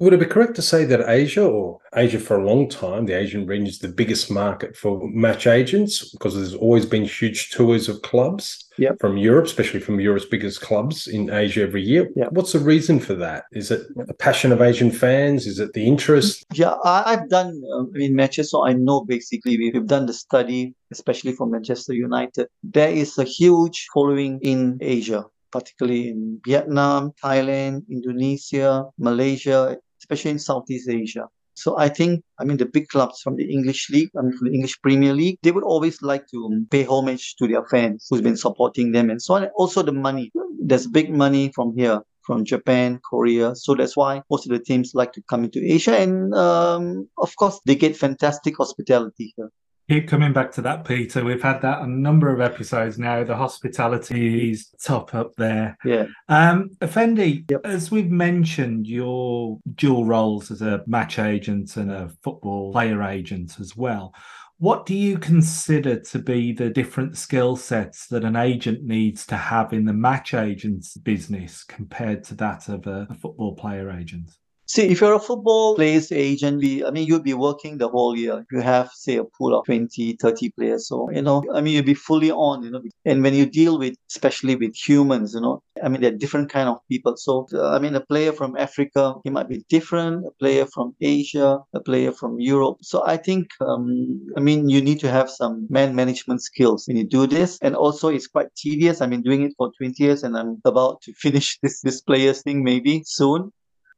Would 0.00 0.14
it 0.14 0.20
be 0.20 0.24
correct 0.24 0.56
to 0.56 0.62
say 0.62 0.86
that 0.86 1.10
Asia, 1.10 1.44
or 1.46 1.78
Asia 1.94 2.18
for 2.18 2.38
a 2.38 2.46
long 2.46 2.70
time, 2.70 3.04
the 3.04 3.12
Asian 3.12 3.46
region 3.46 3.66
is 3.66 3.80
the 3.80 3.88
biggest 3.88 4.30
market 4.30 4.74
for 4.74 5.06
match 5.10 5.46
agents 5.46 6.10
because 6.10 6.34
there's 6.34 6.54
always 6.54 6.86
been 6.86 7.04
huge 7.04 7.50
tours 7.50 7.86
of 7.86 8.00
clubs 8.00 8.64
yep. 8.78 8.96
from 8.98 9.18
Europe, 9.18 9.44
especially 9.44 9.78
from 9.78 10.00
Europe's 10.00 10.24
biggest 10.24 10.62
clubs 10.62 11.06
in 11.06 11.28
Asia 11.28 11.60
every 11.60 11.82
year. 11.82 12.08
Yep. 12.16 12.32
What's 12.32 12.52
the 12.52 12.60
reason 12.60 12.98
for 12.98 13.12
that? 13.16 13.44
Is 13.52 13.70
it 13.70 13.82
the 13.94 14.14
passion 14.14 14.52
of 14.52 14.62
Asian 14.62 14.90
fans? 14.90 15.46
Is 15.46 15.60
it 15.60 15.74
the 15.74 15.86
interest? 15.86 16.46
Yeah, 16.54 16.76
I, 16.82 17.10
have 17.10 17.28
done 17.28 17.60
uh, 17.70 17.82
I 17.82 17.98
mean, 17.98 18.16
matches, 18.16 18.52
so 18.52 18.66
I 18.66 18.72
know 18.72 19.04
basically 19.04 19.58
we've 19.58 19.86
done 19.86 20.06
the 20.06 20.14
study, 20.14 20.74
especially 20.90 21.32
for 21.32 21.46
Manchester 21.46 21.92
United. 21.92 22.48
There 22.62 22.88
is 22.90 23.18
a 23.18 23.24
huge 23.24 23.86
following 23.92 24.40
in 24.40 24.78
Asia 24.80 25.26
particularly 25.52 26.08
in 26.08 26.40
Vietnam, 26.46 27.12
Thailand, 27.22 27.82
Indonesia, 27.90 28.84
Malaysia, 28.98 29.76
especially 30.00 30.32
in 30.32 30.38
Southeast 30.38 30.88
Asia. 30.88 31.26
So 31.54 31.76
I 31.76 31.88
think, 31.88 32.24
I 32.38 32.44
mean, 32.44 32.56
the 32.56 32.66
big 32.66 32.88
clubs 32.88 33.20
from 33.20 33.36
the 33.36 33.50
English 33.52 33.90
league, 33.90 34.10
I 34.18 34.22
mean, 34.22 34.36
from 34.36 34.48
the 34.48 34.54
English 34.54 34.80
Premier 34.80 35.12
League, 35.12 35.38
they 35.42 35.50
would 35.50 35.64
always 35.64 36.00
like 36.00 36.26
to 36.28 36.64
pay 36.70 36.84
homage 36.84 37.34
to 37.36 37.46
their 37.46 37.64
fans 37.66 38.06
who's 38.08 38.22
been 38.22 38.36
supporting 38.36 38.92
them 38.92 39.10
and 39.10 39.20
so 39.20 39.34
on. 39.34 39.44
Also 39.56 39.82
the 39.82 39.92
money. 39.92 40.32
There's 40.62 40.86
big 40.86 41.10
money 41.12 41.52
from 41.54 41.76
here 41.76 42.00
from 42.22 42.44
Japan, 42.44 43.00
Korea. 43.08 43.54
So 43.56 43.74
that's 43.74 43.96
why 43.96 44.22
most 44.30 44.46
of 44.46 44.52
the 44.52 44.64
teams 44.64 44.94
like 44.94 45.12
to 45.14 45.22
come 45.28 45.44
into 45.44 45.60
Asia. 45.62 45.96
And 45.98 46.32
um, 46.34 47.08
of 47.18 47.34
course, 47.36 47.60
they 47.66 47.74
get 47.74 47.96
fantastic 47.96 48.56
hospitality 48.56 49.34
here 49.36 49.50
keep 49.90 50.06
coming 50.06 50.32
back 50.32 50.52
to 50.52 50.62
that, 50.62 50.84
Peter. 50.84 51.24
We've 51.24 51.42
had 51.42 51.62
that 51.62 51.82
a 51.82 51.86
number 51.86 52.32
of 52.32 52.40
episodes 52.40 52.96
now. 52.96 53.24
The 53.24 53.34
hospitality 53.34 54.52
is 54.52 54.68
top 54.80 55.16
up 55.16 55.34
there. 55.34 55.76
Yeah. 55.84 56.06
Um, 56.28 56.70
Effendi, 56.80 57.44
yep. 57.50 57.62
as 57.64 57.90
we've 57.90 58.10
mentioned, 58.10 58.86
your 58.86 59.58
dual 59.74 60.04
roles 60.04 60.52
as 60.52 60.62
a 60.62 60.84
match 60.86 61.18
agent 61.18 61.76
and 61.76 61.90
a 61.90 62.08
football 62.22 62.70
player 62.70 63.02
agent 63.02 63.58
as 63.58 63.76
well. 63.76 64.14
What 64.58 64.86
do 64.86 64.94
you 64.94 65.18
consider 65.18 65.98
to 65.98 66.18
be 66.20 66.52
the 66.52 66.70
different 66.70 67.16
skill 67.16 67.56
sets 67.56 68.06
that 68.08 68.22
an 68.22 68.36
agent 68.36 68.84
needs 68.84 69.26
to 69.26 69.36
have 69.36 69.72
in 69.72 69.86
the 69.86 69.92
match 69.92 70.34
agent's 70.34 70.96
business 70.98 71.64
compared 71.64 72.22
to 72.24 72.36
that 72.36 72.68
of 72.68 72.86
a, 72.86 73.08
a 73.10 73.14
football 73.14 73.56
player 73.56 73.90
agent? 73.90 74.30
See, 74.72 74.82
if 74.82 75.00
you're 75.00 75.14
a 75.14 75.18
football 75.18 75.74
players 75.74 76.12
agent, 76.12 76.62
I 76.86 76.92
mean, 76.92 77.04
you'd 77.04 77.24
be 77.24 77.34
working 77.34 77.78
the 77.78 77.88
whole 77.88 78.16
year. 78.16 78.46
You 78.52 78.60
have, 78.60 78.88
say, 78.92 79.16
a 79.16 79.24
pool 79.24 79.58
of 79.58 79.64
20, 79.64 80.12
30 80.12 80.50
players. 80.50 80.86
So, 80.86 81.10
you 81.10 81.22
know, 81.22 81.42
I 81.52 81.60
mean, 81.60 81.74
you'd 81.74 81.86
be 81.86 81.94
fully 81.94 82.30
on, 82.30 82.62
you 82.62 82.70
know. 82.70 82.80
And 83.04 83.20
when 83.20 83.34
you 83.34 83.46
deal 83.46 83.80
with, 83.80 83.96
especially 84.08 84.54
with 84.54 84.76
humans, 84.76 85.34
you 85.34 85.40
know, 85.40 85.60
I 85.82 85.88
mean, 85.88 86.00
they're 86.00 86.12
different 86.12 86.50
kind 86.50 86.68
of 86.68 86.78
people. 86.88 87.16
So, 87.16 87.48
I 87.60 87.80
mean, 87.80 87.96
a 87.96 88.00
player 88.00 88.32
from 88.32 88.56
Africa, 88.56 89.16
he 89.24 89.30
might 89.30 89.48
be 89.48 89.64
different. 89.68 90.24
A 90.24 90.30
player 90.38 90.66
from 90.66 90.94
Asia, 91.00 91.58
a 91.74 91.80
player 91.80 92.12
from 92.12 92.38
Europe. 92.38 92.78
So 92.82 93.04
I 93.04 93.16
think, 93.16 93.48
um, 93.60 94.24
I 94.36 94.40
mean, 94.40 94.68
you 94.68 94.80
need 94.80 95.00
to 95.00 95.10
have 95.10 95.28
some 95.30 95.66
man 95.68 95.96
management 95.96 96.42
skills 96.42 96.86
when 96.86 96.96
you 96.96 97.08
do 97.08 97.26
this. 97.26 97.58
And 97.60 97.74
also, 97.74 98.06
it's 98.06 98.28
quite 98.28 98.54
tedious. 98.54 99.00
I've 99.00 99.10
been 99.10 99.22
doing 99.22 99.42
it 99.42 99.52
for 99.58 99.72
20 99.78 100.00
years 100.00 100.22
and 100.22 100.38
I'm 100.38 100.62
about 100.64 101.02
to 101.02 101.12
finish 101.14 101.58
this, 101.62 101.80
this 101.80 102.00
players 102.02 102.42
thing 102.42 102.62
maybe 102.62 103.02
soon. 103.04 103.50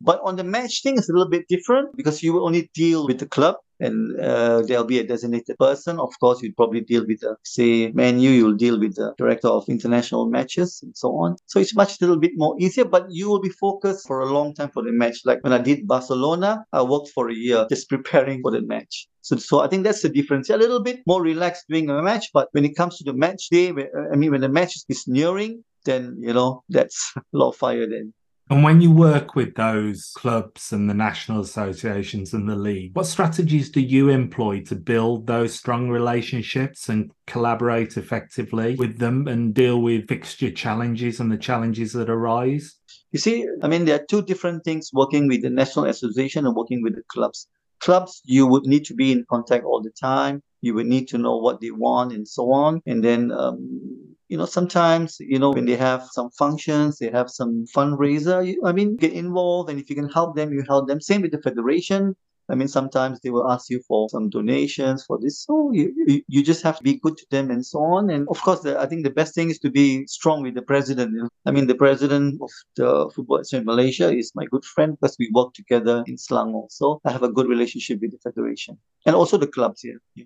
But 0.04 0.20
on 0.24 0.34
the 0.36 0.44
match 0.44 0.82
thing, 0.82 0.98
it's 0.98 1.08
a 1.08 1.12
little 1.12 1.28
bit 1.28 1.46
different 1.48 1.96
because 1.96 2.22
you 2.22 2.32
will 2.32 2.44
only 2.44 2.68
deal 2.74 3.06
with 3.06 3.20
the 3.20 3.26
club 3.26 3.56
and 3.78 4.18
uh, 4.20 4.62
there'll 4.62 4.84
be 4.84 4.98
a 4.98 5.06
designated 5.06 5.56
person. 5.58 6.00
Of 6.00 6.12
course, 6.18 6.42
you'd 6.42 6.56
probably 6.56 6.80
deal 6.80 7.06
with 7.06 7.20
the, 7.20 7.36
say, 7.44 7.92
Man 7.92 8.18
U, 8.18 8.30
you'll 8.30 8.56
deal 8.56 8.80
with 8.80 8.96
the 8.96 9.14
director 9.16 9.48
of 9.48 9.68
international 9.68 10.28
matches 10.28 10.80
and 10.82 10.96
so 10.96 11.08
on. 11.16 11.36
So 11.46 11.60
it's 11.60 11.74
much 11.76 12.00
a 12.00 12.04
little 12.04 12.18
bit 12.18 12.32
more 12.34 12.56
easier, 12.58 12.84
but 12.84 13.06
you 13.10 13.28
will 13.28 13.40
be 13.40 13.48
focused 13.48 14.06
for 14.06 14.20
a 14.20 14.32
long 14.32 14.54
time 14.54 14.70
for 14.70 14.82
the 14.82 14.92
match. 14.92 15.20
Like 15.24 15.42
when 15.44 15.52
I 15.52 15.58
did 15.58 15.86
Barcelona, 15.86 16.64
I 16.72 16.82
worked 16.82 17.10
for 17.14 17.28
a 17.28 17.34
year 17.34 17.66
just 17.68 17.88
preparing 17.94 18.42
for 18.42 18.50
the 18.50 18.62
match. 18.62 19.08
So, 19.20 19.36
so 19.36 19.60
I 19.60 19.68
think 19.68 19.84
that's 19.84 20.02
the 20.02 20.08
difference. 20.08 20.50
A 20.50 20.56
little 20.56 20.82
bit 20.82 21.00
more 21.06 21.22
relaxed 21.22 21.66
doing 21.68 21.88
a 21.90 22.02
match, 22.02 22.30
but 22.34 22.48
when 22.50 22.64
it 22.64 22.74
comes 22.76 22.98
to 22.98 23.04
the 23.04 23.14
match 23.14 23.50
day, 23.50 23.72
I 24.12 24.16
mean, 24.16 24.32
when 24.32 24.40
the 24.40 24.48
match 24.48 24.74
is 24.88 25.04
nearing, 25.06 25.62
then, 25.84 26.16
you 26.18 26.32
know, 26.32 26.62
that's 26.68 27.12
a 27.16 27.22
lot 27.32 27.50
of 27.50 27.56
fire 27.56 27.88
then. 27.88 28.12
And 28.52 28.62
when 28.62 28.82
you 28.82 28.92
work 28.92 29.34
with 29.34 29.54
those 29.54 30.12
clubs 30.14 30.72
and 30.72 30.88
the 30.88 30.92
national 30.92 31.40
associations 31.40 32.34
and 32.34 32.46
the 32.46 32.54
league, 32.54 32.94
what 32.94 33.06
strategies 33.06 33.70
do 33.70 33.80
you 33.80 34.10
employ 34.10 34.60
to 34.64 34.74
build 34.74 35.26
those 35.26 35.54
strong 35.54 35.88
relationships 35.88 36.90
and 36.90 37.10
collaborate 37.26 37.96
effectively 37.96 38.74
with 38.74 38.98
them 38.98 39.26
and 39.26 39.54
deal 39.54 39.80
with 39.80 40.06
fixture 40.06 40.50
challenges 40.50 41.18
and 41.18 41.32
the 41.32 41.38
challenges 41.38 41.94
that 41.94 42.10
arise? 42.10 42.76
You 43.12 43.18
see, 43.20 43.48
I 43.62 43.68
mean, 43.68 43.86
there 43.86 43.98
are 43.98 44.04
two 44.06 44.20
different 44.20 44.64
things 44.64 44.90
working 44.92 45.28
with 45.28 45.40
the 45.40 45.48
national 45.48 45.86
association 45.86 46.44
and 46.44 46.54
working 46.54 46.82
with 46.82 46.94
the 46.94 47.04
clubs. 47.08 47.48
Clubs, 47.80 48.20
you 48.26 48.46
would 48.46 48.66
need 48.66 48.84
to 48.84 48.94
be 48.94 49.12
in 49.12 49.24
contact 49.30 49.64
all 49.64 49.80
the 49.80 49.92
time. 49.98 50.42
You 50.60 50.74
would 50.74 50.86
need 50.86 51.08
to 51.08 51.16
know 51.16 51.38
what 51.38 51.62
they 51.62 51.70
want 51.70 52.12
and 52.12 52.28
so 52.28 52.52
on. 52.52 52.82
And 52.84 53.02
then 53.02 53.32
um, 53.32 54.11
you 54.32 54.38
know, 54.38 54.46
sometimes, 54.46 55.18
you 55.20 55.38
know, 55.38 55.50
when 55.50 55.66
they 55.66 55.76
have 55.76 56.08
some 56.10 56.30
functions, 56.30 56.98
they 56.98 57.10
have 57.10 57.28
some 57.28 57.66
fundraiser, 57.76 58.38
you, 58.46 58.62
I 58.64 58.72
mean, 58.72 58.96
get 58.96 59.12
involved. 59.12 59.68
And 59.68 59.78
if 59.78 59.90
you 59.90 59.94
can 59.94 60.08
help 60.08 60.36
them, 60.36 60.54
you 60.54 60.64
help 60.66 60.88
them. 60.88 61.02
Same 61.02 61.20
with 61.20 61.32
the 61.32 61.42
federation. 61.42 62.16
I 62.48 62.54
mean, 62.54 62.66
sometimes 62.66 63.20
they 63.20 63.28
will 63.28 63.50
ask 63.52 63.68
you 63.68 63.82
for 63.86 64.08
some 64.08 64.30
donations 64.30 65.04
for 65.04 65.18
this. 65.20 65.44
So 65.44 65.70
you, 65.74 66.24
you, 66.28 66.42
just 66.42 66.62
have 66.62 66.78
to 66.78 66.82
be 66.82 66.98
good 66.98 67.18
to 67.18 67.26
them 67.30 67.50
and 67.50 67.64
so 67.64 67.80
on. 67.80 68.08
And 68.08 68.26
of 68.30 68.40
course, 68.40 68.60
the, 68.60 68.80
I 68.80 68.86
think 68.86 69.04
the 69.04 69.10
best 69.20 69.34
thing 69.34 69.50
is 69.50 69.58
to 69.58 69.70
be 69.70 70.06
strong 70.06 70.42
with 70.42 70.54
the 70.54 70.62
president. 70.62 71.30
I 71.44 71.50
mean, 71.50 71.66
the 71.66 71.74
president 71.74 72.40
of 72.40 72.50
the 72.76 73.10
Football 73.14 73.40
Association 73.40 73.66
Malaysia 73.66 74.16
is 74.16 74.32
my 74.34 74.46
good 74.46 74.64
friend 74.64 74.96
because 74.98 75.14
we 75.18 75.30
work 75.34 75.52
together 75.52 76.04
in 76.06 76.16
Selangor. 76.16 76.68
So 76.70 77.02
I 77.04 77.12
have 77.12 77.22
a 77.22 77.30
good 77.30 77.48
relationship 77.48 78.00
with 78.00 78.12
the 78.12 78.18
federation 78.18 78.78
and 79.04 79.14
also 79.14 79.36
the 79.36 79.46
clubs 79.46 79.82
here. 79.82 80.00
Yeah. 80.14 80.24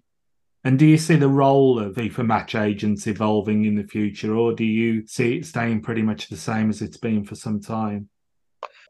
And 0.66 0.80
do 0.80 0.84
you 0.84 0.98
see 0.98 1.14
the 1.14 1.28
role 1.28 1.78
of 1.78 1.94
FIFA 1.94 2.26
match 2.26 2.56
agents 2.56 3.06
evolving 3.06 3.66
in 3.66 3.76
the 3.76 3.84
future, 3.84 4.34
or 4.34 4.52
do 4.52 4.64
you 4.64 5.06
see 5.06 5.36
it 5.36 5.46
staying 5.46 5.82
pretty 5.82 6.02
much 6.02 6.28
the 6.28 6.36
same 6.36 6.70
as 6.70 6.82
it's 6.82 6.96
been 6.96 7.22
for 7.22 7.36
some 7.36 7.60
time? 7.60 8.08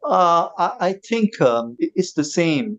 Uh, 0.02 0.48
I, 0.56 0.94
think 1.06 1.38
um, 1.42 1.76
it's 1.78 2.14
the 2.14 2.24
same. 2.24 2.78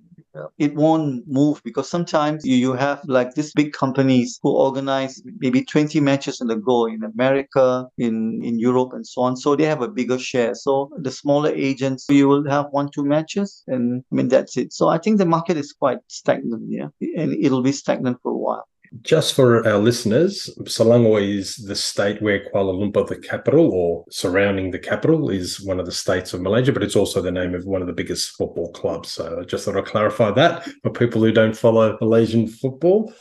It 0.57 0.73
won't 0.73 1.27
move 1.27 1.61
because 1.63 1.87
sometimes 1.87 2.43
you, 2.43 2.55
you 2.55 2.73
have 2.73 3.03
like 3.05 3.35
these 3.35 3.53
big 3.53 3.71
companies 3.71 4.39
who 4.41 4.57
organize 4.57 5.21
maybe 5.37 5.63
20 5.63 5.99
matches 5.99 6.41
in 6.41 6.49
a 6.49 6.55
go 6.55 6.87
in 6.87 7.03
America, 7.03 7.87
in, 7.99 8.41
in 8.43 8.57
Europe, 8.57 8.93
and 8.93 9.05
so 9.05 9.21
on. 9.21 9.37
So 9.37 9.55
they 9.55 9.65
have 9.65 9.83
a 9.83 9.87
bigger 9.87 10.17
share. 10.17 10.55
So 10.55 10.89
the 10.97 11.11
smaller 11.11 11.51
agents, 11.53 12.07
you 12.09 12.27
will 12.27 12.49
have 12.49 12.65
one, 12.71 12.89
two 12.89 13.05
matches, 13.05 13.63
and 13.67 14.03
I 14.11 14.15
mean, 14.15 14.29
that's 14.29 14.57
it. 14.57 14.73
So 14.73 14.87
I 14.87 14.97
think 14.97 15.19
the 15.19 15.25
market 15.27 15.55
is 15.55 15.71
quite 15.71 15.99
stagnant, 16.07 16.63
yeah, 16.67 16.87
and 17.15 17.33
it'll 17.33 17.61
be 17.61 17.73
stagnant 17.73 18.17
for 18.23 18.31
a 18.31 18.37
while. 18.37 18.65
Just 19.01 19.33
for 19.33 19.67
our 19.67 19.77
listeners, 19.77 20.49
Selangor 20.63 21.21
is 21.21 21.55
the 21.55 21.75
state 21.75 22.21
where 22.21 22.39
Kuala 22.39 22.73
Lumpur, 22.73 23.07
the 23.07 23.17
capital, 23.17 23.71
or 23.71 24.05
surrounding 24.09 24.71
the 24.71 24.79
capital, 24.79 25.29
is 25.29 25.61
one 25.61 25.79
of 25.79 25.85
the 25.85 25.91
states 25.91 26.33
of 26.33 26.41
Malaysia, 26.41 26.71
but 26.71 26.83
it's 26.83 26.95
also 26.95 27.21
the 27.21 27.31
name 27.31 27.53
of 27.53 27.65
one 27.65 27.81
of 27.81 27.87
the 27.87 27.93
biggest 27.93 28.37
football 28.37 28.71
clubs. 28.71 29.11
So 29.11 29.39
I 29.41 29.43
just 29.43 29.65
thought 29.65 29.77
I'd 29.77 29.85
clarify 29.85 30.31
that 30.31 30.67
for 30.83 30.91
people 30.91 31.21
who 31.21 31.31
don't 31.31 31.55
follow 31.55 31.97
Malaysian 31.99 32.47
football. 32.47 33.13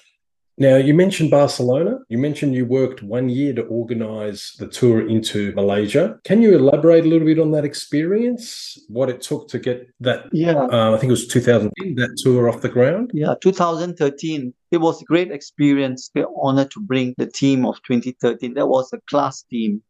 Now, 0.59 0.77
you 0.77 0.95
mentioned 0.95 1.31
Barcelona. 1.31 1.99
You 2.09 2.19
mentioned 2.19 2.55
you 2.55 2.65
worked 2.65 3.03
one 3.03 3.29
year 3.29 3.53
to 3.55 3.63
organize 3.63 4.55
the 4.59 4.67
tour 4.67 5.07
into 5.07 5.53
Malaysia. 5.53 6.19
Can 6.25 6.41
you 6.41 6.57
elaborate 6.57 7.05
a 7.05 7.09
little 7.09 7.27
bit 7.27 7.39
on 7.39 7.51
that 7.51 7.65
experience? 7.65 8.79
What 8.89 9.11
it 9.11 9.21
took 9.21 9.49
to 9.49 9.59
get 9.59 9.89
that? 10.01 10.27
Yeah. 10.33 10.55
Uh, 10.55 10.95
I 10.95 10.99
think 10.99 11.11
it 11.11 11.19
was 11.19 11.27
2010, 11.27 11.95
that 11.97 12.17
tour 12.23 12.49
off 12.49 12.63
the 12.63 12.71
ground? 12.71 13.11
Yeah, 13.13 13.35
2013. 13.41 14.55
It 14.71 14.79
was 14.79 15.03
a 15.03 15.05
great 15.05 15.31
experience. 15.31 16.11
We're 16.15 16.27
honored 16.41 16.71
to 16.73 16.81
bring 16.81 17.15
the 17.19 17.27
team 17.27 17.67
of 17.67 17.83
2013. 17.83 18.55
That 18.55 18.69
was 18.69 18.93
a 18.93 19.01
class 19.09 19.43
team 19.43 19.83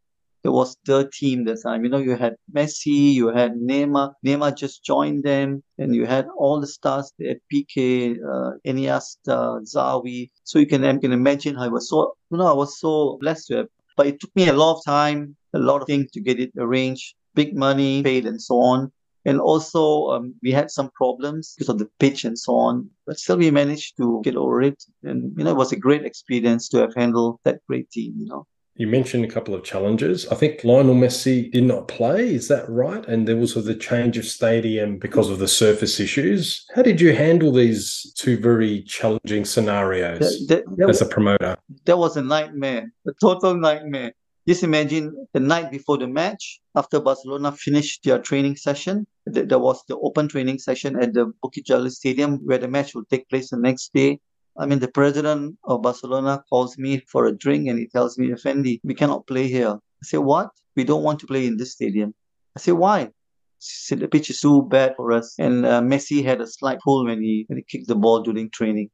it 0.47 0.53
was 0.53 0.77
the 0.87 1.11
team 1.13 1.45
that 1.47 1.63
time. 1.63 1.83
You 1.85 1.91
know, 1.91 1.99
you 2.09 2.17
had 2.17 2.35
Messi, 2.57 3.01
you 3.19 3.27
had 3.29 3.53
Neymar. 3.71 4.13
Neymar 4.25 4.57
just 4.57 4.85
joined 4.85 5.25
them, 5.25 5.63
and 5.79 5.95
you 5.95 6.07
had 6.07 6.27
all 6.39 6.61
the 6.61 6.73
stars 6.77 7.13
there: 7.19 7.37
Piqué, 7.53 8.17
uh, 8.33 8.53
Iniesta, 8.71 9.39
Xavi. 9.73 10.31
So 10.45 10.59
you 10.61 10.67
can, 10.67 10.85
you 10.85 11.01
can 11.01 11.13
imagine 11.13 11.57
how 11.57 11.65
I 11.65 11.69
was 11.69 11.89
so, 11.91 12.17
you 12.31 12.39
know, 12.39 12.47
I 12.47 12.53
was 12.53 12.79
so 12.79 13.19
blessed 13.21 13.49
to 13.49 13.57
have. 13.57 13.69
But 13.97 14.07
it 14.07 14.21
took 14.21 14.35
me 14.37 14.49
a 14.49 14.53
lot 14.53 14.77
of 14.77 14.85
time, 14.85 15.37
a 15.53 15.59
lot 15.59 15.81
of 15.81 15.87
things 15.87 16.11
to 16.13 16.21
get 16.21 16.39
it 16.39 16.53
arranged, 16.57 17.15
big 17.35 17.57
money 17.57 18.03
paid, 18.03 18.27
and 18.27 18.41
so 18.41 18.55
on. 18.61 18.93
And 19.25 19.41
also, 19.41 19.83
um, 20.13 20.35
we 20.45 20.53
had 20.53 20.71
some 20.71 20.91
problems 20.95 21.55
because 21.57 21.71
of 21.71 21.79
the 21.79 21.91
pitch 21.99 22.25
and 22.25 22.39
so 22.39 22.55
on. 22.55 22.89
But 23.07 23.19
still, 23.19 23.39
we 23.39 23.51
managed 23.51 23.97
to 23.97 24.21
get 24.23 24.37
over 24.37 24.63
it. 24.63 24.81
And, 25.03 25.35
you 25.37 25.43
know, 25.43 25.51
it 25.51 25.57
was 25.57 25.73
a 25.73 25.85
great 25.87 26.05
experience 26.05 26.69
to 26.69 26.79
have 26.79 26.95
handled 26.95 27.41
that 27.43 27.59
great 27.69 27.91
team, 27.91 28.15
you 28.19 28.27
know. 28.27 28.47
You 28.79 28.87
mentioned 28.87 29.25
a 29.25 29.29
couple 29.29 29.55
of 29.55 29.65
challenges. 29.65 30.27
I 30.29 30.35
think 30.35 30.63
Lionel 30.63 30.95
Messi 30.95 31.51
did 31.51 31.65
not 31.65 31.89
play. 31.89 32.35
Is 32.35 32.49
that 32.49 32.69
right? 32.69 33.07
And 33.07 33.27
there 33.27 33.37
was 33.37 33.55
the 33.55 33.75
change 33.75 34.19
of 34.19 34.27
stadium 34.27 34.99
because 34.99 35.31
of 35.31 35.39
the 35.39 35.49
surface 35.49 35.99
issues. 35.99 36.67
How 36.75 36.83
did 36.83 37.01
you 37.01 37.15
handle 37.15 37.53
these 37.53 38.13
two 38.17 38.37
very 38.37 38.83
challenging 38.83 39.47
scenarios 39.47 40.19
that, 40.19 40.65
that, 40.67 40.77
that 40.77 40.91
as 40.91 41.01
a 41.01 41.07
promoter? 41.07 41.57
That 41.87 41.97
was 41.97 42.19
a 42.19 42.23
nightmare, 42.23 42.93
a 43.07 43.13
total 43.21 43.55
nightmare. 43.55 44.13
Just 44.47 44.63
imagine 44.63 45.27
the 45.33 45.41
night 45.41 45.73
before 45.73 45.99
the 45.99 46.07
match, 46.07 46.61
after 46.77 47.01
Barcelona 47.01 47.53
finished 47.53 48.05
their 48.05 48.21
training 48.21 48.57
session, 48.57 49.07
there 49.25 49.59
was 49.59 49.83
the 49.89 49.97
open 49.99 50.29
training 50.29 50.59
session 50.59 51.03
at 51.03 51.15
the 51.15 51.33
Bukit 51.43 51.65
Jalil 51.65 51.91
Stadium 51.91 52.37
where 52.45 52.59
the 52.59 52.69
match 52.69 52.95
will 52.95 53.05
take 53.11 53.29
place 53.29 53.51
the 53.51 53.57
next 53.57 53.93
day. 53.93 54.21
I 54.59 54.67
mean, 54.67 54.79
the 54.79 54.89
president 54.89 55.59
of 55.65 55.83
Barcelona 55.83 56.43
calls 56.49 56.79
me 56.79 56.99
for 57.09 57.27
a 57.27 57.37
drink 57.37 57.69
and 57.69 57.79
he 57.79 57.87
tells 57.87 58.19
me, 58.19 58.33
Effendi, 58.33 58.81
we 58.85 58.95
cannot 58.95 59.27
play 59.27 59.49
here. 59.49 59.71
I 59.71 60.03
say, 60.03 60.19
what? 60.19 60.51
We 60.77 60.85
don't 60.85 61.03
want 61.03 61.21
to 61.21 61.27
play 61.27 61.47
in 61.47 61.57
this 61.57 61.73
stadium. 61.73 62.15
I 62.57 62.61
say, 62.61 62.73
why? 62.73 63.11
Said, 63.59 64.01
the 64.01 64.09
pitch 64.09 64.31
is 64.31 64.41
too 64.41 64.63
bad 64.63 64.95
for 64.97 65.13
us. 65.13 65.35
And 65.39 65.67
uh, 65.67 65.81
Messi 65.81 66.25
had 66.25 66.41
a 66.41 66.47
slight 66.47 66.79
pull 66.85 67.05
when 67.07 67.23
he, 67.23 67.45
when 67.49 67.59
he 67.59 67.65
kicked 67.65 67.89
the 67.89 67.95
ball 67.95 68.23
during 68.23 68.51
training. 68.51 68.91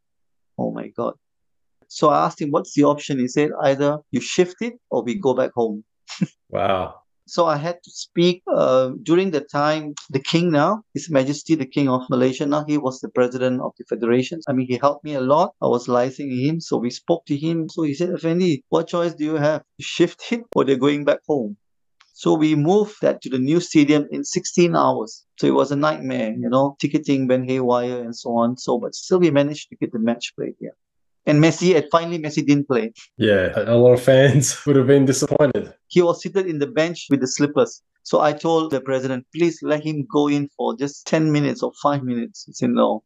Oh 0.59 0.73
my 0.73 0.89
God. 0.89 1.15
So 1.89 2.09
I 2.09 2.25
asked 2.25 2.41
him, 2.41 2.51
what's 2.51 2.75
the 2.75 2.85
option? 2.85 3.19
He 3.19 3.29
said, 3.29 3.51
either 3.63 3.99
you 4.11 4.21
shift 4.21 4.57
it 4.63 4.75
or 4.91 5.03
we 5.03 5.15
go 5.15 5.35
back 5.35 5.53
home. 5.55 5.85
wow. 6.49 7.02
So 7.27 7.47
I 7.47 7.57
had 7.57 7.83
to 7.85 7.91
speak 7.91 8.43
uh, 8.53 8.91
during 9.03 9.31
the 9.31 9.41
time, 9.41 9.95
the 10.11 10.19
king 10.19 10.51
now, 10.51 10.83
His 10.93 11.09
Majesty, 11.09 11.55
the 11.55 11.67
King 11.67 11.89
of 11.89 12.03
Malaysia 12.11 12.47
now, 12.47 12.65
he 12.67 12.79
was 12.79 13.01
the 13.01 13.09
president 13.09 13.61
of 13.61 13.73
the 13.79 13.85
federation. 13.85 14.41
I 14.49 14.53
mean, 14.53 14.67
he 14.67 14.77
helped 14.77 15.05
me 15.05 15.15
a 15.15 15.21
lot. 15.21 15.55
I 15.63 15.69
was 15.69 15.87
liaising 15.87 16.31
him. 16.45 16.61
So 16.61 16.77
we 16.77 16.91
spoke 16.91 17.25
to 17.27 17.37
him. 17.37 17.69
So 17.69 17.83
he 17.83 17.95
said, 17.95 18.11
Effendi, 18.11 18.65
what 18.71 18.89
choice 18.89 19.15
do 19.15 19.25
you 19.25 19.37
have? 19.37 19.63
Shift 19.81 20.21
it 20.33 20.43
or 20.55 20.65
they're 20.65 20.77
going 20.77 21.05
back 21.05 21.21
home? 21.27 21.57
So 22.15 22.35
we 22.35 22.55
moved 22.55 22.97
that 23.03 23.23
to 23.23 23.31
the 23.31 23.39
new 23.39 23.61
stadium 23.61 24.07
in 24.11 24.25
16 24.25 24.77
hours. 24.77 25.25
So 25.39 25.47
it 25.47 25.55
was 25.55 25.73
a 25.73 25.77
nightmare, 25.77 26.33
you 26.33 26.49
know, 26.49 26.77
ticketing 26.81 27.27
went 27.27 27.49
haywire 27.49 28.03
and 28.03 28.15
so 28.15 28.37
on. 28.37 28.59
So, 28.59 28.79
but 28.79 28.95
still 28.95 29.21
we 29.21 29.31
managed 29.31 29.71
to 29.71 29.77
get 29.77 29.93
the 29.93 29.99
match 29.99 30.35
played 30.37 30.55
here 30.61 30.77
and 31.27 31.43
Messi, 31.43 31.77
and 31.77 31.85
finally 31.91 32.19
Messi 32.19 32.47
didn't 32.47 32.69
play. 32.69 32.93
Yeah, 33.17 33.53
a 33.57 33.77
lot 33.77 33.93
of 33.93 34.03
fans 34.03 34.57
would 34.67 34.77
have 34.77 34.87
been 34.87 35.05
disappointed. 35.05 35.73
He 35.89 36.03
was 36.03 36.23
seated 36.23 36.47
in 36.47 36.59
the 36.59 36.67
bench 36.67 37.07
with 37.11 37.21
the 37.21 37.27
slippers. 37.27 37.83
So 38.05 38.21
I 38.21 38.33
told 38.33 38.73
the 38.73 38.81
president, 38.81 39.27
please 39.35 39.61
let 39.63 39.85
him 39.85 40.07
go 40.13 40.29
in 40.29 40.49
for 40.57 40.77
just 40.77 41.07
10 41.07 41.31
minutes 41.31 41.63
or 41.63 41.73
five 41.83 42.03
minutes. 42.03 42.45
He 42.45 42.53
said, 42.53 42.71
no. 42.71 43.05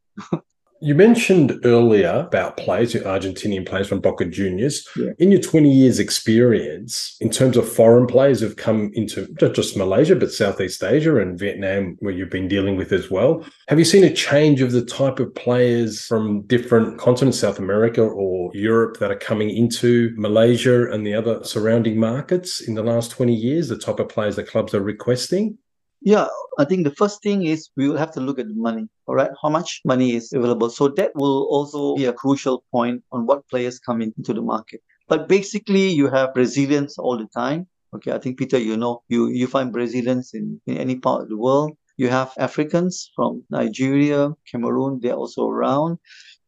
You 0.80 0.94
mentioned 0.94 1.60
earlier 1.64 2.26
about 2.26 2.56
players, 2.56 2.94
Argentinian 2.94 3.66
players 3.66 3.88
from 3.88 4.00
Boca 4.00 4.26
Juniors. 4.26 4.86
Yeah. 4.96 5.12
In 5.18 5.30
your 5.30 5.40
20 5.40 5.70
years 5.70 5.98
experience, 5.98 7.16
in 7.20 7.30
terms 7.30 7.56
of 7.56 7.70
foreign 7.70 8.06
players 8.06 8.40
who've 8.40 8.56
come 8.56 8.90
into 8.94 9.34
not 9.40 9.54
just 9.54 9.76
Malaysia, 9.76 10.14
but 10.14 10.32
Southeast 10.32 10.82
Asia 10.82 11.16
and 11.16 11.38
Vietnam, 11.38 11.96
where 12.00 12.12
you've 12.12 12.30
been 12.30 12.48
dealing 12.48 12.76
with 12.76 12.92
as 12.92 13.10
well, 13.10 13.44
have 13.68 13.78
you 13.78 13.84
seen 13.84 14.04
a 14.04 14.12
change 14.12 14.60
of 14.60 14.72
the 14.72 14.84
type 14.84 15.18
of 15.18 15.34
players 15.34 16.04
from 16.04 16.42
different 16.42 16.98
continents, 16.98 17.38
South 17.38 17.58
America 17.58 18.02
or 18.02 18.50
Europe, 18.54 18.98
that 18.98 19.10
are 19.10 19.16
coming 19.16 19.50
into 19.50 20.12
Malaysia 20.16 20.90
and 20.90 21.06
the 21.06 21.14
other 21.14 21.42
surrounding 21.42 21.98
markets 21.98 22.60
in 22.60 22.74
the 22.74 22.82
last 22.82 23.10
20 23.12 23.34
years, 23.34 23.68
the 23.68 23.78
type 23.78 23.98
of 23.98 24.08
players 24.08 24.36
that 24.36 24.48
clubs 24.48 24.74
are 24.74 24.82
requesting? 24.82 25.56
Yeah, 26.02 26.28
I 26.58 26.64
think 26.64 26.84
the 26.84 26.94
first 26.94 27.22
thing 27.22 27.44
is 27.44 27.70
we 27.76 27.88
will 27.88 27.96
have 27.96 28.12
to 28.12 28.20
look 28.20 28.38
at 28.38 28.46
the 28.46 28.54
money, 28.54 28.86
all 29.06 29.14
right? 29.14 29.30
How 29.42 29.48
much 29.48 29.80
money 29.84 30.14
is 30.14 30.32
available? 30.32 30.70
So 30.70 30.88
that 30.88 31.10
will 31.14 31.48
also 31.50 31.96
be 31.96 32.04
a 32.04 32.12
crucial 32.12 32.64
point 32.70 33.02
on 33.12 33.26
what 33.26 33.48
players 33.48 33.78
come 33.78 34.00
into 34.02 34.32
the 34.32 34.42
market. 34.42 34.82
But 35.08 35.28
basically, 35.28 35.88
you 35.88 36.08
have 36.08 36.34
Brazilians 36.34 36.98
all 36.98 37.16
the 37.16 37.28
time. 37.34 37.66
Okay, 37.94 38.12
I 38.12 38.18
think 38.18 38.38
Peter, 38.38 38.58
you 38.58 38.76
know, 38.76 39.02
you 39.08 39.28
you 39.28 39.46
find 39.46 39.72
Brazilians 39.72 40.32
in, 40.34 40.60
in 40.66 40.76
any 40.76 40.96
part 40.96 41.22
of 41.22 41.28
the 41.28 41.36
world. 41.36 41.72
You 41.96 42.08
have 42.08 42.32
Africans 42.36 43.10
from 43.16 43.42
Nigeria, 43.50 44.30
Cameroon, 44.50 45.00
they're 45.00 45.14
also 45.14 45.48
around. 45.48 45.98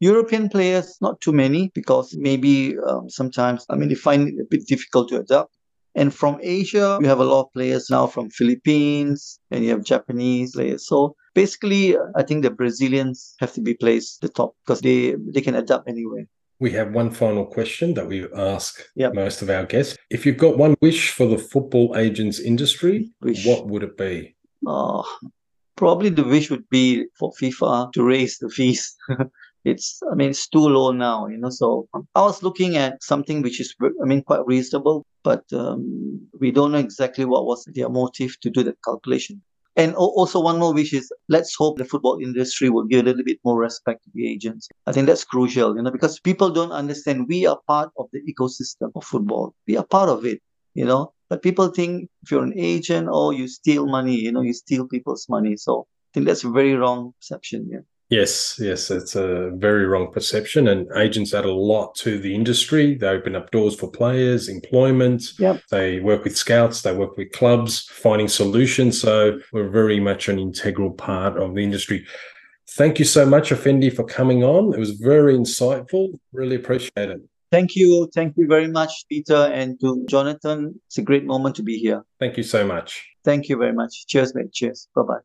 European 0.00 0.48
players, 0.48 0.98
not 1.00 1.20
too 1.20 1.32
many 1.32 1.70
because 1.74 2.14
maybe 2.16 2.76
um, 2.86 3.08
sometimes, 3.08 3.64
I 3.70 3.76
mean, 3.76 3.88
they 3.88 3.94
find 3.94 4.28
it 4.28 4.40
a 4.40 4.44
bit 4.48 4.66
difficult 4.66 5.08
to 5.08 5.20
adapt. 5.20 5.50
And 5.98 6.14
from 6.14 6.38
Asia, 6.42 6.98
you 7.02 7.08
have 7.08 7.18
a 7.18 7.24
lot 7.24 7.40
of 7.46 7.52
players 7.52 7.90
now 7.90 8.06
from 8.06 8.30
Philippines 8.30 9.40
and 9.50 9.64
you 9.64 9.70
have 9.70 9.82
Japanese 9.84 10.52
players. 10.54 10.86
So 10.86 11.16
basically, 11.34 11.96
I 12.14 12.22
think 12.22 12.42
the 12.44 12.50
Brazilians 12.50 13.34
have 13.40 13.52
to 13.54 13.60
be 13.60 13.74
placed 13.74 14.20
the 14.20 14.28
top 14.28 14.50
because 14.64 14.80
they, 14.80 15.16
they 15.34 15.40
can 15.40 15.56
adapt 15.56 15.88
anywhere. 15.88 16.26
We 16.60 16.70
have 16.72 16.94
one 16.94 17.10
final 17.10 17.46
question 17.46 17.94
that 17.94 18.06
we 18.06 18.26
ask 18.34 18.80
Yep. 18.94 19.14
most 19.14 19.42
of 19.42 19.50
our 19.50 19.64
guests. 19.64 19.96
If 20.10 20.24
you've 20.24 20.38
got 20.46 20.56
one 20.58 20.74
wish 20.80 21.10
for 21.10 21.26
the 21.26 21.38
football 21.38 21.96
agents 21.96 22.38
industry, 22.40 23.10
Wish. 23.20 23.44
what 23.46 23.66
would 23.68 23.82
it 23.82 23.96
be? 23.96 24.36
Uh, 24.66 25.02
probably 25.76 26.10
the 26.10 26.24
wish 26.24 26.50
would 26.50 26.68
be 26.70 27.06
for 27.18 27.32
FIFA 27.40 27.92
to 27.92 28.02
raise 28.04 28.38
the 28.38 28.48
fees. 28.48 28.94
it's, 29.64 30.00
I 30.10 30.14
mean, 30.14 30.30
it's 30.30 30.48
too 30.48 30.66
low 30.66 30.92
now, 30.92 31.26
you 31.26 31.38
know. 31.38 31.50
So 31.50 31.88
I 32.14 32.22
was 32.22 32.42
looking 32.42 32.76
at 32.76 33.02
something 33.02 33.42
which 33.42 33.60
is, 33.60 33.74
I 33.82 34.04
mean, 34.04 34.22
quite 34.22 34.46
reasonable, 34.46 35.04
but 35.22 35.44
um, 35.52 36.20
we 36.40 36.50
don't 36.50 36.72
know 36.72 36.78
exactly 36.78 37.24
what 37.24 37.44
was 37.44 37.64
their 37.74 37.88
motive 37.88 38.38
to 38.40 38.50
do 38.50 38.62
that 38.64 38.76
calculation. 38.84 39.42
And 39.76 39.94
also, 39.94 40.40
one 40.40 40.58
more 40.58 40.74
which 40.74 40.92
is 40.92 41.12
let's 41.28 41.54
hope 41.54 41.78
the 41.78 41.84
football 41.84 42.18
industry 42.20 42.68
will 42.68 42.82
give 42.82 43.00
a 43.00 43.02
little 43.04 43.22
bit 43.22 43.38
more 43.44 43.56
respect 43.56 44.02
to 44.04 44.10
the 44.12 44.28
agents. 44.28 44.68
I 44.88 44.92
think 44.92 45.06
that's 45.06 45.22
crucial, 45.22 45.76
you 45.76 45.82
know, 45.82 45.92
because 45.92 46.18
people 46.18 46.50
don't 46.50 46.72
understand 46.72 47.28
we 47.28 47.46
are 47.46 47.60
part 47.68 47.90
of 47.96 48.06
the 48.12 48.20
ecosystem 48.22 48.90
of 48.96 49.04
football. 49.04 49.54
We 49.68 49.76
are 49.76 49.84
part 49.84 50.08
of 50.08 50.26
it, 50.26 50.42
you 50.74 50.84
know. 50.84 51.12
But 51.28 51.42
people 51.42 51.68
think 51.68 52.10
if 52.24 52.32
you're 52.32 52.42
an 52.42 52.58
agent, 52.58 53.08
oh, 53.08 53.30
you 53.30 53.46
steal 53.46 53.86
money, 53.86 54.16
you 54.16 54.32
know, 54.32 54.40
you 54.40 54.52
steal 54.52 54.84
people's 54.88 55.28
money. 55.28 55.56
So 55.56 55.86
I 55.86 56.10
think 56.12 56.26
that's 56.26 56.42
a 56.42 56.50
very 56.50 56.74
wrong 56.74 57.14
perception. 57.20 57.68
Yeah. 57.70 57.80
Yes, 58.10 58.58
yes, 58.58 58.90
it's 58.90 59.16
a 59.16 59.50
very 59.54 59.84
wrong 59.84 60.10
perception. 60.10 60.68
And 60.68 60.88
agents 60.96 61.34
add 61.34 61.44
a 61.44 61.52
lot 61.52 61.94
to 61.96 62.18
the 62.18 62.34
industry. 62.34 62.94
They 62.94 63.06
open 63.06 63.36
up 63.36 63.50
doors 63.50 63.74
for 63.74 63.90
players, 63.90 64.48
employment. 64.48 65.38
Yep. 65.38 65.60
They 65.70 66.00
work 66.00 66.24
with 66.24 66.36
scouts, 66.36 66.80
they 66.80 66.94
work 66.94 67.18
with 67.18 67.32
clubs, 67.32 67.80
finding 67.90 68.28
solutions. 68.28 68.98
So 68.98 69.38
we're 69.52 69.68
very 69.68 70.00
much 70.00 70.28
an 70.28 70.38
integral 70.38 70.92
part 70.92 71.36
of 71.36 71.54
the 71.54 71.62
industry. 71.62 72.06
Thank 72.70 72.98
you 72.98 73.04
so 73.04 73.26
much, 73.26 73.52
Effendi, 73.52 73.90
for 73.90 74.04
coming 74.04 74.42
on. 74.42 74.72
It 74.72 74.78
was 74.78 74.92
very 74.92 75.34
insightful. 75.34 76.18
Really 76.32 76.56
appreciate 76.56 77.10
it. 77.10 77.20
Thank 77.50 77.76
you. 77.76 78.08
Thank 78.14 78.36
you 78.36 78.46
very 78.46 78.68
much, 78.68 78.92
Peter, 79.08 79.50
and 79.52 79.78
to 79.80 80.04
Jonathan. 80.08 80.80
It's 80.86 80.98
a 80.98 81.02
great 81.02 81.24
moment 81.24 81.56
to 81.56 81.62
be 81.62 81.78
here. 81.78 82.04
Thank 82.20 82.36
you 82.36 82.42
so 82.42 82.66
much. 82.66 83.06
Thank 83.24 83.48
you 83.48 83.56
very 83.56 83.72
much. 83.72 84.06
Cheers, 84.06 84.34
mate. 84.34 84.52
Cheers. 84.52 84.88
Bye 84.94 85.02
bye. 85.02 85.20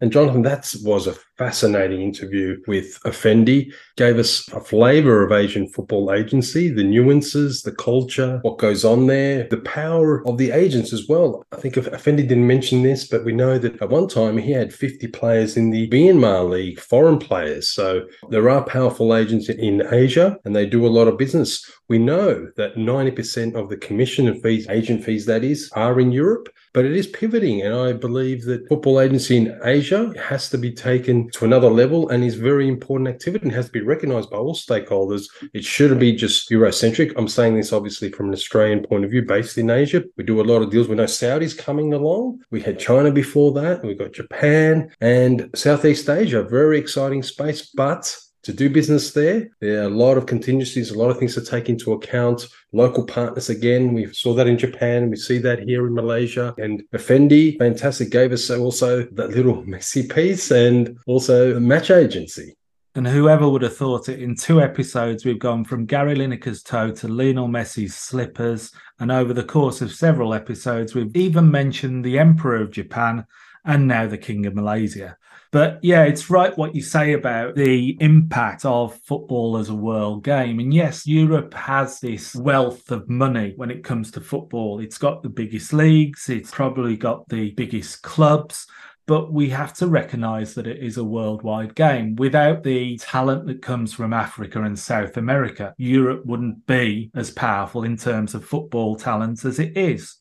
And 0.00 0.12
Jonathan, 0.12 0.42
that 0.42 0.72
was 0.82 1.06
a 1.06 1.14
fascinating 1.36 2.00
interview 2.00 2.60
with 2.66 2.98
Effendi. 3.04 3.72
Gave 3.96 4.18
us 4.18 4.46
a 4.52 4.60
flavour 4.60 5.22
of 5.22 5.32
Asian 5.32 5.68
football 5.68 6.12
agency, 6.12 6.68
the 6.68 6.84
nuances, 6.84 7.62
the 7.62 7.72
culture, 7.72 8.38
what 8.42 8.58
goes 8.58 8.84
on 8.84 9.06
there, 9.06 9.46
the 9.48 9.58
power 9.58 10.26
of 10.26 10.38
the 10.38 10.50
agents 10.50 10.92
as 10.92 11.06
well. 11.08 11.44
I 11.52 11.56
think 11.56 11.76
Effendi 11.76 12.22
didn't 12.22 12.46
mention 12.46 12.82
this, 12.82 13.06
but 13.06 13.24
we 13.24 13.32
know 13.32 13.58
that 13.58 13.80
at 13.80 13.90
one 13.90 14.08
time 14.08 14.38
he 14.38 14.52
had 14.52 14.72
50 14.72 15.08
players 15.08 15.56
in 15.56 15.70
the 15.70 15.88
Myanmar 15.88 16.48
League, 16.48 16.80
foreign 16.80 17.18
players. 17.18 17.68
So 17.68 18.06
there 18.30 18.50
are 18.50 18.64
powerful 18.64 19.14
agents 19.14 19.48
in 19.48 19.82
Asia 19.92 20.38
and 20.44 20.54
they 20.54 20.66
do 20.66 20.86
a 20.86 20.88
lot 20.88 21.08
of 21.08 21.18
business. 21.18 21.64
We 21.88 21.98
know 21.98 22.50
that 22.56 22.76
90% 22.76 23.54
of 23.54 23.68
the 23.68 23.76
commission 23.76 24.28
and 24.28 24.42
fees, 24.42 24.66
agent 24.68 25.04
fees 25.04 25.26
that 25.26 25.44
is, 25.44 25.70
are 25.74 26.00
in 26.00 26.12
Europe 26.12 26.48
but 26.76 26.84
it 26.84 26.94
is 26.94 27.06
pivoting. 27.06 27.62
And 27.62 27.74
I 27.74 27.94
believe 27.94 28.44
that 28.44 28.68
football 28.68 29.00
agency 29.00 29.38
in 29.38 29.58
Asia 29.64 30.12
has 30.22 30.50
to 30.50 30.58
be 30.58 30.70
taken 30.70 31.25
to 31.32 31.44
another 31.44 31.68
level 31.68 32.08
and 32.08 32.24
is 32.24 32.34
very 32.34 32.68
important 32.68 33.08
activity 33.08 33.44
and 33.44 33.54
has 33.54 33.66
to 33.66 33.72
be 33.72 33.80
recognized 33.80 34.30
by 34.30 34.36
all 34.36 34.54
stakeholders. 34.54 35.28
It 35.52 35.64
shouldn't 35.64 36.00
be 36.00 36.12
just 36.14 36.50
Eurocentric. 36.50 37.12
I'm 37.16 37.28
saying 37.28 37.56
this 37.56 37.72
obviously 37.72 38.10
from 38.10 38.28
an 38.28 38.34
Australian 38.34 38.84
point 38.84 39.04
of 39.04 39.10
view, 39.10 39.22
based 39.22 39.58
in 39.58 39.70
Asia. 39.70 40.02
We 40.16 40.24
do 40.24 40.40
a 40.40 40.42
lot 40.42 40.62
of 40.62 40.70
deals. 40.70 40.88
We 40.88 40.96
know 40.96 41.06
Saudi's 41.06 41.54
coming 41.54 41.92
along. 41.94 42.40
We 42.50 42.60
had 42.60 42.78
China 42.78 43.10
before 43.10 43.52
that. 43.52 43.84
We've 43.84 43.98
got 43.98 44.12
Japan 44.12 44.90
and 45.00 45.50
Southeast 45.54 46.08
Asia, 46.08 46.42
very 46.42 46.78
exciting 46.78 47.22
space, 47.22 47.70
but 47.74 48.16
to 48.46 48.52
do 48.52 48.70
business 48.70 49.10
there. 49.10 49.50
There 49.60 49.82
are 49.82 49.86
a 49.86 49.90
lot 50.04 50.16
of 50.16 50.26
contingencies, 50.26 50.92
a 50.92 50.98
lot 50.98 51.10
of 51.10 51.18
things 51.18 51.34
to 51.34 51.44
take 51.44 51.68
into 51.68 51.92
account. 51.94 52.46
Local 52.72 53.04
partners 53.04 53.50
again, 53.50 53.92
we 53.92 54.06
saw 54.12 54.34
that 54.34 54.46
in 54.46 54.56
Japan, 54.56 55.10
we 55.10 55.16
see 55.16 55.38
that 55.38 55.64
here 55.64 55.84
in 55.84 55.94
Malaysia. 55.94 56.54
And 56.56 56.84
Effendi, 56.94 57.58
fantastic, 57.58 58.10
gave 58.10 58.30
us 58.30 58.48
also 58.48 59.02
that 59.02 59.30
little 59.30 59.62
Messi 59.72 60.08
piece 60.08 60.52
and 60.52 60.96
also 61.08 61.56
a 61.56 61.60
match 61.60 61.90
agency. 61.90 62.54
And 62.94 63.06
whoever 63.06 63.48
would 63.48 63.62
have 63.62 63.76
thought 63.76 64.08
it, 64.08 64.22
in 64.22 64.36
two 64.36 64.60
episodes, 64.60 65.24
we've 65.24 65.40
gone 65.40 65.64
from 65.64 65.84
Gary 65.84 66.14
Lineker's 66.14 66.62
toe 66.62 66.92
to 66.92 67.08
Lionel 67.08 67.48
Messi's 67.48 67.96
slippers. 67.96 68.70
And 69.00 69.10
over 69.10 69.34
the 69.34 69.42
course 69.42 69.82
of 69.82 69.92
several 69.92 70.32
episodes, 70.32 70.94
we've 70.94 71.14
even 71.16 71.50
mentioned 71.50 72.04
the 72.04 72.20
Emperor 72.20 72.62
of 72.62 72.70
Japan 72.70 73.26
and 73.64 73.88
now 73.88 74.06
the 74.06 74.16
King 74.16 74.46
of 74.46 74.54
Malaysia. 74.54 75.18
But 75.56 75.78
yeah, 75.82 76.02
it's 76.02 76.28
right 76.28 76.54
what 76.58 76.74
you 76.74 76.82
say 76.82 77.14
about 77.14 77.54
the 77.54 77.96
impact 78.00 78.66
of 78.66 79.00
football 79.04 79.56
as 79.56 79.70
a 79.70 79.74
world 79.74 80.22
game. 80.22 80.60
And 80.60 80.74
yes, 80.74 81.06
Europe 81.06 81.54
has 81.54 81.98
this 81.98 82.34
wealth 82.34 82.90
of 82.90 83.08
money 83.08 83.54
when 83.56 83.70
it 83.70 83.82
comes 83.82 84.10
to 84.10 84.20
football. 84.20 84.80
It's 84.80 84.98
got 84.98 85.22
the 85.22 85.30
biggest 85.30 85.72
leagues, 85.72 86.28
it's 86.28 86.50
probably 86.50 86.94
got 86.94 87.26
the 87.30 87.52
biggest 87.52 88.02
clubs. 88.02 88.66
But 89.06 89.32
we 89.32 89.48
have 89.48 89.72
to 89.78 89.86
recognize 89.86 90.52
that 90.56 90.66
it 90.66 90.82
is 90.82 90.98
a 90.98 91.04
worldwide 91.04 91.74
game. 91.74 92.16
Without 92.16 92.62
the 92.62 92.98
talent 92.98 93.46
that 93.46 93.62
comes 93.62 93.94
from 93.94 94.12
Africa 94.12 94.62
and 94.62 94.78
South 94.78 95.16
America, 95.16 95.72
Europe 95.78 96.26
wouldn't 96.26 96.66
be 96.66 97.10
as 97.14 97.30
powerful 97.30 97.82
in 97.84 97.96
terms 97.96 98.34
of 98.34 98.44
football 98.44 98.94
talent 98.94 99.42
as 99.46 99.58
it 99.58 99.74
is. 99.74 100.16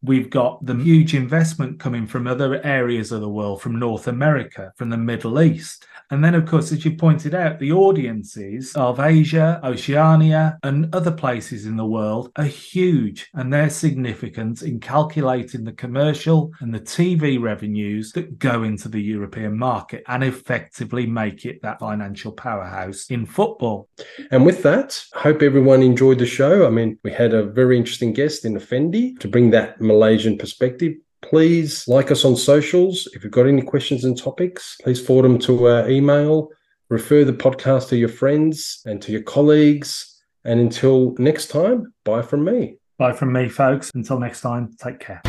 We've 0.00 0.30
got 0.30 0.64
the 0.64 0.76
huge 0.76 1.14
investment 1.14 1.80
coming 1.80 2.06
from 2.06 2.26
other 2.26 2.64
areas 2.64 3.10
of 3.10 3.20
the 3.20 3.28
world, 3.28 3.60
from 3.60 3.78
North 3.78 4.06
America, 4.06 4.72
from 4.76 4.90
the 4.90 4.96
Middle 4.96 5.40
East. 5.42 5.86
And 6.10 6.24
then, 6.24 6.34
of 6.34 6.46
course, 6.46 6.72
as 6.72 6.84
you 6.84 6.92
pointed 6.96 7.34
out, 7.34 7.58
the 7.58 7.72
audiences 7.72 8.72
of 8.74 8.98
Asia, 8.98 9.60
Oceania, 9.62 10.58
and 10.62 10.94
other 10.94 11.12
places 11.12 11.66
in 11.66 11.76
the 11.76 11.84
world 11.84 12.32
are 12.36 12.44
huge 12.44 13.28
and 13.34 13.52
they're 13.52 13.70
significant 13.70 14.62
in 14.62 14.80
calculating 14.80 15.64
the 15.64 15.72
commercial 15.72 16.50
and 16.60 16.72
the 16.72 16.80
TV 16.80 17.40
revenues 17.40 18.12
that 18.12 18.38
go 18.38 18.62
into 18.62 18.88
the 18.88 19.00
European 19.00 19.58
market 19.58 20.02
and 20.08 20.24
effectively 20.24 21.06
make 21.06 21.44
it 21.44 21.60
that 21.62 21.80
financial 21.80 22.32
powerhouse 22.32 23.06
in 23.10 23.26
football. 23.26 23.88
And 24.30 24.46
with 24.46 24.62
that, 24.62 25.02
hope 25.14 25.42
everyone 25.42 25.82
enjoyed 25.82 26.18
the 26.18 26.26
show. 26.26 26.66
I 26.66 26.70
mean, 26.70 26.98
we 27.04 27.12
had 27.12 27.34
a 27.34 27.44
very 27.44 27.76
interesting 27.76 28.12
guest 28.12 28.44
in 28.44 28.56
Effendi 28.56 29.14
to 29.16 29.28
bring 29.28 29.50
that 29.50 29.80
Malaysian 29.80 30.38
perspective. 30.38 30.94
Please 31.28 31.86
like 31.86 32.10
us 32.10 32.24
on 32.24 32.36
socials. 32.36 33.06
If 33.12 33.22
you've 33.22 33.32
got 33.32 33.46
any 33.46 33.60
questions 33.60 34.04
and 34.04 34.16
topics, 34.16 34.78
please 34.82 34.98
forward 34.98 35.24
them 35.24 35.38
to 35.40 35.68
our 35.68 35.88
email. 35.88 36.48
Refer 36.88 37.24
the 37.24 37.34
podcast 37.34 37.90
to 37.90 37.98
your 37.98 38.08
friends 38.08 38.80
and 38.86 39.02
to 39.02 39.12
your 39.12 39.20
colleagues. 39.22 40.22
And 40.46 40.58
until 40.58 41.14
next 41.18 41.48
time, 41.48 41.92
bye 42.04 42.22
from 42.22 42.44
me. 42.44 42.78
Bye 42.96 43.12
from 43.12 43.34
me, 43.34 43.50
folks. 43.50 43.90
Until 43.94 44.18
next 44.18 44.40
time, 44.40 44.74
take 44.80 45.00
care. 45.00 45.20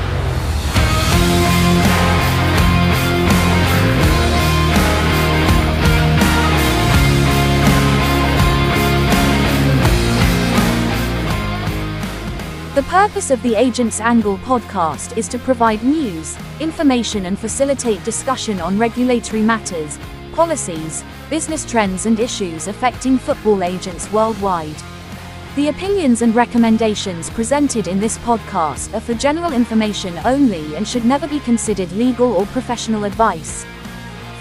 The 12.79 12.83
purpose 12.83 13.29
of 13.29 13.41
the 13.41 13.55
Agents 13.55 13.99
Angle 13.99 14.37
podcast 14.37 15.17
is 15.17 15.27
to 15.27 15.37
provide 15.37 15.83
news, 15.83 16.37
information, 16.61 17.25
and 17.25 17.37
facilitate 17.37 18.01
discussion 18.05 18.61
on 18.61 18.79
regulatory 18.79 19.41
matters, 19.41 19.99
policies, 20.31 21.03
business 21.29 21.69
trends, 21.69 22.05
and 22.05 22.17
issues 22.21 22.69
affecting 22.69 23.17
football 23.17 23.63
agents 23.63 24.09
worldwide. 24.13 24.81
The 25.57 25.67
opinions 25.67 26.21
and 26.21 26.33
recommendations 26.33 27.29
presented 27.29 27.89
in 27.89 27.99
this 27.99 28.17
podcast 28.19 28.93
are 28.93 29.01
for 29.01 29.13
general 29.13 29.51
information 29.51 30.17
only 30.23 30.77
and 30.77 30.87
should 30.87 31.03
never 31.03 31.27
be 31.27 31.41
considered 31.41 31.91
legal 31.91 32.31
or 32.31 32.45
professional 32.45 33.03
advice. 33.03 33.65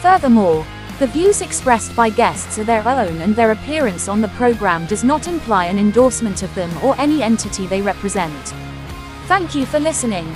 Furthermore, 0.00 0.64
the 0.98 1.06
views 1.06 1.42
expressed 1.42 1.94
by 1.94 2.10
guests 2.10 2.58
are 2.58 2.64
their 2.64 2.86
own 2.88 3.20
and 3.20 3.36
their 3.36 3.52
appearance 3.52 4.08
on 4.08 4.20
the 4.20 4.28
program 4.28 4.84
does 4.86 5.04
not 5.04 5.28
imply 5.28 5.66
an 5.66 5.78
endorsement 5.78 6.42
of 6.42 6.52
them 6.56 6.70
or 6.84 6.98
any 6.98 7.22
entity 7.22 7.68
they 7.68 7.80
represent. 7.80 8.52
Thank 9.26 9.54
you 9.54 9.64
for 9.64 9.78
listening. 9.78 10.26